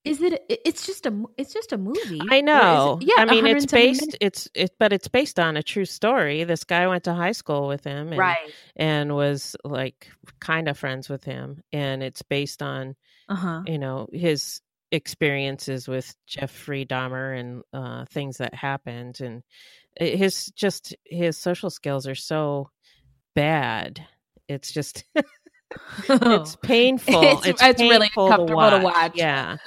is 0.04 0.20
it? 0.22 0.44
it- 0.48 0.60
It's 0.64 0.86
just 0.86 1.06
a. 1.06 1.24
It's 1.38 1.52
just 1.52 1.72
a 1.72 1.78
movie. 1.78 2.20
I 2.20 2.36
is 2.36 2.38
it- 2.40 2.44
know. 2.44 2.98
yeah, 3.00 3.14
I 3.18 3.24
mean, 3.26 3.46
it's 3.46 3.66
based. 3.66 4.00
minutes? 4.00 4.16
It's 4.20 4.48
it, 4.54 4.70
but 4.78 4.92
it's 4.92 5.08
based 5.08 5.38
on 5.38 5.56
a 5.56 5.62
true 5.62 5.84
story. 5.84 6.44
This 6.44 6.64
guy 6.64 6.86
went 6.88 7.04
to 7.04 7.14
high 7.14 7.32
school 7.32 7.68
with 7.68 7.84
him, 7.84 8.08
and, 8.08 8.18
right. 8.18 8.50
and 8.76 9.14
was 9.14 9.54
like 9.64 10.08
kind 10.40 10.68
of 10.68 10.76
friends 10.78 11.08
with 11.08 11.24
him, 11.24 11.62
and 11.72 12.02
it's 12.02 12.22
based 12.22 12.62
on 12.62 12.96
Uh 13.28 13.34
huh. 13.36 13.62
you 13.66 13.78
know 13.78 14.08
his 14.12 14.60
experiences 14.90 15.88
with 15.88 16.14
Jeffrey 16.26 16.84
Dahmer 16.84 17.38
and 17.38 17.62
uh, 17.72 18.04
things 18.06 18.38
that 18.38 18.54
happened, 18.54 19.20
and 19.20 19.42
his 19.98 20.46
just 20.56 20.94
his 21.04 21.38
social 21.38 21.70
skills 21.70 22.06
are 22.06 22.14
so 22.14 22.70
bad. 23.34 24.04
It's 24.48 24.72
just 24.72 25.04
it's 26.08 26.56
painful. 26.56 27.22
It's- 27.22 27.46
It's, 27.46 27.62
it's 27.62 27.80
really 27.80 28.10
uncomfortable 28.16 28.70
to 28.70 28.80
watch. 28.80 29.12
Yeah, 29.14 29.52
Uh 29.52 29.56
huh. 29.56 29.58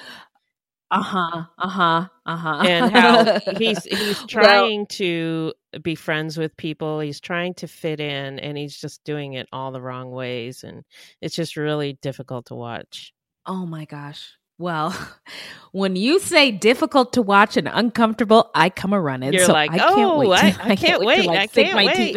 Uh 0.91 1.01
huh. 1.01 1.43
Uh 1.57 1.67
huh. 1.67 2.07
Uh-huh 2.25 2.63
and 2.65 2.91
how 2.91 3.39
he's 3.57 3.83
he's 3.83 4.23
trying 4.27 4.85
to 4.87 5.53
be 5.81 5.95
friends 5.95 6.37
with 6.37 6.55
people. 6.57 6.99
He's 6.99 7.19
trying 7.19 7.53
to 7.55 7.67
fit 7.67 7.99
in, 7.99 8.39
and 8.39 8.57
he's 8.57 8.77
just 8.79 9.03
doing 9.03 9.33
it 9.33 9.47
all 9.51 9.71
the 9.71 9.81
wrong 9.81 10.11
ways, 10.11 10.63
and 10.63 10.83
it's 11.21 11.35
just 11.35 11.57
really 11.57 11.97
difficult 12.01 12.47
to 12.47 12.55
watch. 12.55 13.13
Oh 13.45 13.65
my 13.65 13.85
gosh. 13.85 14.33
Well, 14.57 14.95
when 15.73 15.95
you 15.97 16.17
say 16.19 16.49
difficult 16.51 17.13
to 17.13 17.21
watch 17.21 17.57
and 17.57 17.67
uncomfortable, 17.71 18.49
I 18.55 18.69
come 18.69 18.93
a 18.93 19.01
running. 19.01 19.33
You're 19.33 19.43
so 19.45 19.53
like, 19.53 19.71
I 19.71 19.77
can't 19.79 19.91
"Oh, 19.99 20.17
wait. 20.19 20.31
I- 20.31 20.51
to- 20.51 20.65
I 20.65 20.75
can't 20.77 21.03
wait. 21.03 21.21
To, 21.23 21.27
like, 21.27 21.39
I 21.39 21.47
can't 21.47 21.75
my 21.75 21.85
wait." 21.85 22.13
teeth 22.13 22.15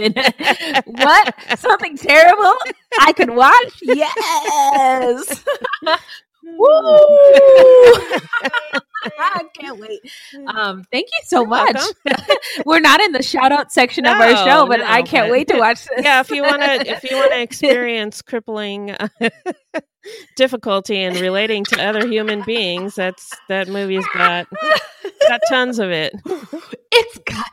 in. 0.87 0.93
what? 0.95 1.35
Something 1.59 1.97
terrible? 1.97 2.55
I 3.01 3.13
could 3.13 3.31
watch? 3.31 3.81
Yes. 3.83 5.45
Woo! 6.57 6.69
I 9.19 9.43
can't 9.59 9.79
wait. 9.79 10.01
Um, 10.47 10.85
thank 10.91 11.07
you 11.07 11.25
so 11.27 11.41
You're 11.41 11.49
much. 11.49 11.81
We're 12.67 12.81
not 12.81 13.01
in 13.01 13.13
the 13.13 13.23
shout 13.23 13.53
out 13.53 13.73
section 13.73 14.07
of 14.07 14.17
our 14.19 14.37
show, 14.47 14.67
but 14.67 14.81
I 14.81 15.03
can't 15.03 15.27
but- 15.29 15.33
wait 15.33 15.49
to 15.49 15.59
watch 15.59 15.85
this. 15.97 16.05
yeah 16.05 16.21
if 16.21 16.31
you 16.31 16.43
want 16.43 16.63
to 16.63 16.89
if 16.91 17.05
you 17.05 17.17
want 17.17 17.33
to 17.33 17.41
experience 17.41 18.23
crippling 18.23 18.91
uh, 18.93 19.09
difficulty 20.37 21.01
in 21.03 21.15
relating 21.15 21.65
to 21.65 21.83
other 21.85 22.07
human 22.07 22.43
beings 22.43 22.95
that's 22.95 23.31
that 23.49 23.69
movie's 23.69 24.07
got 24.15 24.47
got 25.29 25.41
tons 25.51 25.79
of 25.79 25.91
it 25.91 26.13
It's 26.93 27.19
got 27.19 27.47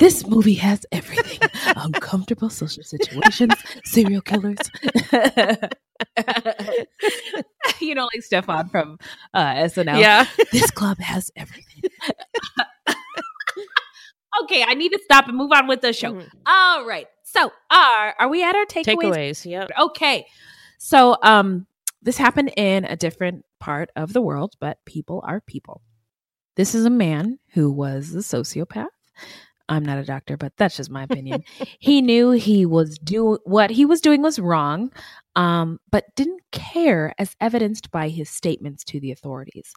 this 0.00 0.26
movie 0.26 0.54
has 0.54 0.84
everything: 0.90 1.38
uncomfortable 1.76 2.50
social 2.50 2.82
situations, 2.82 3.54
serial 3.84 4.22
killers. 4.22 4.58
you 7.80 7.94
know, 7.94 8.08
like 8.12 8.22
Stefon 8.28 8.70
from 8.70 8.98
uh, 9.34 9.54
SNL. 9.54 10.00
yeah 10.00 10.26
this 10.52 10.70
club 10.72 10.98
has 10.98 11.30
everything. 11.36 11.82
Okay, 14.42 14.64
I 14.66 14.74
need 14.74 14.90
to 14.90 15.00
stop 15.04 15.28
and 15.28 15.36
move 15.36 15.52
on 15.52 15.66
with 15.66 15.80
the 15.82 15.92
show. 15.92 16.12
Mhm. 16.14 16.28
All 16.46 16.86
right. 16.86 17.06
So, 17.24 17.52
are 17.70 18.14
are 18.18 18.28
we 18.28 18.42
at 18.42 18.54
our 18.56 18.64
takeaways? 18.64 18.96
Takeaways. 18.96 19.44
Yep. 19.44 19.70
Okay. 19.78 20.26
So, 20.78 21.16
um, 21.22 21.66
this 22.02 22.16
happened 22.16 22.52
in 22.56 22.84
a 22.86 22.96
different 22.96 23.44
part 23.58 23.90
of 23.96 24.12
the 24.12 24.22
world, 24.22 24.54
but 24.60 24.78
people 24.86 25.22
are 25.26 25.40
people. 25.40 25.82
This 26.56 26.74
is 26.74 26.84
a 26.86 26.90
man 26.90 27.38
who 27.52 27.70
was 27.70 28.14
a 28.14 28.18
sociopath. 28.18 28.88
I'm 29.70 29.84
not 29.84 29.98
a 29.98 30.04
doctor, 30.04 30.36
but 30.36 30.52
that's 30.56 30.76
just 30.76 30.90
my 30.90 31.04
opinion. 31.04 31.44
he 31.78 32.02
knew 32.02 32.32
he 32.32 32.66
was 32.66 32.98
do 32.98 33.38
what 33.44 33.70
he 33.70 33.86
was 33.86 34.00
doing 34.00 34.20
was 34.20 34.38
wrong, 34.38 34.92
um, 35.36 35.78
but 35.90 36.04
didn't 36.16 36.42
care, 36.50 37.14
as 37.18 37.36
evidenced 37.40 37.90
by 37.90 38.08
his 38.08 38.28
statements 38.28 38.84
to 38.84 39.00
the 39.00 39.12
authorities. 39.12 39.72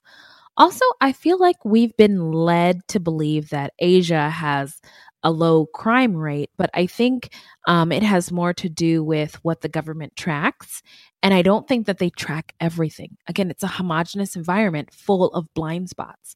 Also, 0.57 0.85
I 0.99 1.13
feel 1.13 1.39
like 1.39 1.63
we've 1.63 1.95
been 1.95 2.31
led 2.31 2.87
to 2.89 2.99
believe 2.99 3.49
that 3.49 3.73
Asia 3.79 4.29
has 4.29 4.81
a 5.23 5.31
low 5.31 5.67
crime 5.67 6.15
rate, 6.15 6.49
but 6.57 6.69
I 6.73 6.85
think 6.85 7.29
um, 7.67 7.91
it 7.91 8.03
has 8.03 8.31
more 8.31 8.53
to 8.55 8.69
do 8.69 9.03
with 9.03 9.35
what 9.43 9.61
the 9.61 9.69
government 9.69 10.15
tracks. 10.15 10.83
And 11.23 11.33
I 11.33 11.41
don't 11.41 11.67
think 11.67 11.87
that 11.87 11.97
they 11.97 12.09
track 12.09 12.53
everything. 12.59 13.17
Again, 13.27 13.49
it's 13.49 13.63
a 13.63 13.67
homogenous 13.67 14.35
environment 14.35 14.93
full 14.93 15.29
of 15.29 15.51
blind 15.53 15.89
spots. 15.89 16.35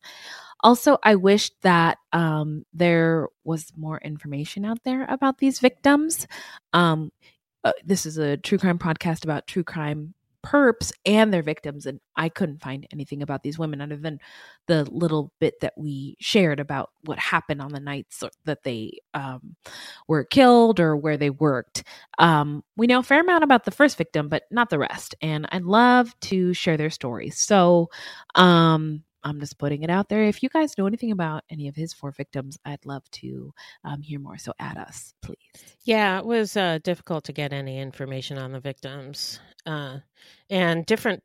Also, 0.61 0.97
I 1.03 1.15
wish 1.15 1.51
that 1.61 1.99
um, 2.13 2.65
there 2.73 3.27
was 3.43 3.71
more 3.75 3.99
information 3.99 4.65
out 4.65 4.79
there 4.85 5.05
about 5.05 5.37
these 5.37 5.59
victims. 5.59 6.25
Um, 6.73 7.11
uh, 7.63 7.73
this 7.83 8.05
is 8.05 8.17
a 8.17 8.37
true 8.37 8.57
crime 8.57 8.79
podcast 8.79 9.23
about 9.23 9.45
true 9.45 9.63
crime 9.63 10.13
perps 10.47 10.93
and 11.05 11.33
their 11.33 11.43
victims, 11.43 11.85
and 11.85 11.99
I 12.15 12.29
couldn't 12.29 12.61
find 12.61 12.87
anything 12.93 13.21
about 13.21 13.43
these 13.43 13.59
women 13.59 13.81
other 13.81 13.97
than 13.97 14.19
the 14.67 14.85
little 14.85 15.33
bit 15.39 15.59
that 15.59 15.73
we 15.75 16.15
shared 16.21 16.61
about 16.61 16.91
what 17.03 17.19
happened 17.19 17.61
on 17.61 17.73
the 17.73 17.81
nights 17.81 18.23
that 18.45 18.63
they 18.63 18.99
um, 19.13 19.57
were 20.07 20.23
killed 20.23 20.79
or 20.79 20.95
where 20.95 21.17
they 21.17 21.29
worked. 21.29 21.83
Um, 22.17 22.63
we 22.77 22.87
know 22.87 22.99
a 22.99 23.03
fair 23.03 23.21
amount 23.21 23.43
about 23.43 23.65
the 23.65 23.71
first 23.71 23.97
victim, 23.97 24.29
but 24.29 24.43
not 24.49 24.69
the 24.69 24.79
rest. 24.79 25.15
And 25.21 25.47
I'd 25.51 25.63
love 25.63 26.17
to 26.21 26.53
share 26.53 26.77
their 26.77 26.89
stories. 26.89 27.37
So, 27.37 27.89
um, 28.35 29.03
I'm 29.23 29.41
just 29.41 29.57
putting 29.57 29.83
it 29.83 29.89
out 29.89 30.07
there. 30.07 30.23
If 30.23 30.41
you 30.41 30.47
guys 30.47 30.77
know 30.77 30.85
anything 30.87 31.11
about 31.11 31.43
any 31.49 31.67
of 31.67 31.75
his 31.75 31.91
four 31.93 32.11
victims, 32.11 32.57
I'd 32.63 32.85
love 32.85 33.03
to 33.11 33.53
um, 33.83 34.01
hear 34.01 34.19
more. 34.19 34.37
So 34.37 34.53
add 34.59 34.77
us, 34.77 35.13
please. 35.21 35.37
Yeah, 35.83 36.19
it 36.19 36.25
was 36.25 36.55
uh, 36.55 36.79
difficult 36.83 37.25
to 37.25 37.33
get 37.33 37.51
any 37.51 37.79
information 37.79 38.37
on 38.37 38.53
the 38.53 38.59
victims. 38.59 39.41
Uh, 39.67 39.99
and 40.51 40.87
different 40.87 41.23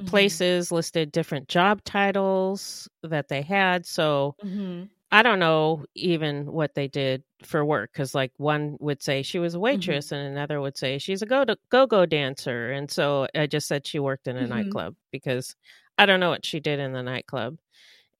Mm-hmm. 0.00 0.28
places 0.28 0.72
listed 0.72 1.12
different 1.12 1.48
job 1.48 1.82
titles 1.84 2.88
that 3.02 3.28
they 3.28 3.42
had. 3.42 3.86
So 3.86 4.36
Mm-hmm. 4.44 4.88
I 5.10 5.22
don't 5.22 5.38
know 5.38 5.86
even 5.94 6.52
what 6.52 6.74
they 6.74 6.88
did 6.88 7.24
for 7.42 7.64
work 7.64 7.92
because, 7.92 8.14
like, 8.14 8.32
one 8.36 8.76
would 8.80 9.02
say 9.02 9.22
she 9.22 9.38
was 9.38 9.54
a 9.54 9.60
waitress, 9.60 10.12
and 10.12 10.20
another 10.26 10.60
would 10.60 10.76
say 10.76 10.98
she's 10.98 11.22
a 11.22 11.26
go 11.26 11.44
go 11.70 11.86
go 11.86 12.06
dancer. 12.06 12.70
And 12.72 12.90
so 12.90 13.26
I 13.34 13.46
just 13.46 13.68
said 13.68 13.86
she 13.86 13.98
worked 14.00 14.28
in 14.28 14.36
a 14.36 14.46
Mhm. 14.46 14.48
nightclub 14.48 14.96
because 15.12 15.56
I 15.98 16.06
don't 16.06 16.20
know 16.20 16.30
what 16.30 16.44
she 16.46 16.60
did 16.60 16.78
in 16.80 16.92
the 16.92 17.02
nightclub. 17.02 17.58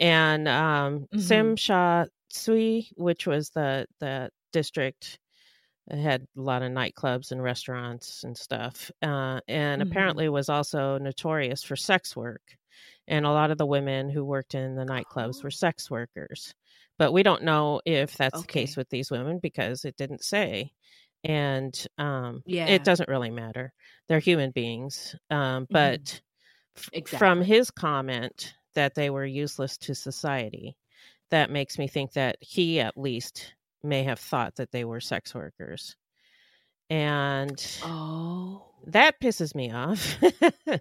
And 0.00 0.48
um. 0.48 1.06
Tsim 1.16 1.58
Sha 1.58 2.06
Tsui, 2.32 2.92
which 2.96 3.26
was 3.26 3.50
the 3.50 3.86
the 4.00 4.30
district, 4.52 5.18
it 5.90 5.98
had 5.98 6.22
a 6.36 6.40
lot 6.40 6.62
of 6.62 6.72
nightclubs 6.72 7.32
and 7.32 7.42
restaurants 7.42 8.24
and 8.24 8.36
stuff, 8.36 8.90
uh, 9.02 9.40
and 9.48 9.80
Mhm. 9.80 9.82
apparently 9.82 10.28
was 10.28 10.48
also 10.48 10.98
notorious 10.98 11.62
for 11.62 11.76
sex 11.76 12.14
work. 12.16 12.56
And 13.06 13.24
a 13.26 13.30
lot 13.30 13.50
of 13.50 13.58
the 13.58 13.66
women 13.66 14.10
who 14.10 14.24
worked 14.24 14.54
in 14.54 14.74
the 14.76 14.84
nightclubs 14.84 15.42
were 15.42 15.50
sex 15.50 15.90
workers 15.90 16.54
but 16.98 17.12
we 17.12 17.22
don't 17.22 17.44
know 17.44 17.80
if 17.86 18.16
that's 18.16 18.40
the 18.42 18.48
case 18.48 18.76
with 18.76 18.88
these 18.90 19.08
women 19.10 19.38
because 19.40 19.84
it 19.84 19.96
didn't 19.96 20.24
say 20.24 20.72
and 21.24 21.86
um 21.98 22.42
Yeah. 22.44 22.66
it 22.66 22.84
doesn't 22.84 23.08
really 23.08 23.30
matter 23.30 23.72
they're 24.08 24.18
human 24.18 24.50
beings 24.50 25.14
um 25.30 25.68
but 25.72 26.20
f- 26.76 26.90
from 27.06 27.40
Exactly. 27.40 27.42
his 27.42 27.70
comment 27.70 28.54
that 28.74 28.94
they 28.94 29.10
were 29.10 29.26
useless 29.26 29.78
to 29.78 29.94
society 29.94 30.76
that 31.30 31.50
makes 31.50 31.78
me 31.78 31.88
think 31.88 32.12
that 32.14 32.36
he 32.40 32.80
at 32.80 32.98
least 32.98 33.54
may 33.82 34.02
have 34.04 34.18
thought 34.18 34.56
that 34.56 34.70
they 34.72 34.84
were 34.84 35.00
sex 35.00 35.34
workers 35.34 35.96
and 36.90 37.64
Oh. 37.82 38.64
that 38.86 39.20
pisses 39.20 39.54
me 39.54 39.70
off 39.72 40.16
I'm 40.22 40.80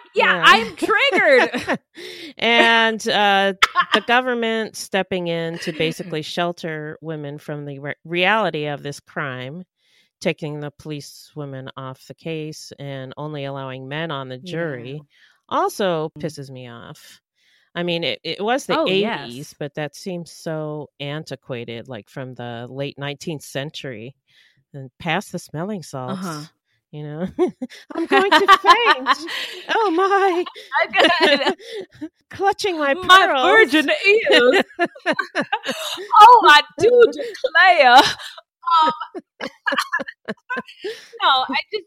yeah, 0.14 0.42
I'm 0.44 0.74
triggered. 0.76 1.78
and 2.38 3.08
uh, 3.08 3.52
the 3.94 4.00
government 4.06 4.74
stepping 4.76 5.28
in 5.28 5.58
to 5.60 5.72
basically 5.72 6.22
shelter 6.22 6.98
women 7.00 7.38
from 7.38 7.64
the 7.66 7.78
re- 7.78 7.94
reality 8.04 8.66
of 8.66 8.82
this 8.82 8.98
crime, 9.00 9.62
taking 10.20 10.58
the 10.60 10.72
police 10.72 11.30
women 11.36 11.70
off 11.76 12.04
the 12.08 12.14
case 12.14 12.72
and 12.80 13.14
only 13.16 13.44
allowing 13.44 13.86
men 13.88 14.10
on 14.10 14.28
the 14.28 14.38
jury, 14.38 14.94
Yeah. 14.94 15.00
also 15.48 16.08
Mm. 16.18 16.22
pisses 16.22 16.50
me 16.50 16.68
off. 16.68 17.20
I 17.74 17.82
mean, 17.82 18.04
it, 18.04 18.20
it 18.24 18.42
was 18.42 18.66
the 18.66 18.78
Oh, 18.78 18.86
80s, 18.86 19.00
yes. 19.36 19.54
but 19.58 19.74
that 19.74 19.94
seems 19.94 20.32
so 20.32 20.88
antiquated, 21.00 21.88
like 21.88 22.08
from 22.08 22.34
the 22.34 22.66
late 22.68 22.96
19th 22.98 23.42
century 23.42 24.14
and 24.74 24.90
past 24.98 25.32
the 25.32 25.38
smelling 25.38 25.82
salts. 25.82 26.20
Uh-huh. 26.24 26.44
You 26.90 27.02
know, 27.02 27.26
I'm 27.94 28.06
going 28.06 28.30
to 28.30 28.58
faint. 28.62 29.08
Oh 29.68 29.90
my! 29.90 30.44
Clutching 32.30 32.78
my 32.78 32.94
pearls. 32.94 33.06
My 33.06 33.42
virgin 33.42 33.90
ears. 34.06 34.62
oh, 36.20 36.42
I 36.48 36.62
do 36.78 37.04
declare. 37.12 37.96
Um, 38.82 38.92
no, 41.22 41.28
I 41.48 41.56
just 41.72 41.84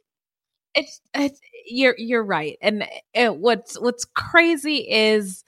it's 0.76 1.02
it's 1.16 1.40
you're 1.68 1.96
you're 1.98 2.24
right, 2.24 2.58
and 2.62 2.86
it, 3.14 3.36
what's 3.36 3.80
what's 3.80 4.06
crazy 4.06 4.88
is 4.90 5.44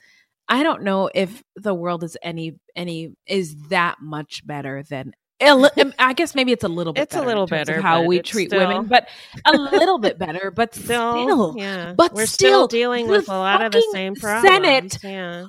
I 0.53 0.61
don't 0.61 0.83
know 0.83 1.09
if 1.15 1.41
the 1.55 1.73
world 1.73 2.03
is 2.03 2.15
any 2.21 2.59
any 2.75 3.15
is 3.25 3.55
that 3.69 3.97
much 3.99 4.45
better 4.45 4.83
than. 4.87 5.13
a 5.41 5.47
um, 5.47 5.93
I 5.97 6.13
guess 6.13 6.35
maybe 6.35 6.51
it's 6.51 6.63
a 6.63 6.67
little 6.67 6.93
bit. 6.93 7.01
It's 7.01 7.15
a 7.15 7.17
better 7.17 7.23
in 7.23 7.27
little 7.29 7.47
better, 7.47 7.81
how 7.81 8.03
we 8.03 8.21
treat 8.21 8.49
still- 8.51 8.59
women, 8.59 8.85
but 8.85 9.07
a 9.45 9.57
little 9.57 9.97
bit 9.97 10.19
better. 10.19 10.51
But 10.51 10.75
Still, 10.83 11.23
still, 11.23 11.55
yeah, 11.57 11.95
but 11.97 12.13
we're 12.13 12.27
still, 12.27 12.49
still 12.49 12.67
dealing 12.67 13.07
with 13.07 13.29
a 13.29 13.33
lot 13.33 13.63
of 13.65 13.71
the 13.71 13.83
same 13.91 14.13
problems. 14.13 14.47
Senate 14.47 14.97
yeah, 15.03 15.45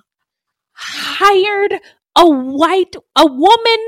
hired 0.72 1.74
a 2.16 2.26
white 2.26 2.96
a 3.14 3.26
woman 3.26 3.78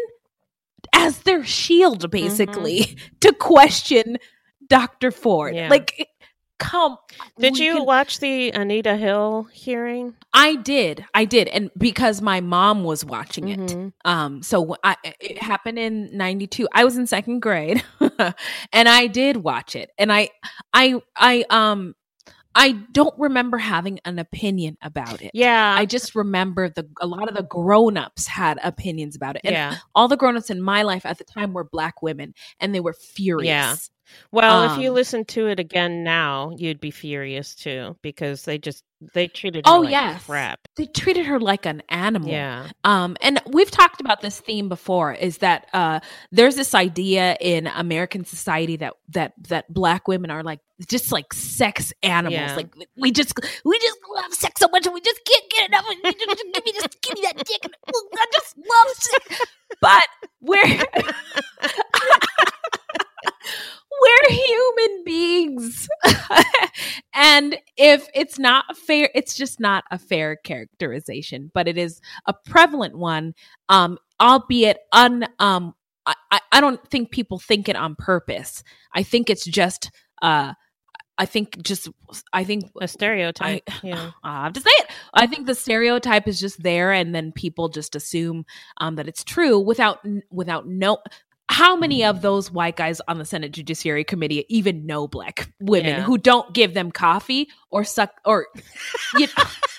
as 0.92 1.20
their 1.20 1.44
shield 1.44 2.10
basically 2.10 2.98
to 3.20 3.32
question 3.32 4.18
Dr. 4.68 5.10
Ford. 5.10 5.54
Yeah. 5.54 5.70
Like 5.70 6.10
come 6.58 6.96
did 7.38 7.58
you 7.58 7.76
can- 7.76 7.84
watch 7.86 8.18
the 8.20 8.50
Anita 8.50 8.96
Hill 8.96 9.48
hearing? 9.52 10.14
I 10.32 10.56
did. 10.56 11.04
I 11.14 11.24
did. 11.24 11.48
And 11.48 11.70
because 11.76 12.20
my 12.20 12.40
mom 12.40 12.84
was 12.84 13.04
watching 13.04 13.48
it. 13.48 13.58
Mhm. 13.58 13.92
Um 14.04 14.42
so 14.42 14.76
I 14.84 14.96
it 15.20 15.42
happened 15.42 15.78
in 15.78 16.16
92. 16.16 16.68
I 16.72 16.84
was 16.84 16.96
in 16.96 17.06
second 17.06 17.40
grade 17.40 17.82
and 18.72 18.88
I 18.88 19.06
did 19.06 19.38
watch 19.38 19.76
it. 19.76 19.90
And 19.98 20.12
I 20.12 20.30
I 20.72 21.00
I 21.16 21.44
um 21.50 21.94
I 22.58 22.72
don't 22.90 23.14
remember 23.18 23.58
having 23.58 24.00
an 24.06 24.18
opinion 24.18 24.78
about 24.80 25.20
it. 25.20 25.30
Yeah, 25.34 25.74
I 25.76 25.84
just 25.84 26.14
remember 26.14 26.70
the 26.70 26.88
a 27.02 27.06
lot 27.06 27.28
of 27.28 27.36
the 27.36 27.42
grown-ups 27.42 28.26
had 28.26 28.58
opinions 28.64 29.14
about 29.14 29.36
it. 29.36 29.42
And 29.44 29.52
yeah. 29.52 29.76
all 29.94 30.08
the 30.08 30.16
grown-ups 30.16 30.48
in 30.48 30.62
my 30.62 30.82
life 30.82 31.04
at 31.04 31.18
the 31.18 31.24
time 31.24 31.52
were 31.52 31.64
black 31.64 32.00
women 32.00 32.32
and 32.58 32.74
they 32.74 32.80
were 32.80 32.94
furious. 32.94 33.90
Well, 34.32 34.72
if 34.72 34.80
you 34.80 34.90
um, 34.90 34.94
listen 34.94 35.24
to 35.26 35.48
it 35.48 35.58
again 35.60 36.02
now, 36.04 36.52
you'd 36.56 36.80
be 36.80 36.90
furious 36.90 37.54
too 37.54 37.96
because 38.02 38.44
they 38.44 38.58
just 38.58 38.84
they 39.12 39.28
treated 39.28 39.64
Oh, 39.66 39.78
her 39.78 39.82
like 39.84 39.90
yes. 39.90 40.24
crap. 40.24 40.60
They 40.76 40.86
treated 40.86 41.26
her 41.26 41.38
like 41.38 41.66
an 41.66 41.82
animal. 41.90 42.30
Yeah, 42.30 42.68
Um, 42.84 43.16
and 43.20 43.40
we've 43.46 43.70
talked 43.70 44.00
about 44.00 44.22
this 44.22 44.40
theme 44.40 44.68
before 44.70 45.12
is 45.12 45.38
that 45.38 45.66
uh, 45.74 46.00
there's 46.32 46.56
this 46.56 46.74
idea 46.74 47.36
in 47.40 47.66
American 47.66 48.24
society 48.24 48.76
that 48.76 48.94
that 49.10 49.34
that 49.48 49.72
black 49.72 50.08
women 50.08 50.30
are 50.30 50.42
like 50.42 50.60
just 50.88 51.12
like 51.12 51.32
sex 51.34 51.92
animals. 52.02 52.34
Yeah. 52.40 52.54
Like 52.56 52.74
we 52.96 53.10
just 53.10 53.38
we 53.64 53.78
just 53.78 53.98
love 54.14 54.32
sex 54.34 54.60
so 54.60 54.68
much 54.68 54.86
and 54.86 54.94
we 54.94 55.00
just 55.00 55.20
can't 55.24 55.50
get 55.50 55.68
enough. 55.68 55.84
of 55.86 55.94
it. 56.04 56.18
Just 56.18 56.44
give 56.54 56.64
me 56.64 56.72
just 56.72 57.02
give 57.02 57.14
me 57.14 57.20
that 57.22 57.36
dick. 57.44 57.64
And, 57.64 57.74
I 58.14 58.26
just 58.32 58.56
love 58.56 58.88
sex. 58.96 59.42
But 59.80 60.08
we're 60.40 60.62
we're 64.00 64.30
human 64.30 65.04
beings. 65.04 65.88
and 67.14 67.58
if 67.76 68.08
it's 68.14 68.38
not 68.38 68.76
fair, 68.76 69.10
it's 69.14 69.34
just 69.34 69.60
not 69.60 69.84
a 69.90 69.98
fair 69.98 70.36
characterization, 70.36 71.50
but 71.54 71.68
it 71.68 71.78
is 71.78 72.00
a 72.26 72.34
prevalent 72.34 72.96
one, 72.96 73.34
um, 73.68 73.98
albeit 74.20 74.78
un 74.92 75.26
um 75.38 75.74
I, 76.06 76.40
I- 76.52 76.60
don't 76.60 76.86
think 76.88 77.10
people 77.10 77.38
think 77.38 77.68
it 77.68 77.76
on 77.76 77.96
purpose. 77.96 78.62
I 78.94 79.02
think 79.02 79.28
it's 79.28 79.44
just 79.44 79.90
uh 80.22 80.54
I 81.18 81.24
think 81.26 81.62
just 81.62 81.88
I 82.32 82.44
think 82.44 82.70
A 82.80 82.86
stereotype. 82.86 83.62
I, 83.68 83.80
yeah. 83.82 84.10
I 84.22 84.44
have 84.44 84.52
to 84.54 84.60
say 84.60 84.70
it. 84.78 84.90
I 85.14 85.26
think 85.26 85.46
the 85.46 85.54
stereotype 85.54 86.28
is 86.28 86.38
just 86.38 86.62
there, 86.62 86.92
and 86.92 87.14
then 87.14 87.32
people 87.32 87.68
just 87.70 87.96
assume 87.96 88.44
um, 88.78 88.96
that 88.96 89.08
it's 89.08 89.24
true 89.24 89.58
without 89.58 89.98
without 90.30 90.68
no. 90.68 90.98
How 91.48 91.76
many 91.76 92.04
of 92.04 92.22
those 92.22 92.50
white 92.50 92.76
guys 92.76 93.00
on 93.06 93.18
the 93.18 93.24
Senate 93.24 93.52
Judiciary 93.52 94.02
Committee 94.04 94.44
even 94.48 94.84
know 94.84 95.06
black 95.06 95.52
women 95.60 95.86
Yeah. 95.90 96.02
who 96.02 96.18
don't 96.18 96.52
give 96.52 96.74
them 96.74 96.90
coffee 96.90 97.48
or 97.70 97.84
suck 97.84 98.10
or 98.24 98.48
you 99.16 99.28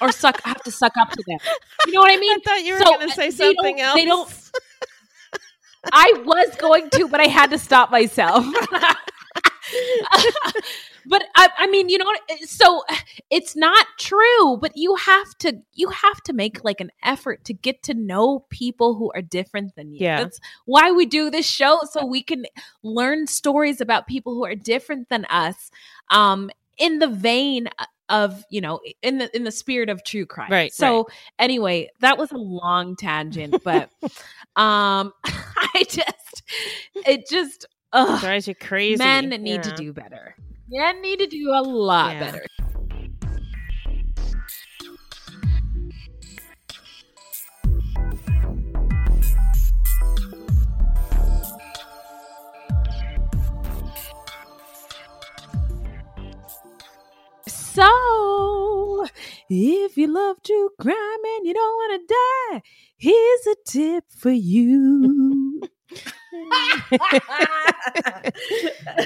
or 0.01 0.11
suck 0.13 0.41
have 0.43 0.63
to 0.63 0.71
suck 0.71 0.93
up 0.97 1.11
to 1.11 1.23
them? 1.27 1.37
You 1.85 1.93
know 1.93 1.99
what 1.99 2.11
I 2.11 2.17
mean? 2.21 2.37
I 2.37 2.39
thought 2.43 2.63
you 2.63 2.73
were 2.73 2.79
So, 2.79 2.85
going 2.85 2.99
to 3.07 3.13
uh, 3.13 3.15
say 3.15 3.31
something 3.31 3.81
else. 3.81 3.95
they 3.95 4.05
don't- 4.05 4.31
I 5.91 6.13
was 6.25 6.55
going 6.57 6.89
to, 6.91 7.07
but 7.09 7.19
I 7.19 7.25
had 7.27 7.49
to 7.51 7.57
stop 7.57 7.91
myself. 7.91 8.45
but 11.07 11.23
I, 11.35 11.49
I 11.57 11.67
mean, 11.67 11.89
you 11.89 11.97
know? 11.97 12.11
So 12.45 12.83
it's 13.29 13.55
not 13.55 13.85
true, 13.97 14.57
but 14.57 14.75
you 14.75 14.95
have 14.95 15.37
to 15.39 15.61
you 15.73 15.89
have 15.89 16.21
to 16.23 16.33
make 16.33 16.63
like 16.63 16.81
an 16.81 16.91
effort 17.03 17.45
to 17.45 17.53
get 17.53 17.83
to 17.83 17.93
know 17.93 18.45
people 18.49 18.95
who 18.95 19.11
are 19.15 19.21
different 19.21 19.75
than 19.75 19.93
you. 19.93 19.99
Yeah. 20.01 20.23
That's 20.23 20.39
why 20.65 20.91
we 20.91 21.05
do 21.05 21.29
this 21.29 21.45
show 21.45 21.79
so 21.89 22.05
we 22.05 22.21
can 22.21 22.45
learn 22.83 23.27
stories 23.27 23.81
about 23.81 24.07
people 24.07 24.33
who 24.33 24.45
are 24.45 24.55
different 24.55 25.09
than 25.09 25.25
us. 25.25 25.71
Um, 26.09 26.51
in 26.77 26.99
the 26.99 27.07
vein 27.07 27.69
of 28.09 28.45
you 28.49 28.61
know 28.61 28.79
in 29.01 29.17
the 29.17 29.35
in 29.35 29.43
the 29.43 29.51
spirit 29.51 29.89
of 29.89 30.03
true 30.03 30.25
crime 30.25 30.49
Right, 30.51 30.71
so 30.71 31.07
anyway 31.37 31.89
that 31.99 32.17
was 32.17 32.31
a 32.31 32.37
long 32.37 32.95
tangent 32.95 33.61
but 33.63 33.89
um 34.55 35.11
i 35.25 35.85
just 35.89 36.43
it 37.05 37.27
just 37.29 37.65
ugh, 37.91 38.21
drives 38.21 38.47
you 38.47 38.55
crazy. 38.55 38.97
men 38.97 39.29
need 39.29 39.63
to 39.63 39.71
do 39.71 39.91
better 39.91 40.35
men 40.69 41.01
need 41.01 41.19
to 41.19 41.27
do 41.27 41.49
a 41.51 41.61
lot 41.61 42.13
Yeah. 42.13 42.19
better 42.19 42.45
So, 57.47 59.05
if 59.49 59.97
you 59.97 60.07
love 60.07 60.37
true 60.43 60.69
crime 60.79 61.23
and 61.37 61.45
you 61.45 61.53
don't 61.53 61.75
want 61.75 62.01
to 62.07 62.13
die, 62.13 62.61
here's 62.97 63.47
a 63.47 63.55
tip 63.65 64.05
for 64.09 64.31
you. 64.31 65.36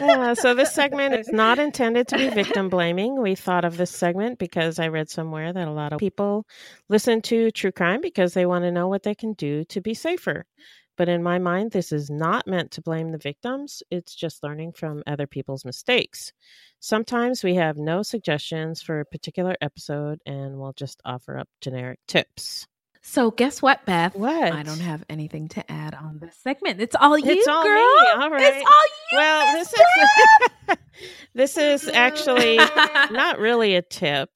Uh, 0.02 0.36
so 0.36 0.54
this 0.54 0.74
segment 0.74 1.14
is 1.14 1.30
not 1.30 1.60
intended 1.60 2.08
to 2.08 2.18
be 2.18 2.30
victim 2.30 2.70
blaming. 2.70 3.22
We 3.22 3.36
thought 3.36 3.66
of 3.66 3.78
this 3.78 3.92
segment 3.92 4.40
because 4.40 4.80
I 4.80 4.88
read 4.88 5.10
somewhere 5.10 5.54
that 5.54 5.68
a 5.68 5.72
lot 5.72 5.94
of 5.94 6.00
people 6.00 6.46
listen 6.90 7.22
to 7.24 7.52
true 7.52 7.72
crime 7.72 8.02
because 8.02 8.34
they 8.34 8.46
want 8.46 8.64
to 8.64 8.72
know 8.72 8.88
what 8.88 9.04
they 9.04 9.16
can 9.16 9.34
do 9.34 9.64
to 9.66 9.82
be 9.82 9.94
safer. 9.94 10.46
But 10.98 11.10
in 11.10 11.24
my 11.24 11.40
mind, 11.40 11.72
this 11.72 11.92
is 11.92 12.10
not 12.10 12.48
meant 12.48 12.72
to 12.72 12.82
blame 12.82 13.12
the 13.12 13.18
victims. 13.18 13.82
It's 13.90 14.14
just 14.14 14.44
learning 14.44 14.74
from 14.74 15.04
other 15.08 15.28
people's 15.28 15.66
mistakes. 15.66 16.32
Sometimes 16.80 17.44
we 17.44 17.56
have 17.56 17.78
no 17.78 18.04
suggestions 18.04 18.82
for 18.82 19.00
a 19.00 19.06
particular 19.06 19.56
episode 19.62 20.20
and 20.26 20.60
we'll 20.60 20.74
just 20.74 21.02
offer 21.06 21.38
up 21.38 21.48
generic 21.62 22.00
tips. 22.08 22.68
So, 23.04 23.32
guess 23.32 23.62
what, 23.62 23.84
Beth? 23.86 24.16
What? 24.16 24.52
I 24.54 24.62
don't 24.64 24.80
have 24.80 25.04
anything 25.10 25.48
to 25.50 25.72
add 25.72 25.96
on 25.96 26.20
this 26.20 26.36
segment. 26.38 26.80
It's 26.80 26.96
all 26.96 27.18
you, 27.18 27.32
It's 27.32 27.48
all 27.48 27.64
me. 27.64 27.70
girl. 27.70 28.22
All 28.22 28.30
right. 28.30 28.54
It's 28.56 28.66
all 28.66 28.86
you. 29.12 29.18
Well, 29.18 29.58
this 29.58 29.74
is 29.74 30.78
this 31.34 31.58
is 31.58 31.88
actually 31.88 32.58
not 32.58 33.40
really 33.40 33.76
a 33.76 33.82
tip. 33.82 34.30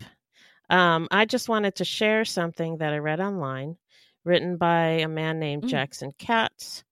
Um, 0.69 1.07
I 1.11 1.25
just 1.25 1.47
wanted 1.47 1.75
to 1.75 1.85
share 1.85 2.25
something 2.25 2.77
that 2.77 2.91
I 2.91 2.97
read 2.97 3.19
online, 3.19 3.77
written 4.23 4.57
by 4.57 4.85
a 5.01 5.07
man 5.07 5.37
named 5.39 5.63
Mm. 5.63 5.69
Jackson 5.69 6.11
Katz, 6.17 6.83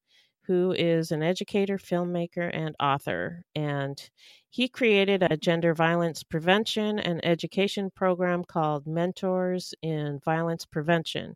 who 0.43 0.73
is 0.73 1.11
an 1.11 1.23
educator, 1.23 1.79
filmmaker, 1.79 2.49
and 2.53 2.75
author. 2.79 3.43
And 3.55 3.97
he 4.51 4.67
created 4.67 5.23
a 5.23 5.37
gender 5.37 5.73
violence 5.73 6.21
prevention 6.21 6.99
and 6.99 7.19
education 7.25 7.89
program 7.95 8.43
called 8.43 8.85
Mentors 8.85 9.73
in 9.81 10.19
Violence 10.23 10.65
Prevention 10.65 11.35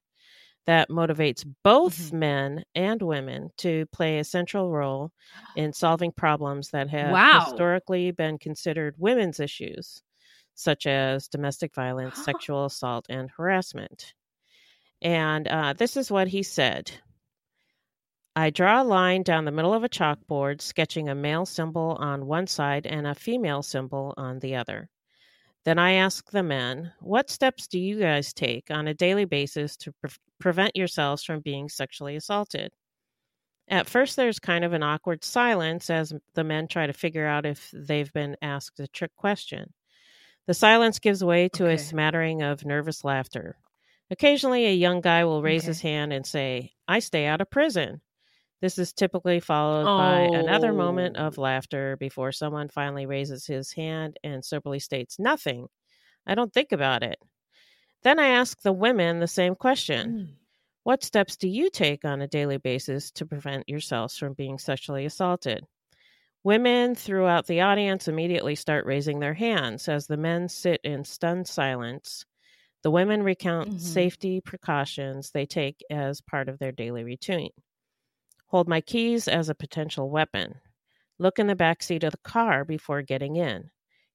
that 0.68 0.90
motivates 0.90 1.46
both 1.64 2.12
Mhm. 2.12 2.14
men 2.14 2.64
and 2.76 3.02
women 3.02 3.50
to 3.58 3.86
play 3.88 4.20
a 4.20 4.24
central 4.26 4.72
role 4.72 5.12
in 5.56 5.74
solving 5.74 6.12
problems 6.12 6.70
that 6.72 6.90
have 6.90 7.22
Wow. 7.22 7.32
historically 7.32 8.12
been 8.12 8.38
considered 8.38 8.96
women's 9.00 9.40
issues, 9.40 10.04
such 10.56 10.86
as 10.88 11.28
domestic 11.30 11.74
violence, 11.76 12.20
sexual 12.24 12.66
assault, 12.66 13.06
and 13.10 13.32
harassment. 13.32 14.14
And 15.02 15.48
uh, 15.48 15.74
this 15.74 15.98
is 15.98 16.12
what 16.12 16.30
he 16.30 16.44
said 16.44 16.92
I 18.38 18.52
draw 18.52 18.82
a 18.82 18.86
line 18.86 19.24
down 19.24 19.44
the 19.44 19.52
middle 19.52 19.74
of 19.74 19.84
a 19.84 19.90
chalkboard, 19.90 20.62
sketching 20.62 21.10
a 21.10 21.14
male 21.14 21.46
symbol 21.46 21.98
on 22.00 22.26
one 22.26 22.48
side 22.48 22.86
and 22.88 23.06
a 23.06 23.14
female 23.14 23.62
symbol 23.64 24.14
on 24.16 24.40
the 24.40 24.56
other. 24.56 24.90
Then 25.68 25.80
I 25.80 25.96
ask 25.96 26.32
the 26.32 26.44
men, 26.44 26.94
What 27.02 27.30
steps 27.30 27.68
do 27.68 27.78
you 27.78 28.00
guys 28.00 28.32
take 28.32 28.72
on 28.72 28.88
a 28.88 28.94
daily 28.94 29.26
basis 29.26 29.76
to 29.80 29.92
pre- 29.92 30.12
prevent 30.40 30.78
yourselves 30.78 31.26
from 31.26 31.42
being 31.42 31.68
sexually 31.68 32.16
assaulted? 32.16 32.72
At 33.68 33.90
first, 33.90 34.16
there's 34.16 34.40
kind 34.40 34.64
of 34.64 34.72
an 34.72 34.82
awkward 34.82 35.26
silence 35.26 35.90
as 35.90 36.14
the 36.36 36.46
men 36.46 36.70
try 36.70 36.88
to 36.88 36.94
figure 36.94 37.28
out 37.28 37.46
if 37.46 37.70
they've 37.74 38.14
been 38.14 38.38
asked 38.42 38.80
a 38.80 38.88
trick 38.88 39.14
question. 39.18 39.74
The 40.46 40.54
silence 40.54 41.00
gives 41.00 41.22
way 41.22 41.50
to 41.50 41.68
a 41.68 41.78
smattering 41.78 42.42
of 42.44 42.64
nervous 42.64 43.04
laughter. 43.04 43.58
Occasionally, 44.10 44.68
a 44.68 44.74
young 44.74 45.02
guy 45.02 45.26
will 45.26 45.42
raise 45.42 45.64
Okay. 45.64 45.68
his 45.68 45.82
hand 45.82 46.14
and 46.14 46.26
say, 46.26 46.76
I 46.88 47.00
stay 47.00 47.26
out 47.26 47.42
of 47.42 47.50
prison. 47.50 48.00
This 48.62 48.78
is 48.80 48.94
typically 48.94 49.40
followed 49.40 49.86
by 49.96 50.30
another 50.34 50.74
moment 50.74 51.16
Oh. 51.18 51.28
of 51.28 51.38
laughter 51.38 51.96
before 51.98 52.32
someone 52.32 52.70
finally 52.70 53.06
raises 53.06 53.46
his 53.46 53.74
hand 53.74 54.18
and 54.24 54.44
soberly 54.44 54.80
states, 54.80 55.20
Nothing. 55.20 55.68
I 56.28 56.36
don't 56.36 56.54
think 56.54 56.72
about 56.72 57.04
it. 57.04 57.20
Then 58.04 58.20
I 58.20 58.30
ask 58.30 58.62
the 58.62 58.74
women 58.74 59.20
the 59.20 59.28
same 59.28 59.56
question 59.56 60.16
Mm. 60.18 60.38
What 60.84 61.04
steps 61.04 61.38
do 61.38 61.48
you 61.50 61.70
take 61.70 62.06
on 62.06 62.22
a 62.22 62.28
daily 62.28 62.58
basis 62.58 63.12
to 63.14 63.26
prevent 63.26 63.70
yourselves 63.70 64.18
from 64.18 64.34
being 64.34 64.58
sexually 64.60 65.06
assaulted? 65.06 65.66
Women 66.44 66.96
throughout 66.96 67.48
the 67.48 67.62
audience 67.62 68.08
immediately 68.08 68.56
start 68.56 68.86
raising 68.86 69.20
their 69.20 69.36
hands 69.36 69.88
as 69.90 70.08
the 70.08 70.18
men 70.18 70.50
sit 70.50 70.82
in 70.84 71.04
stunned 71.04 71.48
silence. 71.48 72.26
The 72.84 72.92
women 72.92 73.24
recount 73.24 73.70
Mhm. 73.70 73.80
safety 73.80 74.42
precautions 74.42 75.32
they 75.32 75.46
take 75.46 75.84
as 75.90 76.22
part 76.22 76.50
of 76.50 76.60
their 76.60 76.72
daily 76.74 77.04
routine. 77.04 77.52
Hold 78.48 78.68
my 78.68 78.82
keys 78.82 79.28
as 79.28 79.50
a 79.50 79.56
potential 79.56 80.10
weapon. 80.10 80.56
Look 81.20 81.40
in 81.40 81.48
the 81.48 81.56
back 81.56 81.84
seat 81.84 82.04
of 82.04 82.12
the 82.12 82.18
car 82.20 82.64
before 82.64 83.02
getting 83.02 83.36
in. 83.36 83.70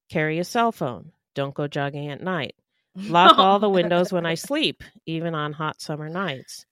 Carry 0.08 0.38
a 0.38 0.44
cell 0.44 0.72
phone. 0.72 1.12
Don't 1.34 1.54
go 1.54 1.66
jogging 1.66 2.10
at 2.10 2.22
night. 2.22 2.54
Lock 2.94 3.38
all 3.38 3.58
the 3.58 3.68
windows 3.68 4.12
when 4.12 4.26
I 4.26 4.34
sleep, 4.34 4.82
even 5.06 5.34
on 5.34 5.52
hot 5.52 5.80
summer 5.80 6.08
nights. 6.08 6.66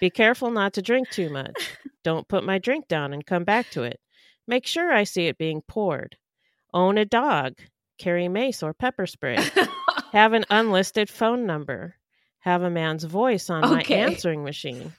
Be 0.00 0.10
careful 0.10 0.50
not 0.50 0.72
to 0.74 0.82
drink 0.82 1.10
too 1.10 1.28
much. 1.28 1.76
Don't 2.02 2.28
put 2.28 2.44
my 2.44 2.58
drink 2.58 2.88
down 2.88 3.12
and 3.12 3.24
come 3.24 3.44
back 3.44 3.70
to 3.70 3.82
it. 3.82 4.00
Make 4.46 4.66
sure 4.66 4.92
I 4.92 5.04
see 5.04 5.26
it 5.26 5.38
being 5.38 5.62
poured. 5.62 6.16
Own 6.72 6.98
a 6.98 7.04
dog. 7.04 7.54
Carry 7.98 8.28
mace 8.28 8.62
or 8.62 8.72
pepper 8.72 9.06
spray. 9.06 9.38
Have 10.12 10.32
an 10.32 10.44
unlisted 10.48 11.10
phone 11.10 11.46
number. 11.46 11.96
Have 12.40 12.62
a 12.62 12.70
man's 12.70 13.04
voice 13.04 13.50
on 13.50 13.62
my 13.62 13.82
answering 13.82 14.44
machine. 14.44 14.92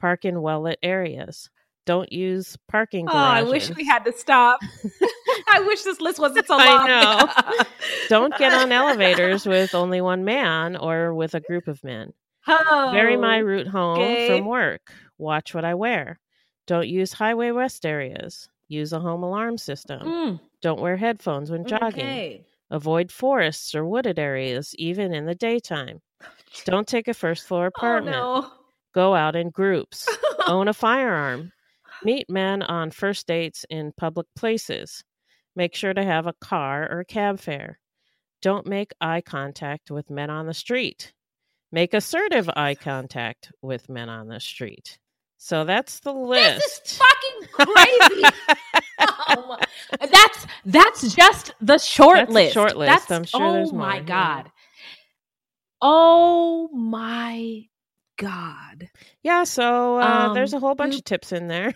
Park 0.00 0.24
in 0.24 0.40
well 0.42 0.62
lit 0.62 0.78
areas. 0.82 1.50
Don't 1.86 2.10
use 2.12 2.56
parking 2.68 3.06
garages. 3.06 3.22
Oh, 3.22 3.48
I 3.48 3.50
wish 3.50 3.70
we 3.76 3.84
had 3.86 4.04
to 4.06 4.12
stop. 4.12 4.60
I 5.52 5.60
wish 5.60 5.82
this 5.82 6.00
list 6.00 6.18
wasn't 6.18 6.46
so 6.46 6.56
I 6.58 6.66
long. 6.76 6.86
know. 6.86 7.64
Don't 8.08 8.36
get 8.38 8.52
on 8.52 8.72
elevators 8.72 9.46
with 9.46 9.74
only 9.74 10.00
one 10.00 10.24
man 10.24 10.76
or 10.76 11.14
with 11.14 11.34
a 11.34 11.40
group 11.40 11.68
of 11.68 11.82
men. 11.84 12.12
oh, 12.48 12.90
Vary 12.92 13.16
my 13.16 13.38
route 13.38 13.68
home 13.68 14.00
okay. 14.00 14.28
from 14.28 14.46
work. 14.46 14.92
Watch 15.18 15.54
what 15.54 15.64
I 15.64 15.74
wear. 15.74 16.18
Don't 16.66 16.88
use 16.88 17.12
highway 17.12 17.52
west 17.52 17.86
areas. 17.86 18.48
Use 18.68 18.92
a 18.92 18.98
home 18.98 19.22
alarm 19.22 19.56
system. 19.56 20.00
Mm, 20.00 20.40
Don't 20.62 20.80
wear 20.80 20.96
headphones 20.96 21.50
when 21.52 21.64
jogging. 21.66 22.04
okay. 22.04 22.44
Avoid 22.72 23.12
forests 23.12 23.76
or 23.76 23.86
wooded 23.86 24.18
areas, 24.18 24.74
even 24.76 25.14
in 25.14 25.24
the 25.26 25.36
daytime. 25.36 26.00
Don't 26.64 26.88
take 26.88 27.06
a 27.06 27.14
first 27.14 27.46
floor 27.46 27.66
Oh 27.66 27.68
apartment. 27.68 28.16
no. 28.16 28.50
Go 28.96 29.14
out 29.14 29.36
in 29.36 29.50
groups. 29.50 30.08
Own 30.48 30.68
a 30.68 30.72
firearm. 30.72 31.52
Meet 32.02 32.30
men 32.30 32.62
on 32.62 32.90
first 32.90 33.26
dates 33.26 33.66
in 33.70 33.92
public 33.96 34.26
places. 34.34 35.04
Make 35.54 35.74
sure 35.74 35.92
to 35.94 36.02
have 36.02 36.26
a 36.26 36.32
car 36.40 36.88
or 36.90 37.04
cab 37.04 37.38
fare. 37.38 37.78
Don't 38.40 38.66
make 38.66 38.92
eye 39.00 39.20
contact 39.20 39.90
with 39.90 40.08
men 40.10 40.30
on 40.30 40.46
the 40.46 40.54
street. 40.54 41.12
Make 41.72 41.92
assertive 41.94 42.48
eye 42.56 42.74
contact 42.74 43.52
with 43.60 43.88
men 43.90 44.08
on 44.08 44.28
the 44.28 44.40
street. 44.40 44.98
So 45.36 45.64
that's 45.64 46.00
the 46.00 46.14
list. 46.14 46.62
This 46.84 46.92
is 46.92 46.98
fucking 46.98 47.48
crazy. 47.52 48.22
My- 48.98 49.26
um, 49.28 49.58
that's 50.10 50.46
that's 50.64 51.14
just 51.14 51.52
the 51.60 51.76
short 51.78 52.16
That's 52.16 52.32
list. 52.32 52.54
short 52.54 52.76
list. 52.78 52.90
That's- 52.90 53.10
I'm 53.10 53.24
sure 53.24 53.42
oh 53.44 53.52
there's 53.52 53.72
my 53.74 53.78
more, 53.78 53.94
yeah. 53.96 54.00
god. 54.02 54.50
Oh 55.82 56.68
my 56.72 57.64
god. 58.16 58.88
yeah, 59.22 59.44
so 59.44 59.98
uh, 59.98 60.32
there's 60.32 60.52
a 60.52 60.56
Um, 60.56 60.62
whole 60.62 60.74
bunch 60.74 60.94
you- 60.94 60.98
of 60.98 61.04
tips 61.04 61.32
in 61.32 61.48
there. 61.48 61.74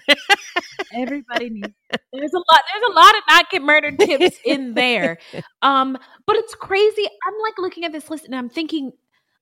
Everybody 0.95 1.51
needs. 1.51 1.69
There's 2.13 2.33
a 2.33 2.39
lot. 2.39 2.61
There's 2.73 2.91
a 2.91 2.93
lot 2.93 3.15
of 3.17 3.23
not 3.29 3.51
get 3.51 3.63
murdered 3.63 3.99
tips 3.99 4.37
in 4.45 4.75
there. 4.75 5.19
Um, 5.63 5.97
but 6.27 6.37
it's 6.37 6.55
crazy. 6.55 7.07
I'm 7.07 7.35
like 7.43 7.59
looking 7.59 7.85
at 7.85 7.93
this 7.93 8.09
list 8.11 8.25
and 8.25 8.35
I'm 8.35 8.49
thinking, 8.49 8.93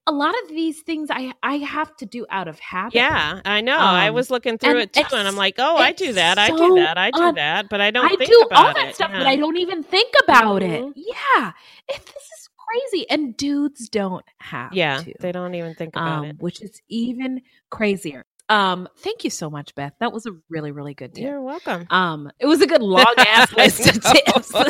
a 0.05 0.11
lot 0.11 0.33
of 0.43 0.49
these 0.49 0.81
things 0.81 1.09
I 1.09 1.33
I 1.41 1.55
have 1.57 1.95
to 1.97 2.05
do 2.05 2.25
out 2.29 2.47
of 2.49 2.59
habit. 2.59 2.93
yeah, 2.95 3.39
I 3.45 3.61
know. 3.61 3.77
I 3.77 4.09
Um, 4.09 4.15
was 4.15 4.29
looking 4.29 4.57
through 4.57 4.79
it 4.79 4.91
too, 4.93 5.03
and 5.13 5.27
I'm 5.27 5.35
like, 5.37 5.55
oh, 5.59 5.77
I 5.77 5.91
do 5.93 6.11
that, 6.13 6.37
I 6.37 6.49
do 6.49 6.75
that, 6.75 6.97
I 6.97 7.11
do 7.11 7.21
un- 7.21 7.35
that, 7.35 7.69
but 7.69 7.79
I 7.79 7.91
don't 7.91 8.05
I 8.11 8.15
do 8.25 8.45
about 8.49 8.67
all 8.67 8.73
that 8.73 8.89
it. 8.89 8.95
stuff, 8.95 9.11
but. 9.13 9.25
I 9.27 9.35
don't 9.37 9.57
even 9.57 9.81
think 9.83 10.13
about 10.23 10.61
it. 10.61 10.81
Mhm. 10.83 10.93
Yeah, 10.95 11.51
if 11.87 12.05
this 12.05 12.23
is 12.39 12.48
crazy, 12.69 13.09
and 13.09 13.35
dudes 13.35 13.89
don't 13.89 14.25
have 14.39 14.73
Yeah, 14.73 15.01
to, 15.03 15.13
they 15.19 15.31
don't 15.31 15.55
even 15.55 15.75
think 15.75 15.95
about 15.95 16.19
um, 16.19 16.25
it. 16.25 16.35
which 16.39 16.61
is 16.61 16.81
even 16.89 17.41
crazier. 17.69 18.25
Um, 18.49 18.87
thank 18.97 19.23
you 19.23 19.29
so 19.29 19.49
much, 19.49 19.75
Beth. 19.75 19.93
That 19.99 20.11
was 20.11 20.25
a 20.25 20.31
really, 20.49 20.71
really 20.71 20.93
good 20.93 21.13
tip. 21.13 21.23
You're 21.23 21.41
welcome. 21.41 21.85
Um, 21.89 22.31
it 22.39 22.47
was 22.47 22.61
a 22.61 22.67
good 22.67 22.81
long 22.81 23.05
ass 23.17 23.53
list 23.53 23.87
of 23.87 24.01
tips, 24.01 24.51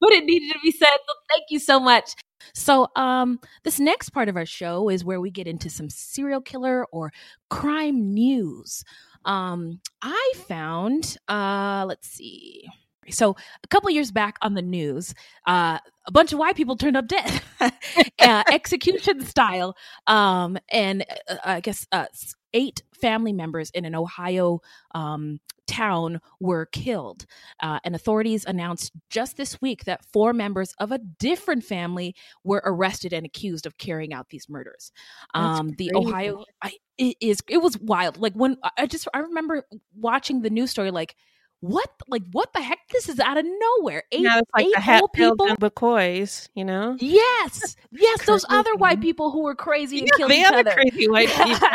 but 0.00 0.12
it 0.12 0.24
needed 0.24 0.52
to 0.52 0.58
be 0.62 0.72
said. 0.72 0.86
So 1.06 1.14
thank 1.30 1.44
you 1.50 1.58
so 1.58 1.78
much. 1.80 2.12
So, 2.54 2.88
um, 2.96 3.38
this 3.64 3.78
next 3.78 4.10
part 4.10 4.28
of 4.28 4.36
our 4.36 4.46
show 4.46 4.88
is 4.88 5.04
where 5.04 5.20
we 5.20 5.30
get 5.30 5.46
into 5.46 5.68
some 5.70 5.90
serial 5.90 6.40
killer 6.40 6.86
or 6.90 7.12
crime 7.50 8.12
news. 8.14 8.82
Um, 9.24 9.80
I 10.02 10.32
found, 10.48 11.16
uh, 11.28 11.84
let's 11.86 12.08
see. 12.08 12.66
So, 13.10 13.36
a 13.62 13.68
couple 13.68 13.90
years 13.90 14.10
back 14.10 14.36
on 14.42 14.54
the 14.54 14.62
news, 14.62 15.14
uh, 15.46 15.78
a 16.06 16.12
bunch 16.12 16.32
of 16.32 16.38
white 16.38 16.56
people 16.56 16.76
turned 16.76 16.96
up 16.96 17.06
dead, 17.08 17.42
uh, 17.60 18.42
execution 18.50 19.20
style. 19.24 19.76
Um, 20.06 20.58
and 20.70 21.04
uh, 21.28 21.36
I 21.44 21.60
guess 21.60 21.86
uh, 21.92 22.06
eight 22.54 22.82
family 23.00 23.32
members 23.32 23.70
in 23.70 23.84
an 23.84 23.94
Ohio 23.94 24.60
um, 24.94 25.38
town 25.66 26.20
were 26.40 26.66
killed. 26.66 27.26
Uh, 27.60 27.78
and 27.84 27.94
authorities 27.94 28.44
announced 28.44 28.92
just 29.08 29.36
this 29.36 29.60
week 29.60 29.84
that 29.84 30.04
four 30.12 30.32
members 30.32 30.74
of 30.80 30.90
a 30.90 30.98
different 30.98 31.62
family 31.64 32.14
were 32.44 32.62
arrested 32.64 33.12
and 33.12 33.24
accused 33.24 33.66
of 33.66 33.78
carrying 33.78 34.12
out 34.12 34.28
these 34.30 34.48
murders. 34.48 34.90
Um, 35.34 35.70
the. 35.78 35.92
Ohio, 35.94 36.44
I, 36.62 36.72
it 36.98 37.16
is 37.20 37.38
it 37.48 37.58
was 37.58 37.78
wild. 37.78 38.16
Like 38.18 38.34
when 38.34 38.56
I- 38.62 38.70
I 38.78 38.86
just 38.86 39.06
I 39.14 39.18
remember 39.20 39.64
watching 39.96 40.42
the 40.42 40.50
news 40.50 40.70
story, 40.70 40.90
like 40.90 41.14
what 41.60 41.90
like 42.08 42.22
what 42.32 42.52
the 42.52 42.60
heck? 42.62 42.78
This 42.90 43.08
is 43.08 43.20
out 43.20 43.36
of 43.36 43.44
nowhere. 43.44 44.04
Eight, 44.12 44.20
yeah, 44.22 44.40
like 44.56 44.66
eight 44.66 44.72
the 44.74 44.80
hat 44.80 45.04
people 45.14 45.46
and 45.46 45.58
McCoys, 45.58 46.48
you 46.54 46.64
know? 46.64 46.96
Yes, 46.98 47.76
yes, 47.92 48.24
those 48.26 48.44
other 48.48 48.74
white 48.76 49.00
people 49.00 49.30
who 49.30 49.42
were 49.42 49.54
crazy 49.54 49.98
and 50.00 50.08
Yeah, 50.08 50.16
killed 50.16 50.30
the 50.30 50.36
each 50.36 50.46
other 50.46 50.58
other. 50.58 50.72
crazy 50.72 51.08
white 51.08 51.28
people. 51.44 51.68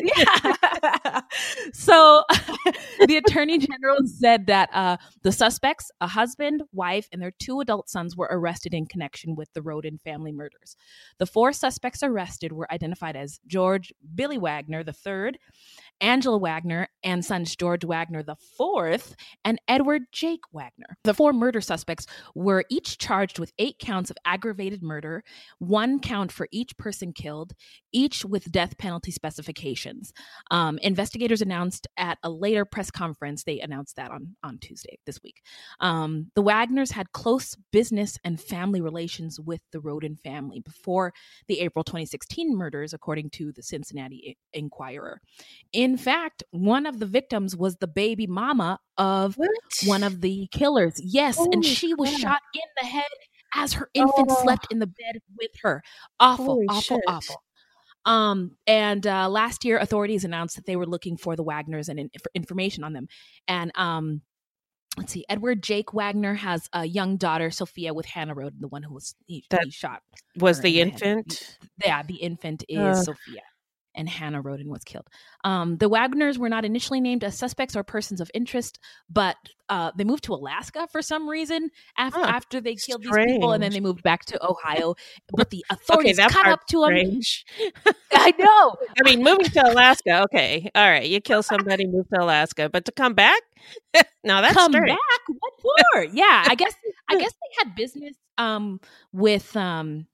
yeah. 0.02 1.20
so 1.72 2.22
the 3.06 3.16
attorney 3.16 3.58
general 3.58 3.98
said 4.06 4.46
that 4.46 4.70
uh, 4.72 4.96
the 5.22 5.32
suspects, 5.32 5.90
a 6.00 6.06
husband, 6.06 6.62
wife, 6.72 7.08
and 7.12 7.20
their 7.20 7.32
two 7.32 7.60
adult 7.60 7.88
sons, 7.88 8.16
were 8.16 8.28
arrested 8.30 8.72
in 8.72 8.86
connection 8.86 9.34
with 9.34 9.52
the 9.52 9.60
Rhoden 9.60 10.00
family 10.00 10.30
murders. 10.32 10.76
The 11.18 11.26
four 11.26 11.52
suspects 11.52 12.02
arrested 12.04 12.52
were 12.52 12.72
identified 12.72 13.16
as 13.16 13.40
George 13.48 13.92
Billy 14.14 14.38
Wagner 14.38 14.84
III, 14.86 15.32
Angela 16.00 16.38
Wagner, 16.38 16.88
and 17.02 17.24
sons 17.24 17.56
George 17.56 17.84
Wagner 17.84 18.20
IV, 18.20 19.16
and 19.44 19.60
Edward 19.68 20.02
Jake 20.12 20.40
Wagner. 20.52 20.96
The 21.04 21.14
four 21.14 21.32
murder 21.32 21.60
suspects 21.60 22.06
were 22.34 22.64
each 22.70 22.98
charged 22.98 23.38
with 23.38 23.52
eight 23.58 23.78
counts 23.78 24.10
of 24.10 24.16
aggravated 24.24 24.82
murder, 24.82 25.22
one 25.58 26.00
count 26.00 26.32
for 26.32 26.48
each 26.50 26.76
person 26.76 27.12
killed, 27.12 27.52
each 27.92 28.24
with 28.24 28.50
death 28.50 28.78
penalty 28.78 29.10
specifications. 29.10 30.12
Um, 30.50 30.78
investigators 30.78 31.42
announced 31.42 31.86
at 31.96 32.18
a 32.22 32.30
later 32.30 32.64
press 32.64 32.90
conference, 32.90 33.44
they 33.44 33.60
announced 33.60 33.96
that 33.96 34.10
on, 34.10 34.36
on 34.42 34.58
Tuesday 34.58 34.98
this 35.06 35.20
week. 35.22 35.42
Um, 35.80 36.30
the 36.34 36.42
Wagners 36.42 36.90
had 36.90 37.12
close 37.12 37.56
business 37.72 38.18
and 38.24 38.40
family 38.40 38.80
relations 38.80 39.40
with 39.40 39.60
the 39.72 39.78
Rhoden 39.78 40.18
family 40.20 40.60
before 40.60 41.12
the 41.48 41.60
April 41.60 41.84
2016 41.84 42.56
murders, 42.56 42.92
according 42.92 43.30
to 43.30 43.52
the 43.52 43.62
Cincinnati 43.62 44.36
Enquirer. 44.52 45.20
In 45.72 45.89
fact, 45.96 46.42
one 46.50 46.86
of 46.86 46.98
the 46.98 47.06
victims 47.06 47.56
was 47.56 47.76
the 47.76 47.86
baby 47.86 48.26
mama 48.26 48.78
of 48.98 49.36
one 49.86 50.02
of 50.02 50.20
the 50.20 50.48
killers. 50.52 50.94
Yes, 51.02 51.38
and 51.38 51.64
she 51.64 51.94
was 51.94 52.10
shot 52.16 52.40
in 52.54 52.60
the 52.80 52.86
head 52.86 53.04
as 53.54 53.72
her 53.74 53.88
infant 53.94 54.28
Oh. 54.30 54.42
slept 54.42 54.66
in 54.70 54.78
the 54.78 54.86
bed 54.86 55.20
with 55.38 55.50
her. 55.62 55.82
Awful, 56.18 56.44
Holy 56.44 56.66
awful, 56.68 56.96
shit. 56.96 57.04
awful. 57.06 57.42
Um, 58.06 58.56
and 58.66 59.06
uh, 59.06 59.28
last 59.28 59.64
year, 59.64 59.76
authorities 59.78 60.24
announced 60.24 60.56
that 60.56 60.66
they 60.66 60.76
were 60.76 60.86
looking 60.86 61.16
for 61.16 61.36
the 61.36 61.44
Wagners 61.44 61.88
and 61.88 61.98
in- 62.00 62.10
information 62.34 62.82
on 62.84 62.92
them. 62.94 63.08
And 63.46 63.70
um, 63.74 64.22
let's 64.96 65.12
see, 65.12 65.24
Edward 65.28 65.62
Jake 65.62 65.92
Wagner 65.92 66.34
has 66.34 66.68
a 66.72 66.84
young 66.86 67.16
daughter, 67.18 67.50
Sophia, 67.50 67.92
with 67.92 68.06
Hannah 68.06 68.34
Rhoden, 68.34 68.60
the 68.60 68.68
one 68.68 68.82
who 68.82 68.94
was 68.94 69.14
he, 69.26 69.44
That 69.50 69.64
he 69.64 69.70
shot. 69.70 70.00
Was 70.36 70.60
the 70.62 70.80
in 70.80 70.90
head. 70.90 71.02
infant? 71.02 71.58
Yeah, 71.84 72.02
the 72.02 72.16
infant 72.16 72.64
is 72.68 72.78
Ugh. 72.78 73.04
Sophia. 73.04 73.42
And 73.94 74.08
Hannah 74.08 74.42
Rhoden 74.42 74.66
was 74.66 74.84
killed. 74.84 75.06
Um, 75.44 75.76
the 75.78 75.88
Wagners 75.88 76.38
were 76.38 76.48
not 76.48 76.64
initially 76.64 77.00
named 77.00 77.24
as 77.24 77.36
suspects 77.36 77.74
or 77.76 77.82
persons 77.82 78.20
of 78.20 78.30
interest, 78.34 78.78
but 79.08 79.36
uh, 79.68 79.90
they 79.96 80.04
moved 80.04 80.24
to 80.24 80.32
Alaska 80.34 80.86
for 80.92 81.02
some 81.02 81.28
reason 81.28 81.70
after, 81.98 82.20
Huh. 82.20 82.26
after 82.26 82.60
they 82.60 82.74
killed 82.76 83.02
these 83.02 83.16
people, 83.26 83.52
and 83.52 83.62
then 83.62 83.72
they 83.72 83.80
moved 83.80 84.02
back 84.02 84.24
to 84.26 84.44
Ohio. 84.46 84.94
But 85.32 85.50
the 85.50 85.64
Okay, 85.70 85.74
authorities 85.82 86.16
that 86.18 86.30
caught 86.30 86.46
up 86.46 86.66
to 86.68 86.80
them. 86.86 87.20
I 88.12 88.32
know. 88.38 88.76
I 88.98 89.02
mean, 89.04 89.22
moving 89.22 89.46
to 89.46 89.60
Alaska, 89.68 90.22
okay, 90.24 90.70
all 90.74 90.88
right, 90.88 91.08
you 91.08 91.20
kill 91.20 91.42
somebody, 91.42 91.86
move 91.86 92.06
to 92.14 92.22
Alaska, 92.22 92.68
but 92.68 92.84
to 92.86 92.92
come 92.92 93.14
back, 93.14 93.40
no, 94.24 94.40
that's 94.42 94.54
come 94.54 94.72
strange. 94.72 94.88
back 94.88 95.36
what 95.38 95.52
for 95.60 96.04
yeah 96.14 96.44
i 96.48 96.54
guess 96.54 96.72
i 97.10 97.18
guess 97.18 97.32
they 97.32 97.54
had 97.64 97.74
business 97.74 98.16
um 98.38 98.80
with 99.12 99.54
um 99.56 100.06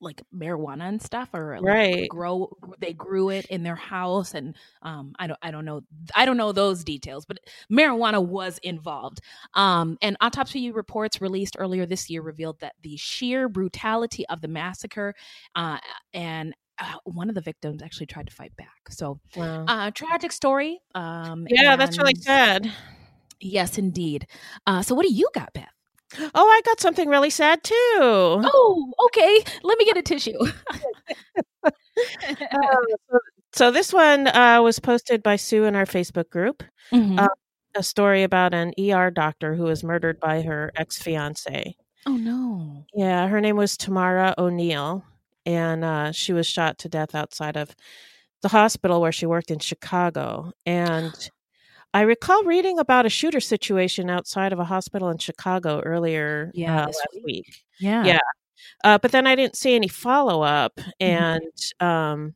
like 0.00 0.22
marijuana 0.34 0.88
and 0.88 1.02
stuff 1.02 1.28
or 1.34 1.60
like 1.60 1.76
Right. 1.76 2.08
grow 2.08 2.48
they 2.78 2.92
grew 2.92 3.28
it 3.30 3.46
in 3.46 3.62
their 3.62 3.74
house 3.76 4.34
and 4.34 4.56
um 4.82 5.12
i 5.18 5.26
don't 5.26 5.38
i 5.42 5.50
don't 5.50 5.64
know 5.64 5.80
i 6.14 6.24
don't 6.24 6.36
know 6.36 6.52
those 6.52 6.84
details 6.84 7.24
but 7.26 7.38
marijuana 7.70 8.24
was 8.24 8.58
involved 8.62 9.20
um 9.54 9.96
and 10.02 10.16
autopsy 10.20 10.70
reports 10.70 11.20
released 11.20 11.56
earlier 11.58 11.86
this 11.86 12.08
year 12.10 12.22
revealed 12.22 12.58
that 12.60 12.74
the 12.82 12.96
sheer 12.96 13.48
brutality 13.48 14.26
of 14.28 14.40
the 14.40 14.48
massacre 14.48 15.14
uh 15.54 15.78
and 16.14 16.54
uh, 16.80 16.94
one 17.04 17.28
of 17.28 17.34
the 17.34 17.40
victims 17.40 17.82
actually 17.82 18.06
tried 18.06 18.26
to 18.26 18.34
fight 18.34 18.54
back 18.56 18.88
so 18.90 19.20
Wow. 19.34 19.66
uh 19.66 19.90
tragic 19.92 20.32
story 20.32 20.80
um 20.94 21.46
yeah, 21.50 21.76
that's 21.76 21.98
really 21.98 22.14
sad. 22.20 22.70
Yes, 23.40 23.78
indeed. 23.78 24.26
Uh, 24.66 24.82
so, 24.82 24.94
what 24.94 25.06
do 25.06 25.12
you 25.12 25.28
got, 25.34 25.52
Beth? 25.52 25.72
Oh, 26.34 26.48
I 26.48 26.60
got 26.64 26.80
something 26.80 27.08
really 27.08 27.30
sad 27.30 27.62
too. 27.62 27.74
Oh, 28.00 28.92
okay. 29.06 29.42
Let 29.62 29.78
me 29.78 29.84
get 29.84 29.96
a 29.96 30.02
tissue. 30.02 30.38
Uh, 31.66 32.76
so, 33.10 33.18
so 33.52 33.70
this 33.72 33.92
one 33.92 34.28
uh, 34.28 34.60
was 34.62 34.78
posted 34.78 35.20
by 35.22 35.34
Sue 35.36 35.64
in 35.64 35.74
our 35.74 35.84
Facebook 35.84 36.30
group. 36.30 36.62
Mhm. 36.92 37.18
uh, 37.18 37.28
A 37.74 37.82
story 37.82 38.22
about 38.22 38.54
an 38.54 38.72
ER 38.78 39.10
doctor 39.10 39.54
who 39.56 39.64
was 39.64 39.82
murdered 39.82 40.20
by 40.20 40.42
her 40.42 40.70
ex 40.76 41.02
fiance. 41.02 41.74
oh 42.06 42.16
no. 42.16 42.84
Yeah, 42.94 43.26
her 43.28 43.40
name 43.40 43.56
was 43.56 43.76
Tamara 43.76 44.34
O'Neal, 44.38 45.04
and 45.44 45.84
uh, 45.84 46.12
she 46.12 46.32
was 46.32 46.46
shot 46.46 46.78
to 46.78 46.88
death 46.88 47.14
outside 47.16 47.56
of 47.56 47.74
the 48.42 48.48
hospital 48.48 49.00
where 49.00 49.12
she 49.12 49.26
worked 49.26 49.50
in 49.50 49.58
Chicago. 49.58 50.52
And 50.64 51.12
I 51.94 52.02
recall 52.02 52.44
reading 52.44 52.78
about 52.78 53.06
a 53.06 53.08
shooter 53.08 53.40
situation 53.40 54.10
outside 54.10 54.52
of 54.52 54.58
a 54.58 54.64
hospital 54.64 55.08
in 55.08 55.18
Chicago 55.18 55.80
earlier 55.80 56.50
Yeah, 56.54 56.82
uh, 56.82 56.86
this 56.86 56.96
last 56.96 57.08
week. 57.14 57.24
week. 57.24 57.64
Yeah. 57.80 58.04
Yeah. 58.04 58.18
Uh, 58.84 58.98
but 58.98 59.12
then 59.12 59.26
I 59.26 59.34
didn't 59.36 59.56
see 59.56 59.74
any 59.74 59.88
follow 59.88 60.42
up, 60.42 60.76
Mm-hmm. 60.76 61.04
and 61.04 61.80
um, 61.80 62.34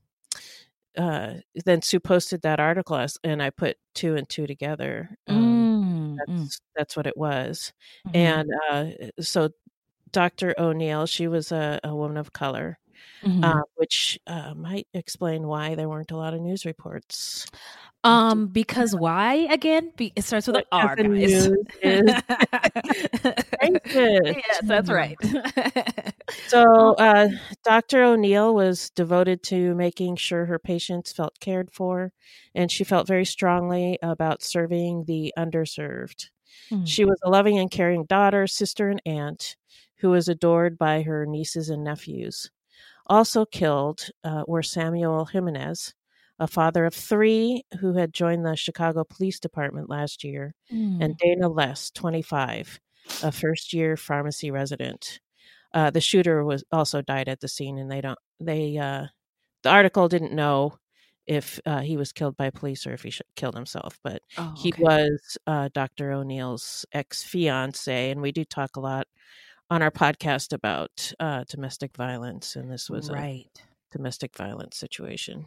uh, 0.97 1.35
then 1.65 1.83
Sue 1.83 2.01
posted 2.01 2.43
that 2.43 2.61
article, 2.61 3.05
and 3.25 3.43
I 3.43 3.51
put 3.51 3.77
two 3.95 4.17
and 4.17 4.29
two 4.29 4.47
together. 4.47 5.17
Um, 5.29 5.63
Mm, 5.63 6.17
mm, 6.29 6.41
that's 6.43 6.61
that's 6.77 6.97
what 6.97 7.07
it 7.07 7.17
was, 7.17 7.73
mhm. 8.09 8.17
and 8.17 8.51
uh, 8.71 9.23
so 9.23 9.51
Dr. 10.13 10.55
O'Neal, 10.59 11.07
she 11.07 11.27
was 11.27 11.51
a, 11.53 11.81
a 11.83 11.95
woman 11.95 12.17
of 12.19 12.33
color, 12.33 12.79
Mhm. 13.25 13.45
uh, 13.45 13.63
which 13.77 14.19
uh, 14.27 14.53
might 14.55 14.87
explain 14.95 15.47
why 15.47 15.75
there 15.77 15.89
weren't 15.89 16.11
a 16.11 16.17
lot 16.17 16.35
of 16.35 16.41
news 16.41 16.65
reports. 16.65 17.47
um, 18.05 18.49
because 18.49 18.97
why 18.97 19.35
again? 19.51 19.93
Be- 19.97 20.13
it 20.17 20.25
starts 20.25 20.49
with 20.49 20.57
an 20.57 20.65
Because 20.71 20.89
R, 20.91 20.97
the 20.97 21.03
guys. 21.05 21.49
news 21.49 21.49
is 21.83 22.23
yes, 23.95 24.61
that's 24.65 24.91
right. 24.91 25.17
So, 26.49 26.95
uh, 26.95 27.29
Dr. 27.63 28.03
O'Neal 28.05 28.55
was 28.55 28.89
devoted 28.91 29.43
to 29.45 29.75
making 29.75 30.17
sure 30.17 30.47
her 30.47 30.59
patients 30.59 31.13
felt 31.13 31.39
cared 31.41 31.71
for, 31.73 32.13
and 32.55 32.71
she 32.71 32.85
felt 32.85 33.07
very 33.07 33.25
strongly 33.27 33.99
about 34.03 34.43
serving 34.43 35.05
the 35.05 35.33
underserved. 35.39 36.31
Hmm. 36.71 36.85
She 36.85 37.05
was 37.05 37.19
a 37.23 37.29
loving 37.31 37.59
and 37.59 37.71
caring 37.71 38.05
daughter, 38.07 38.47
sister, 38.47 38.89
and 38.89 39.03
aunt 39.05 39.57
who 39.99 40.11
was 40.11 40.29
adored 40.29 40.79
by 40.79 41.03
her 41.03 41.27
nieces 41.27 41.69
and 41.69 41.85
nephews. 41.85 42.51
Also 43.07 43.45
killed 43.45 44.09
uh, 44.25 44.45
were 44.47 44.63
Samuel 44.63 45.25
Jimenez, 45.27 45.95
a 46.39 46.47
father 46.47 46.85
of 46.87 46.95
three 46.95 47.65
who 47.81 47.95
had 47.95 48.13
joined 48.15 48.45
the 48.47 48.57
Chicago 48.57 49.05
Police 49.05 49.39
Department 49.41 49.89
last 49.91 50.25
year, 50.25 50.55
Hmm. 50.71 50.99
and 51.03 51.19
Dayna 51.19 51.55
Less, 51.55 51.91
25, 51.91 52.81
a 53.23 53.33
first 53.33 53.73
year 53.73 53.97
pharmacy 53.97 54.51
resident. 54.51 55.21
Uh, 55.75 55.91
the 55.91 56.01
shooter 56.01 56.45
was 56.45 56.65
also 56.71 57.01
died 57.03 57.29
at 57.29 57.41
the 57.41 57.49
scene, 57.49 57.79
and 57.79 57.91
they 57.91 58.01
don't, 58.01 58.19
they, 58.41 58.77
uh, 58.79 59.07
the 59.63 59.71
article 59.71 60.09
didn't 60.09 60.33
know 60.35 60.77
if 61.27 61.61
uh, 61.67 61.81
he 61.81 61.97
was 61.97 62.13
killed 62.13 62.37
by 62.37 62.51
police 62.51 62.87
or 62.87 62.93
if 62.93 63.03
he 63.05 63.11
sh- 63.11 63.23
killed 63.37 63.55
himself, 63.55 63.99
but 64.03 64.21
Oh, 64.37 64.53
he 64.57 64.73
was 64.79 65.39
uh, 65.47 65.69
Dr. 65.73 66.13
O'Neal's 66.13 66.85
ex 66.93 67.23
fiance, 67.23 68.11
and 68.11 68.21
we 68.21 68.33
do 68.33 68.45
talk 68.45 68.77
a 68.77 68.81
lot 68.81 69.07
on 69.73 69.81
our 69.81 69.91
podcast 69.91 70.53
about 70.53 71.15
uh, 71.19 71.45
domestic 71.49 71.97
violence, 71.97 72.57
and 72.57 72.71
this 72.71 72.91
was 72.91 73.09
a 73.09 73.15
right. 73.15 73.47
domestic 73.91 74.37
violence 74.37 74.77
situation. 74.77 75.47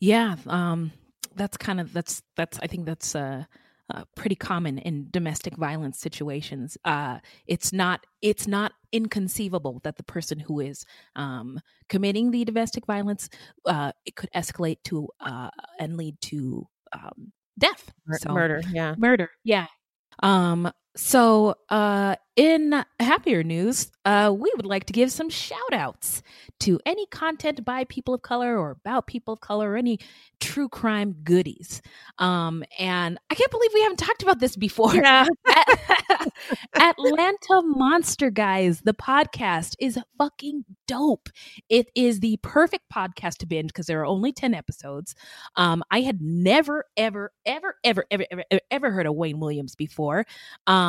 Yeah, 0.00 0.36
um, 0.46 0.92
that's 1.34 1.56
kind 1.56 1.80
of 1.80 1.94
that's 1.94 2.22
that's 2.36 2.58
I 2.60 2.66
think 2.66 2.84
that's 2.84 3.14
uh, 3.16 3.44
uh, 3.88 4.04
pretty 4.16 4.34
common 4.34 4.76
in 4.76 5.08
domestic 5.10 5.56
violence 5.56 5.98
situations. 5.98 6.76
Uh, 6.84 7.20
it's 7.46 7.72
not 7.72 8.04
it's 8.20 8.46
not 8.46 8.72
inconceivable 8.92 9.80
that 9.82 9.96
the 9.96 10.04
person 10.04 10.40
who 10.40 10.60
is 10.60 10.84
um, 11.16 11.58
committing 11.88 12.32
the 12.32 12.44
domestic 12.44 12.84
violence 12.84 13.30
uh, 13.64 13.92
it 14.04 14.14
could 14.14 14.30
escalate 14.36 14.82
to 14.84 15.08
uh, 15.20 15.48
and 15.80 15.96
lead 15.96 16.20
to 16.20 16.66
um, 16.92 17.32
death, 17.58 17.94
So- 18.18 18.34
Murder, 18.34 18.60
yeah. 18.70 18.94
murder. 18.98 19.30
Yeah. 19.42 19.68
Um. 20.22 20.70
So, 20.96 21.56
uh, 21.70 22.16
in 22.36 22.84
happier 22.98 23.42
news, 23.44 23.90
uh, 24.04 24.34
we 24.36 24.52
would 24.56 24.66
like 24.66 24.86
to 24.86 24.92
give 24.92 25.12
some 25.12 25.30
shout 25.30 25.72
outs 25.72 26.22
to 26.60 26.80
any 26.84 27.06
content 27.06 27.64
by 27.64 27.84
people 27.84 28.14
of 28.14 28.22
color 28.22 28.58
or 28.58 28.72
about 28.72 29.06
people 29.06 29.34
of 29.34 29.40
color 29.40 29.72
or 29.72 29.76
any 29.76 30.00
true 30.40 30.68
crime 30.68 31.14
goodies. 31.24 31.80
Um, 32.18 32.64
and 32.78 33.18
I 33.30 33.34
can't 33.34 33.50
believe 33.50 33.70
we 33.72 33.82
haven't 33.82 33.98
talked 33.98 34.22
about 34.22 34.40
this 34.40 34.56
before. 34.56 34.94
Yeah. 34.94 35.26
Atlanta 36.74 37.62
Monster 37.62 38.30
Guys, 38.30 38.80
the 38.80 38.94
podcast 38.94 39.74
is 39.78 39.98
fucking 40.18 40.64
dope. 40.88 41.28
It 41.68 41.86
is 41.94 42.20
the 42.20 42.38
perfect 42.42 42.84
podcast 42.92 43.38
to 43.38 43.46
binge 43.46 43.68
because 43.68 43.86
there 43.86 44.00
are 44.00 44.06
only 44.06 44.32
10 44.32 44.54
episodes. 44.54 45.14
Um, 45.56 45.82
I 45.90 46.00
had 46.00 46.20
never, 46.20 46.84
ever, 46.96 47.32
ever, 47.46 47.76
ever, 47.84 48.06
ever, 48.10 48.26
ever, 48.30 48.44
ever, 48.50 48.60
ever 48.70 48.90
heard 48.90 49.06
of 49.06 49.14
Wayne 49.14 49.38
Williams 49.38 49.76
before. 49.76 50.26
Um, 50.66 50.83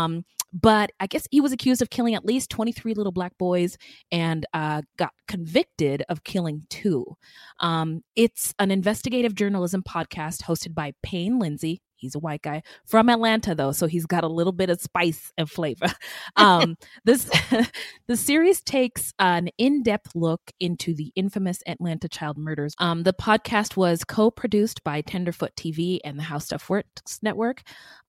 but 0.55 0.91
I 1.01 1.07
guess 1.07 1.27
he 1.31 1.41
was 1.41 1.51
accused 1.51 1.81
of 1.81 1.89
killing 1.89 2.15
at 2.15 2.25
least 2.25 2.49
23 2.49 2.93
little 2.93 3.11
black 3.11 3.37
boys 3.37 3.77
and 4.09 4.45
uh, 4.53 4.83
got 4.97 5.11
convicted 5.27 6.03
of 6.07 6.23
killing 6.23 6.63
two. 6.69 7.17
Um, 7.59 8.03
it's 8.15 8.53
an 8.57 8.71
investigative 8.71 9.35
journalism 9.35 9.83
podcast 9.83 10.43
hosted 10.43 10.73
by 10.73 10.93
Payne 11.03 11.39
Lindsay. 11.39 11.81
He's 11.97 12.15
a 12.15 12.19
white 12.19 12.41
guy 12.41 12.61
from 12.85 13.09
Atlanta, 13.09 13.55
though, 13.55 13.71
so 13.71 13.87
he's 13.87 14.05
got 14.05 14.23
a 14.23 14.29
little 14.29 14.53
bit 14.53 14.69
of 14.69 14.81
spice 14.81 15.31
and 15.37 15.49
flavor. 15.49 15.87
Um, 16.37 16.75
this 17.05 17.29
the 18.07 18.17
series 18.17 18.61
takes 18.61 19.13
an 19.19 19.49
in-depth 19.57 20.15
look 20.15 20.41
into 20.59 20.93
the 20.93 21.11
infamous 21.15 21.59
Atlanta 21.65 22.09
child 22.09 22.37
murders. 22.37 22.75
Um, 22.79 23.03
the 23.03 23.13
podcast 23.13 23.77
was 23.77 24.03
co-produced 24.03 24.83
by 24.83 25.01
Tenderfoot 25.01 25.55
TV 25.55 25.99
and 26.03 26.19
the 26.19 26.23
How 26.23 26.39
Stuff 26.39 26.69
Works 26.69 27.19
Network. 27.21 27.61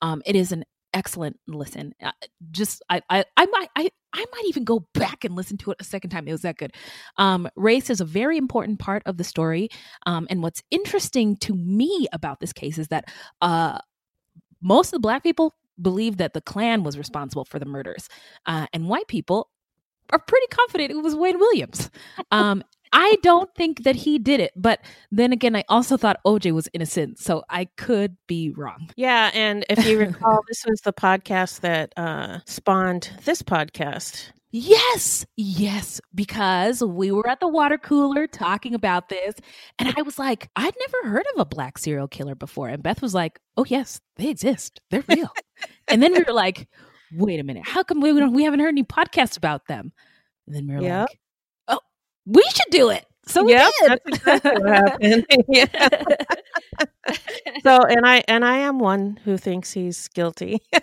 Um, 0.03 0.22
it 0.26 0.34
is 0.34 0.51
an 0.51 0.64
excellent 0.97 1.38
listen. 1.47 1.94
Uh, 2.03 2.11
just 2.51 2.82
I, 2.88 3.03
I 3.11 3.24
I 3.36 3.47
might 3.47 3.68
I 3.76 3.90
I 4.14 4.24
might 4.32 4.44
even 4.49 4.64
go 4.64 4.86
back 4.94 5.24
and 5.24 5.36
listen 5.36 5.59
to 5.59 5.70
it 5.70 5.76
a 5.78 5.84
second 5.84 6.11
time. 6.11 6.26
It 6.26 6.32
was 6.32 6.40
that 6.42 6.57
good. 6.57 6.72
Um, 7.18 7.49
race 7.55 7.90
is 7.90 8.01
a 8.01 8.05
very 8.05 8.38
important 8.38 8.78
part 8.78 9.03
of 9.05 9.18
the 9.18 9.24
story. 9.24 9.68
Um, 10.07 10.26
and 10.30 10.42
what's 10.42 10.62
interesting 10.70 11.36
to 11.38 11.55
me 11.55 12.09
about 12.12 12.40
this 12.40 12.53
case 12.53 12.78
is 12.78 12.88
that 12.88 13.05
uh, 13.42 13.78
most 14.62 14.88
of 14.88 14.92
the 14.92 15.01
black 15.01 15.22
people 15.22 15.55
believe 15.80 16.16
that 16.16 16.32
the 16.32 16.40
Klan 16.40 16.82
was 16.82 16.97
responsible 16.97 17.44
for 17.44 17.59
the 17.59 17.66
murders, 17.66 18.09
uh, 18.47 18.66
and 18.72 18.88
white 18.88 19.07
people 19.07 19.51
are 20.11 20.18
pretty 20.18 20.47
confident 20.47 20.90
it 20.90 21.03
was 21.03 21.14
Wayne 21.14 21.38
Williams. 21.38 21.90
Um, 22.32 22.64
I 22.99 23.16
don't 23.22 23.55
think 23.55 23.82
that 23.84 23.94
he 23.94 24.18
did 24.18 24.40
it, 24.40 24.53
but 24.57 24.80
then 25.11 25.30
again, 25.30 25.55
I 25.55 25.64
also 25.68 25.99
thought 25.99 26.18
OJ 26.24 26.53
was 26.53 26.66
innocent, 26.72 27.18
so 27.18 27.44
I 27.51 27.66
could 27.76 28.16
be 28.26 28.51
wrong. 28.51 28.88
Yeah, 28.97 29.30
and 29.34 29.66
if 29.68 29.84
you 29.86 29.99
recall, 29.99 30.40
this 30.49 30.64
was 30.66 30.80
the 30.80 30.94
podcast 30.94 31.61
that 31.61 31.92
uh, 31.99 32.38
spawned 32.47 33.11
this 33.24 33.42
podcast. 33.42 34.30
Yes, 34.51 35.26
yes, 35.36 36.01
because 36.14 36.82
we 36.82 37.11
were 37.11 37.28
at 37.28 37.40
the 37.40 37.49
water 37.49 37.76
cooler 37.76 38.26
talking 38.26 38.74
about 38.74 39.11
this, 39.11 39.34
and 39.78 39.92
I 39.94 40.01
was 40.01 40.18
like, 40.18 40.49
I'd 40.57 40.72
never 40.80 41.11
heard 41.11 41.26
of 41.34 41.40
a 41.40 41.44
black 41.44 41.76
serial 41.76 42.09
killer 42.09 42.34
before. 42.34 42.68
And 42.70 42.82
Beth 42.82 43.03
was 43.03 43.12
like, 43.12 43.38
Oh, 43.59 43.66
yes, 43.68 44.01
they 44.16 44.28
exist. 44.30 44.80
They're 44.90 45.05
real. 45.09 45.30
and 45.88 46.03
then 46.03 46.12
we 46.14 46.22
were 46.26 46.32
like, 46.32 46.66
Wait 47.12 47.40
a 47.40 47.44
minute, 47.44 47.66
how 47.66 47.82
come 47.82 48.01
we 48.01 48.09
don't 48.18 48.32
we 48.32 48.44
haven't 48.44 48.61
heard 48.61 48.68
any 48.68 48.84
podcasts 48.84 49.36
about 49.36 49.66
them? 49.66 49.92
And 50.47 50.57
then 50.57 50.66
we 50.66 50.74
were 50.76 50.80
Yep. 50.80 51.09
like, 51.11 51.18
we 52.26 52.42
should 52.54 52.70
do 52.70 52.90
it. 52.90 53.04
So 53.28 53.42
we 53.44 53.52
Yep, 53.52 53.72
did. 53.80 53.90
that's 53.90 54.06
exactly 54.06 54.62
what 54.62 54.72
happened. 54.72 55.26
yeah. 55.48 55.66
So, 57.62 57.78
and 57.82 58.06
I 58.06 58.22
and 58.28 58.44
I 58.44 58.58
am 58.58 58.78
one 58.78 59.18
who 59.24 59.36
thinks 59.36 59.72
he's 59.72 60.06
guilty. 60.08 60.60
no, 60.72 60.80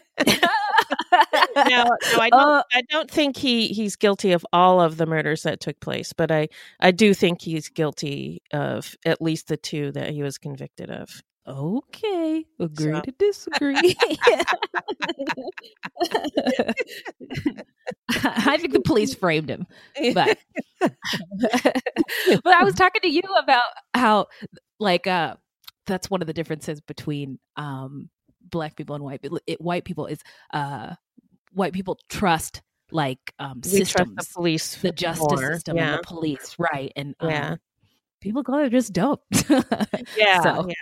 no, 1.55 1.85
I 2.19 2.29
don't. 2.29 2.33
Uh, 2.43 2.63
I 2.73 2.81
don't 2.89 3.09
think 3.09 3.37
he 3.37 3.67
he's 3.69 3.95
guilty 3.95 4.33
of 4.33 4.45
all 4.51 4.81
of 4.81 4.97
the 4.97 5.05
murders 5.05 5.43
that 5.43 5.59
took 5.61 5.79
place, 5.79 6.11
but 6.13 6.31
I 6.31 6.49
I 6.81 6.91
do 6.91 7.13
think 7.13 7.41
he's 7.41 7.69
guilty 7.69 8.41
of 8.51 8.95
at 9.05 9.21
least 9.21 9.47
the 9.47 9.55
two 9.57 9.91
that 9.93 10.09
he 10.11 10.21
was 10.23 10.37
convicted 10.37 10.89
of. 10.89 11.21
Okay, 11.47 12.45
agree 12.59 12.93
So- 12.93 13.01
to 13.01 13.11
disagree. 13.19 13.95
I 18.23 18.57
think 18.57 18.73
the 18.73 18.81
police 18.81 19.13
framed 19.15 19.49
him, 19.49 19.65
but 20.13 20.37
but 20.81 22.53
I 22.53 22.63
was 22.63 22.73
talking 22.75 23.01
to 23.01 23.09
you 23.09 23.21
about 23.41 23.63
how 23.93 24.27
like 24.79 25.07
uh 25.07 25.35
that's 25.85 26.09
one 26.09 26.21
of 26.21 26.27
the 26.27 26.33
differences 26.33 26.81
between 26.81 27.39
um 27.55 28.09
black 28.41 28.75
people 28.75 28.95
and 28.95 29.03
white 29.03 29.21
people. 29.21 29.39
It, 29.47 29.61
white 29.61 29.85
people 29.85 30.07
is 30.07 30.19
uh 30.53 30.95
white 31.53 31.73
people 31.73 31.97
trust 32.09 32.61
like 32.91 33.33
um 33.39 33.61
we 33.71 33.79
trust 33.79 33.87
systems, 33.87 34.15
the 34.15 34.33
police, 34.33 34.75
the 34.75 34.91
justice 34.91 35.21
more. 35.21 35.53
system 35.53 35.77
Yeah, 35.77 35.93
and 35.95 36.03
the 36.03 36.07
police, 36.07 36.55
right? 36.59 36.91
And 36.95 37.15
um, 37.19 37.29
Yeah. 37.29 37.55
people 38.21 38.41
of 38.41 38.45
color 38.45 38.69
just 38.69 38.93
don't. 38.93 39.21
yeah, 40.15 40.41
So 40.41 40.65
yeah. 40.67 40.73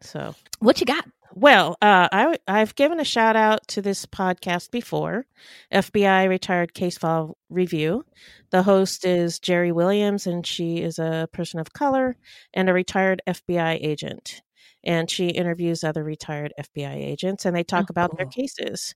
So 0.00 0.34
what 0.60 0.80
you 0.80 0.86
got? 0.86 1.04
Well, 1.36 1.76
uh, 1.82 2.08
I, 2.12 2.36
I've 2.46 2.76
given 2.76 3.00
a 3.00 3.04
shout 3.04 3.34
out 3.34 3.66
to 3.68 3.82
this 3.82 4.06
podcast 4.06 4.70
before, 4.70 5.26
FBI 5.72 6.28
Retired 6.28 6.74
Case 6.74 6.96
File 6.96 7.36
Review. 7.50 8.04
The 8.50 8.62
host 8.62 9.04
is 9.04 9.40
Jerri 9.40 9.72
Williams, 9.72 10.28
and 10.28 10.46
she 10.46 10.76
is 10.80 10.98
a 11.00 11.28
person 11.32 11.58
of 11.58 11.72
color 11.72 12.16
and 12.52 12.68
a 12.68 12.72
retired 12.72 13.20
FBI 13.26 13.78
agent. 13.82 14.42
And 14.84 15.10
she 15.10 15.28
interviews 15.28 15.82
other 15.82 16.04
retired 16.04 16.52
FBI 16.60 16.94
agents, 16.94 17.44
and 17.44 17.56
they 17.56 17.64
talk 17.64 17.86
Oh, 17.88 17.90
about 17.90 18.16
their 18.16 18.26
cases. 18.26 18.94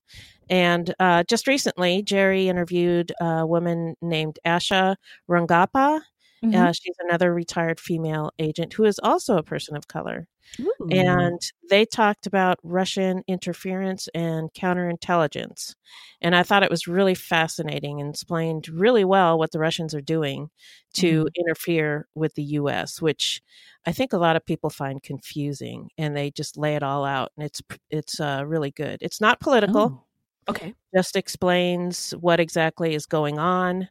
And 0.48 0.94
uh, 1.00 1.24
just 1.28 1.48
recently, 1.48 2.02
Jerry 2.02 2.48
interviewed 2.48 3.10
a 3.20 3.44
woman 3.46 3.96
named 4.00 4.38
Asha 4.46 4.94
Rangappa. 5.28 6.02
Mm-hmm. 6.44 6.54
Uh, 6.54 6.72
she's 6.72 6.94
another 7.00 7.34
retired 7.34 7.80
female 7.80 8.30
agent 8.38 8.72
who 8.74 8.84
is 8.84 9.00
also 9.02 9.36
a 9.36 9.42
person 9.42 9.76
of 9.76 9.88
color 9.88 10.28
Ooh. 10.60 10.88
and 10.90 11.40
they 11.68 11.84
talked 11.84 12.26
about 12.26 12.58
Russian 12.62 13.22
interference 13.26 14.08
and 14.14 14.52
counterintelligence. 14.54 15.74
And 16.20 16.34
I 16.34 16.42
thought 16.42 16.62
it 16.62 16.70
was 16.70 16.88
really 16.88 17.14
fascinating 17.14 18.00
and 18.00 18.10
explained 18.10 18.68
really 18.68 19.04
well 19.04 19.38
what 19.38 19.52
the 19.52 19.58
Russians 19.58 19.94
are 19.94 20.00
doing 20.00 20.50
to 20.94 21.28
interfere 21.36 22.08
with 22.14 22.34
the 22.34 22.42
US, 22.42 23.00
which 23.00 23.40
I 23.86 23.92
think 23.92 24.12
a 24.12 24.18
lot 24.18 24.36
of 24.36 24.44
people 24.44 24.70
find 24.70 25.02
confusing 25.02 25.90
and 25.96 26.16
they 26.16 26.30
just 26.30 26.56
lay 26.56 26.74
it 26.76 26.82
all 26.82 27.04
out 27.04 27.32
and 27.36 27.44
it's 27.46 27.62
it's 27.90 28.20
uh, 28.20 28.42
really 28.46 28.70
good. 28.70 28.98
It's 29.00 29.20
not 29.20 29.40
political, 29.40 29.82
Oh, 29.82 30.04
okay. 30.48 30.74
just 30.94 31.16
explains 31.16 32.12
what 32.12 32.40
exactly 32.40 32.94
is 32.94 33.06
going 33.06 33.38
on 33.38 33.88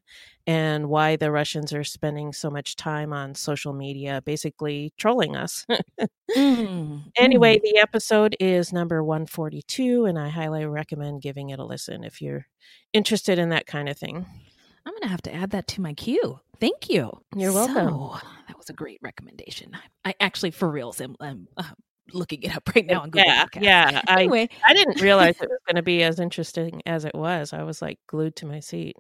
and 0.47 0.88
why 0.88 1.18
the 1.18 1.30
Russians 1.30 1.74
are 1.74 1.84
spending 1.84 2.32
so 2.32 2.49
much 2.49 2.78
time 2.78 3.12
on 3.12 3.36
social 3.36 3.74
media 3.74 4.22
basically 4.26 4.93
trolling 4.97 5.36
us. 5.36 5.66
Mm, 6.36 7.03
Anyway, 7.18 7.60
the 7.62 7.78
episode 7.78 8.36
is 8.39 8.72
number 8.72 9.03
142, 9.03 10.05
and 10.05 10.18
I 10.18 10.30
highly 10.30 10.66
recommend 10.66 11.22
giving 11.22 11.49
it 11.49 11.60
a 11.60 11.66
listen 11.66 12.05
if 12.05 12.22
you're 12.22 12.47
interested 12.93 13.38
in 13.38 13.49
that 13.49 13.68
kind 13.68 13.89
of 13.89 13.97
thing. 13.97 14.26
I'm 14.86 14.93
going 14.93 15.01
to 15.01 15.10
have 15.10 15.22
to 15.24 15.36
add 15.36 15.49
that 15.49 15.68
to 15.68 15.82
my 15.82 15.93
queue. 15.93 16.39
Thank 16.62 16.89
you. 16.89 17.12
You're 17.36 17.51
welcome. 17.51 17.89
So, 17.89 18.18
that 18.47 18.58
was 18.58 18.70
a 18.70 18.74
great 18.74 18.99
recommendation. 19.01 19.72
I 20.05 20.14
actually, 20.22 20.51
for 20.51 20.70
reals, 20.70 21.01
am, 21.01 21.18
am 21.22 21.49
uh, 21.58 21.64
looking 22.14 22.43
it 22.43 22.55
up 22.55 22.70
right 22.76 22.86
now 22.86 23.01
on 23.01 23.10
Google 23.10 23.28
yeah, 23.28 23.45
Podcasts. 23.45 23.62
yeah. 23.62 24.01
I 24.08 24.14
Anyway, 24.22 24.49
I 24.66 24.74
didn't 24.74 25.01
realize 25.01 25.36
it 25.41 25.49
was 25.49 25.60
going 25.68 25.76
to 25.76 25.84
be 25.84 26.03
as 26.03 26.20
interesting 26.20 26.82
as 26.86 27.05
it 27.05 27.16
was. 27.16 27.53
I 27.53 27.64
was 27.64 27.82
like 27.82 27.99
glued 28.08 28.36
to 28.38 28.45
my 28.45 28.60
seat. 28.60 28.95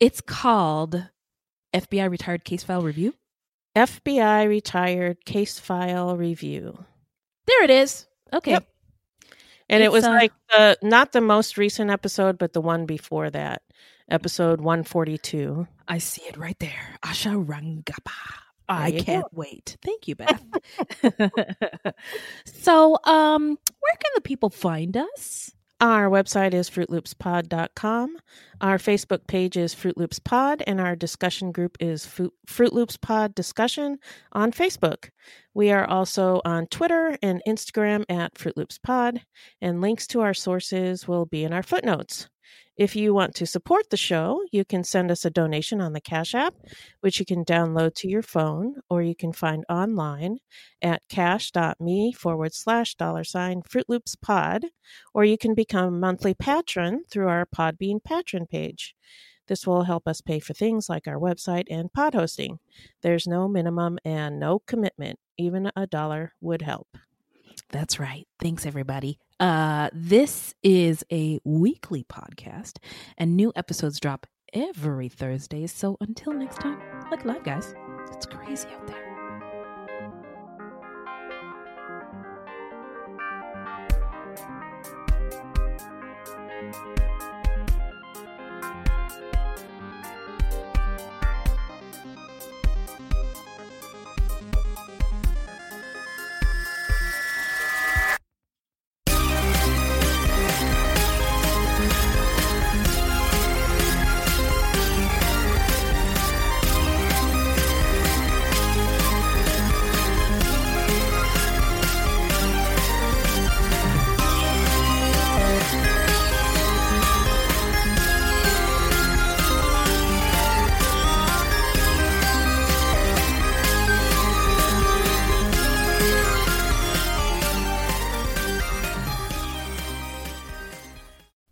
it's 0.00 0.20
called 0.20 1.08
FBI 1.74 2.10
Retired 2.10 2.44
Case 2.44 2.62
File 2.64 2.82
Review. 2.82 3.14
FBI 3.76 4.48
retired 4.48 5.24
case 5.24 5.58
file 5.60 6.16
review. 6.16 6.84
There 7.46 7.62
it 7.62 7.70
is. 7.70 8.06
Okay. 8.32 8.52
Yep. 8.52 8.68
And 9.68 9.82
it 9.82 9.92
was 9.92 10.04
uh, 10.04 10.10
like 10.10 10.32
the 10.50 10.78
not 10.82 11.12
the 11.12 11.20
most 11.20 11.56
recent 11.56 11.90
episode, 11.90 12.38
but 12.38 12.52
the 12.54 12.60
one 12.60 12.86
before 12.86 13.30
that, 13.30 13.62
episode 14.10 14.60
one 14.60 14.82
forty 14.82 15.18
two. 15.18 15.68
I 15.86 15.98
see 15.98 16.22
it 16.22 16.36
right 16.36 16.58
there. 16.58 16.98
Asha 17.04 17.44
Rangappa. 17.44 18.10
I 18.68 18.92
can't 18.92 19.32
wait. 19.32 19.76
Thank 19.82 20.08
you, 20.08 20.14
Beth. 20.16 20.44
so, 22.44 22.98
um, 23.04 23.48
where 23.80 23.96
can 23.98 24.12
the 24.14 24.20
people 24.22 24.50
find 24.50 24.96
us? 24.96 25.52
Our 25.80 26.10
website 26.10 26.54
is 26.54 26.68
fruitloopspod.com. 26.68 28.16
Our 28.60 28.78
Facebook 28.78 29.28
page 29.28 29.56
is 29.56 29.74
Fruit 29.74 29.96
Loops 29.96 30.18
Pod, 30.18 30.60
and 30.66 30.80
our 30.80 30.96
discussion 30.96 31.52
group 31.52 31.76
is 31.78 32.04
Fruit 32.04 32.72
Loops 32.72 32.96
Pod 32.96 33.32
Discussion 33.36 33.98
on 34.32 34.50
Facebook. 34.50 35.10
We 35.54 35.70
are 35.70 35.86
also 35.88 36.40
on 36.44 36.66
Twitter 36.66 37.16
and 37.22 37.40
Instagram 37.46 38.04
at 38.08 38.36
Fruit 38.36 38.56
Loops 38.56 38.78
Pod, 38.78 39.22
and 39.60 39.80
links 39.80 40.08
to 40.08 40.20
our 40.20 40.34
sources 40.34 41.06
will 41.06 41.26
be 41.26 41.44
in 41.44 41.52
our 41.52 41.62
footnotes. 41.62 42.28
If 42.76 42.94
you 42.94 43.12
want 43.12 43.34
to 43.36 43.46
support 43.46 43.90
the 43.90 43.96
show, 43.96 44.42
you 44.52 44.64
can 44.64 44.84
send 44.84 45.10
us 45.10 45.24
a 45.24 45.30
donation 45.30 45.80
on 45.80 45.92
the 45.92 46.00
Cash 46.00 46.34
App, 46.34 46.54
which 47.00 47.18
you 47.18 47.26
can 47.26 47.44
download 47.44 47.94
to 47.96 48.08
your 48.08 48.22
phone, 48.22 48.76
or 48.88 49.02
you 49.02 49.16
can 49.16 49.32
find 49.32 49.64
online 49.68 50.38
at 50.80 51.02
cash.me 51.08 52.12
forward 52.12 52.54
slash 52.54 52.94
dollar 52.94 53.24
sign 53.24 53.62
Fruit 53.62 53.86
Loops 53.88 54.14
Pod 54.14 54.66
or 55.14 55.24
you 55.24 55.38
can 55.38 55.54
become 55.54 55.88
a 55.88 55.98
monthly 55.98 56.34
patron 56.34 57.04
through 57.10 57.28
our 57.28 57.46
Podbean 57.46 58.02
patron 58.02 58.46
page. 58.46 58.94
This 59.46 59.66
will 59.66 59.84
help 59.84 60.06
us 60.06 60.20
pay 60.20 60.40
for 60.40 60.52
things 60.52 60.88
like 60.88 61.08
our 61.08 61.18
website 61.18 61.64
and 61.70 61.92
pod 61.92 62.14
hosting. 62.14 62.58
There's 63.00 63.26
no 63.26 63.48
minimum 63.48 63.98
and 64.04 64.38
no 64.38 64.58
commitment. 64.58 65.18
Even 65.38 65.70
a 65.74 65.86
dollar 65.86 66.34
would 66.40 66.62
help. 66.62 66.88
That's 67.70 68.00
right. 68.00 68.26
Thanks, 68.40 68.64
everybody. 68.64 69.18
Uh, 69.38 69.90
this 69.92 70.54
is 70.62 71.04
a 71.12 71.38
weekly 71.44 72.04
podcast, 72.04 72.78
and 73.16 73.36
new 73.36 73.52
episodes 73.54 74.00
drop 74.00 74.26
every 74.52 75.08
Thursday. 75.08 75.66
So 75.66 75.96
until 76.00 76.32
next 76.32 76.60
time, 76.60 76.80
like 77.10 77.24
live, 77.24 77.44
guys. 77.44 77.74
It's 78.12 78.26
crazy 78.26 78.68
out 78.68 78.86
there. 78.86 79.08